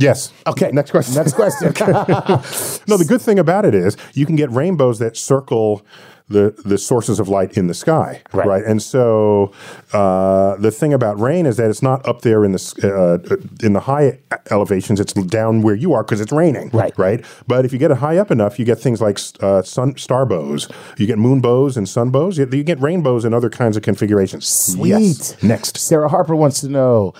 Yes. 0.00 0.32
Okay, 0.46 0.70
Next 0.72 0.90
question. 0.90 1.14
Next 1.14 1.34
question. 1.34 1.68
No, 2.88 2.96
the 2.96 3.04
good 3.06 3.20
thing 3.20 3.38
about 3.38 3.64
it 3.64 3.74
is 3.74 3.96
you 4.14 4.26
can 4.26 4.34
get 4.36 4.50
rainbows 4.50 4.98
that 4.98 5.16
circle 5.16 5.82
the 6.28 6.54
the 6.64 6.78
sources 6.78 7.18
of 7.20 7.28
light 7.28 7.56
in 7.56 7.66
the 7.66 7.74
sky, 7.74 8.22
Right. 8.32 8.64
And 8.64 8.80
so 8.80 9.52
uh, 9.92 10.56
the 10.56 10.70
thing 10.70 10.94
about 10.94 11.18
rain 11.20 11.44
is 11.44 11.56
that 11.56 11.68
it's 11.68 11.82
not 11.82 12.06
up 12.06 12.22
there 12.22 12.44
in 12.44 12.52
the 12.52 12.60
uh, 12.82 13.36
in 13.66 13.72
the 13.74 13.80
high 13.80 14.20
elevations; 14.50 15.00
it's 15.00 15.12
down 15.12 15.62
where 15.62 15.74
you 15.74 15.92
are 15.92 16.04
because 16.04 16.20
it's 16.20 16.32
raining, 16.32 16.70
Right. 16.72 16.96
Right. 16.96 17.24
But 17.48 17.64
if 17.64 17.72
you 17.72 17.78
get 17.80 17.90
it 17.90 17.98
high 17.98 18.16
up 18.16 18.30
enough, 18.30 18.58
you 18.58 18.64
get 18.64 18.78
things 18.78 19.00
like 19.00 19.18
uh, 19.40 19.62
sun 19.62 19.96
star 19.96 20.24
bows, 20.24 20.68
you 20.96 21.06
get 21.06 21.18
moon 21.18 21.40
bows 21.40 21.76
and 21.76 21.88
sun 21.88 22.10
bows. 22.10 22.38
You, 22.38 22.48
you 22.50 22.62
get 22.62 22.80
rainbows 22.80 23.24
and 23.24 23.34
other 23.34 23.50
kinds 23.50 23.76
of 23.76 23.82
configurations. 23.82 24.46
Sweet. 24.48 24.88
Yes. 24.88 25.42
Next. 25.42 25.76
Sarah 25.78 26.08
Harper 26.08 26.36
wants 26.36 26.60
to 26.60 26.68
know 26.68 27.12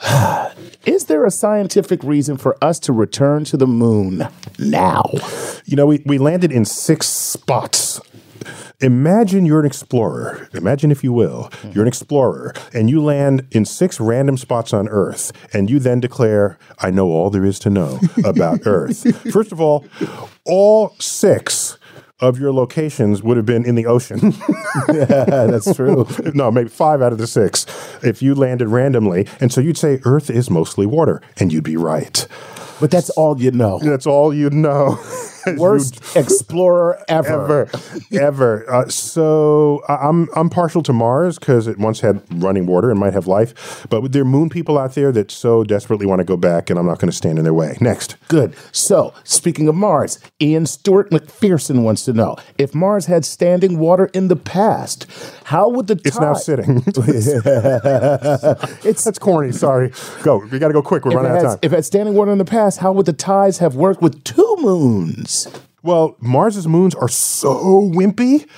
Is 0.86 1.06
there 1.06 1.24
a 1.24 1.30
scientific 1.30 2.02
reason 2.02 2.36
for 2.36 2.56
us 2.62 2.78
to 2.80 2.92
return 2.92 3.44
to 3.44 3.56
the 3.56 3.66
moon 3.66 4.28
now? 4.58 5.04
You 5.64 5.76
know, 5.76 5.86
we, 5.86 6.02
we 6.06 6.18
landed 6.18 6.52
in 6.52 6.64
six 6.64 7.06
spots. 7.06 8.00
Imagine 8.80 9.44
you're 9.44 9.58
an 9.58 9.66
explorer. 9.66 10.48
Imagine, 10.54 10.92
if 10.92 11.02
you 11.02 11.12
will, 11.12 11.50
you're 11.72 11.82
an 11.82 11.88
explorer 11.88 12.54
and 12.72 12.88
you 12.88 13.02
land 13.02 13.46
in 13.50 13.64
six 13.64 13.98
random 13.98 14.36
spots 14.36 14.72
on 14.72 14.88
Earth, 14.88 15.32
and 15.52 15.68
you 15.68 15.80
then 15.80 15.98
declare, 15.98 16.58
I 16.78 16.90
know 16.90 17.08
all 17.08 17.28
there 17.28 17.44
is 17.44 17.58
to 17.60 17.70
know 17.70 17.98
about 18.24 18.60
Earth. 18.66 19.32
First 19.32 19.50
of 19.50 19.60
all, 19.60 19.84
all 20.44 20.94
six 21.00 21.76
of 22.20 22.38
your 22.38 22.52
locations 22.52 23.22
would 23.22 23.36
have 23.36 23.46
been 23.46 23.64
in 23.64 23.74
the 23.74 23.86
ocean. 23.86 24.34
yeah, 24.92 25.24
That's 25.46 25.74
true. 25.74 26.06
no, 26.34 26.50
maybe 26.50 26.68
five 26.68 27.00
out 27.02 27.12
of 27.12 27.18
the 27.18 27.26
six 27.26 27.64
if 28.02 28.22
you 28.22 28.34
landed 28.34 28.68
randomly. 28.68 29.26
And 29.40 29.52
so 29.52 29.60
you'd 29.60 29.78
say, 29.78 30.00
Earth 30.04 30.30
is 30.30 30.50
mostly 30.50 30.86
water, 30.86 31.22
and 31.36 31.52
you'd 31.52 31.64
be 31.64 31.76
right. 31.76 32.26
But 32.80 32.90
that's 32.90 33.10
all 33.10 33.40
you 33.40 33.50
know. 33.50 33.80
That's 33.82 34.06
all 34.06 34.32
you'd 34.32 34.52
know. 34.52 34.98
Worst 35.58 36.16
explorer 36.16 36.98
ever. 37.08 37.68
ever, 37.68 37.70
ever. 38.12 38.72
Uh, 38.72 38.88
so 38.88 39.82
I- 39.88 40.08
I'm 40.08 40.28
I'm 40.36 40.50
partial 40.50 40.82
to 40.84 40.92
Mars 40.92 41.38
because 41.38 41.66
it 41.66 41.78
once 41.78 42.00
had 42.00 42.22
running 42.42 42.66
water 42.66 42.90
and 42.90 42.98
might 43.00 43.14
have 43.14 43.26
life. 43.26 43.86
But 43.90 44.12
there 44.12 44.22
are 44.22 44.24
moon 44.24 44.48
people 44.48 44.78
out 44.78 44.94
there 44.94 45.12
that 45.12 45.30
so 45.30 45.64
desperately 45.64 46.06
want 46.06 46.20
to 46.20 46.24
go 46.24 46.36
back, 46.36 46.70
and 46.70 46.78
I'm 46.78 46.86
not 46.86 46.98
going 46.98 47.10
to 47.10 47.16
stand 47.16 47.38
in 47.38 47.44
their 47.44 47.54
way. 47.54 47.76
Next, 47.80 48.16
Good. 48.28 48.54
So, 48.72 49.12
speaking 49.24 49.68
of 49.68 49.74
Mars, 49.74 50.18
Ian 50.40 50.66
Stewart 50.66 51.10
McPherson 51.10 51.82
wants 51.82 52.04
to 52.04 52.12
know 52.12 52.36
if 52.58 52.74
Mars 52.74 53.06
had 53.06 53.24
standing 53.24 53.78
water 53.78 54.06
in 54.14 54.28
the 54.28 54.36
past, 54.36 55.06
how 55.44 55.68
would 55.70 55.86
the 55.86 56.00
it's 56.04 56.18
now 56.20 56.34
sitting. 56.34 56.82
It's 58.84 59.04
That's 59.04 59.18
corny. 59.18 59.52
Sorry. 59.52 59.92
Go. 60.22 60.38
We 60.50 60.58
got 60.58 60.68
to 60.68 60.74
go 60.74 60.82
quick. 60.82 61.04
We're 61.04 61.12
running 61.16 61.32
out 61.32 61.36
of 61.38 61.42
time. 61.52 61.58
if 61.62 61.72
it 61.72 61.76
had 61.76 61.84
standing 61.84 62.14
water 62.14 62.30
in 62.32 62.38
the 62.38 62.44
past, 62.44 62.78
how 62.78 62.92
would 62.92 63.06
the 63.06 63.12
tides 63.12 63.58
have 63.58 63.74
worked 63.74 64.02
with 64.02 64.22
two 64.24 64.56
moons? 64.60 65.37
Well, 65.82 66.16
Mars's 66.20 66.66
moons 66.66 66.94
are 66.94 67.08
so 67.08 67.90
wimpy. 67.94 68.48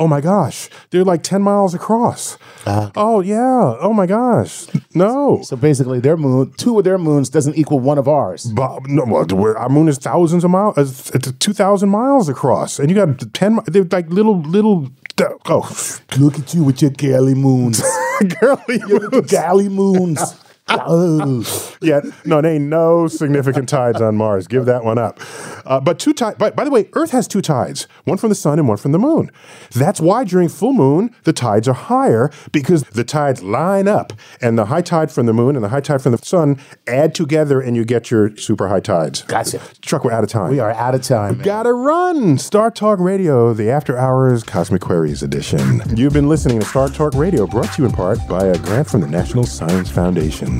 Oh 0.00 0.06
my 0.06 0.20
gosh, 0.20 0.68
they're 0.90 1.04
like 1.04 1.24
10 1.24 1.42
miles 1.42 1.74
across. 1.74 2.38
Ah. 2.66 2.92
oh, 2.94 3.20
yeah. 3.20 3.76
Oh 3.80 3.92
my 3.92 4.06
gosh. 4.06 4.66
No. 4.94 5.40
So 5.42 5.56
basically, 5.56 5.98
their 5.98 6.16
moon, 6.16 6.52
two 6.56 6.78
of 6.78 6.84
their 6.84 6.98
moons 6.98 7.30
doesn't 7.30 7.56
equal 7.56 7.80
one 7.80 7.98
of 7.98 8.06
ours. 8.06 8.44
But, 8.44 8.86
no, 8.86 9.04
well, 9.04 9.56
our 9.56 9.68
moon 9.68 9.88
is 9.88 9.98
thousands 9.98 10.44
of 10.44 10.50
miles, 10.50 10.78
it's, 10.78 11.10
it's 11.10 11.32
2,000 11.32 11.88
miles 11.88 12.28
across. 12.28 12.78
And 12.78 12.88
you 12.90 12.94
got 12.94 13.34
10, 13.34 13.60
they're 13.66 13.82
like 13.84 14.08
little, 14.08 14.40
little, 14.40 14.88
oh, 15.20 15.98
Look 16.16 16.38
at 16.38 16.54
you 16.54 16.62
with 16.62 16.80
your 16.80 16.92
galley 16.92 17.34
moons. 17.34 17.82
girly. 18.40 18.78
your 18.86 19.00
little 19.00 19.22
galley 19.22 19.68
moons. 19.68 20.36
Oh. 20.70 21.76
yeah, 21.80 22.00
no, 22.24 22.40
there 22.40 22.52
ain't 22.52 22.64
no 22.64 23.08
significant 23.08 23.68
tides 23.68 24.00
on 24.00 24.16
Mars. 24.16 24.46
Give 24.46 24.64
that 24.66 24.84
one 24.84 24.98
up. 24.98 25.20
Uh, 25.64 25.80
but 25.80 25.98
two 25.98 26.12
tides. 26.12 26.36
By, 26.38 26.50
by 26.50 26.64
the 26.64 26.70
way, 26.70 26.88
Earth 26.92 27.10
has 27.10 27.26
two 27.26 27.40
tides: 27.40 27.86
one 28.04 28.18
from 28.18 28.28
the 28.28 28.34
sun 28.34 28.58
and 28.58 28.68
one 28.68 28.76
from 28.76 28.92
the 28.92 28.98
moon. 28.98 29.30
That's 29.74 30.00
why 30.00 30.24
during 30.24 30.48
full 30.48 30.72
moon 30.72 31.14
the 31.24 31.32
tides 31.32 31.68
are 31.68 31.74
higher 31.74 32.30
because 32.52 32.82
the 32.82 33.04
tides 33.04 33.42
line 33.42 33.88
up, 33.88 34.12
and 34.40 34.58
the 34.58 34.66
high 34.66 34.82
tide 34.82 35.10
from 35.10 35.26
the 35.26 35.32
moon 35.32 35.56
and 35.56 35.64
the 35.64 35.70
high 35.70 35.80
tide 35.80 36.02
from 36.02 36.12
the 36.12 36.18
sun 36.18 36.58
add 36.86 37.14
together, 37.14 37.60
and 37.60 37.76
you 37.76 37.84
get 37.84 38.10
your 38.10 38.36
super 38.36 38.68
high 38.68 38.80
tides. 38.80 39.22
Gotcha. 39.22 39.60
Chuck, 39.80 40.04
we're 40.04 40.12
out 40.12 40.24
of 40.24 40.30
time. 40.30 40.50
We 40.50 40.60
are 40.60 40.72
out 40.72 40.94
of 40.94 41.02
time. 41.02 41.40
Gotta 41.42 41.72
run! 41.72 42.38
Star 42.38 42.70
Talk 42.70 42.98
Radio, 42.98 43.52
the 43.52 43.70
After 43.70 43.96
Hours 43.96 44.42
Cosmic 44.44 44.82
Queries 44.82 45.22
edition. 45.22 45.82
You've 45.96 46.12
been 46.12 46.28
listening 46.28 46.60
to 46.60 46.66
Star 46.66 46.88
Talk 46.88 47.14
Radio, 47.14 47.46
brought 47.46 47.72
to 47.74 47.82
you 47.82 47.88
in 47.88 47.94
part 47.94 48.18
by 48.28 48.46
a 48.46 48.58
grant 48.58 48.88
from 48.88 49.00
the 49.00 49.06
National 49.06 49.44
Science 49.44 49.90
Foundation. 49.90 50.57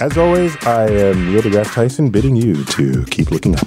As 0.00 0.18
always, 0.18 0.56
I 0.66 0.88
am 0.88 1.32
Neil 1.32 1.42
deGrasse 1.42 1.72
Tyson, 1.72 2.10
bidding 2.10 2.36
you 2.36 2.64
to 2.64 3.04
keep 3.06 3.30
looking 3.30 3.56
up. 3.56 3.66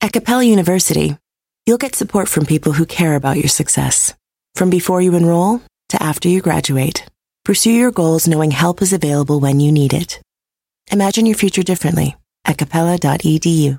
At 0.00 0.12
Capella 0.12 0.44
University, 0.44 1.16
you'll 1.66 1.78
get 1.78 1.94
support 1.94 2.28
from 2.28 2.46
people 2.46 2.72
who 2.72 2.86
care 2.86 3.14
about 3.14 3.36
your 3.36 3.48
success. 3.48 4.14
From 4.54 4.70
before 4.70 5.02
you 5.02 5.14
enroll 5.14 5.60
to 5.88 6.02
after 6.02 6.28
you 6.28 6.40
graduate, 6.40 7.04
pursue 7.44 7.72
your 7.72 7.90
goals 7.90 8.28
knowing 8.28 8.50
help 8.50 8.80
is 8.82 8.92
available 8.92 9.40
when 9.40 9.60
you 9.60 9.72
need 9.72 9.92
it. 9.92 10.20
Imagine 10.92 11.26
your 11.26 11.36
future 11.36 11.62
differently 11.62 12.16
at 12.44 12.58
capella.edu. 12.58 13.78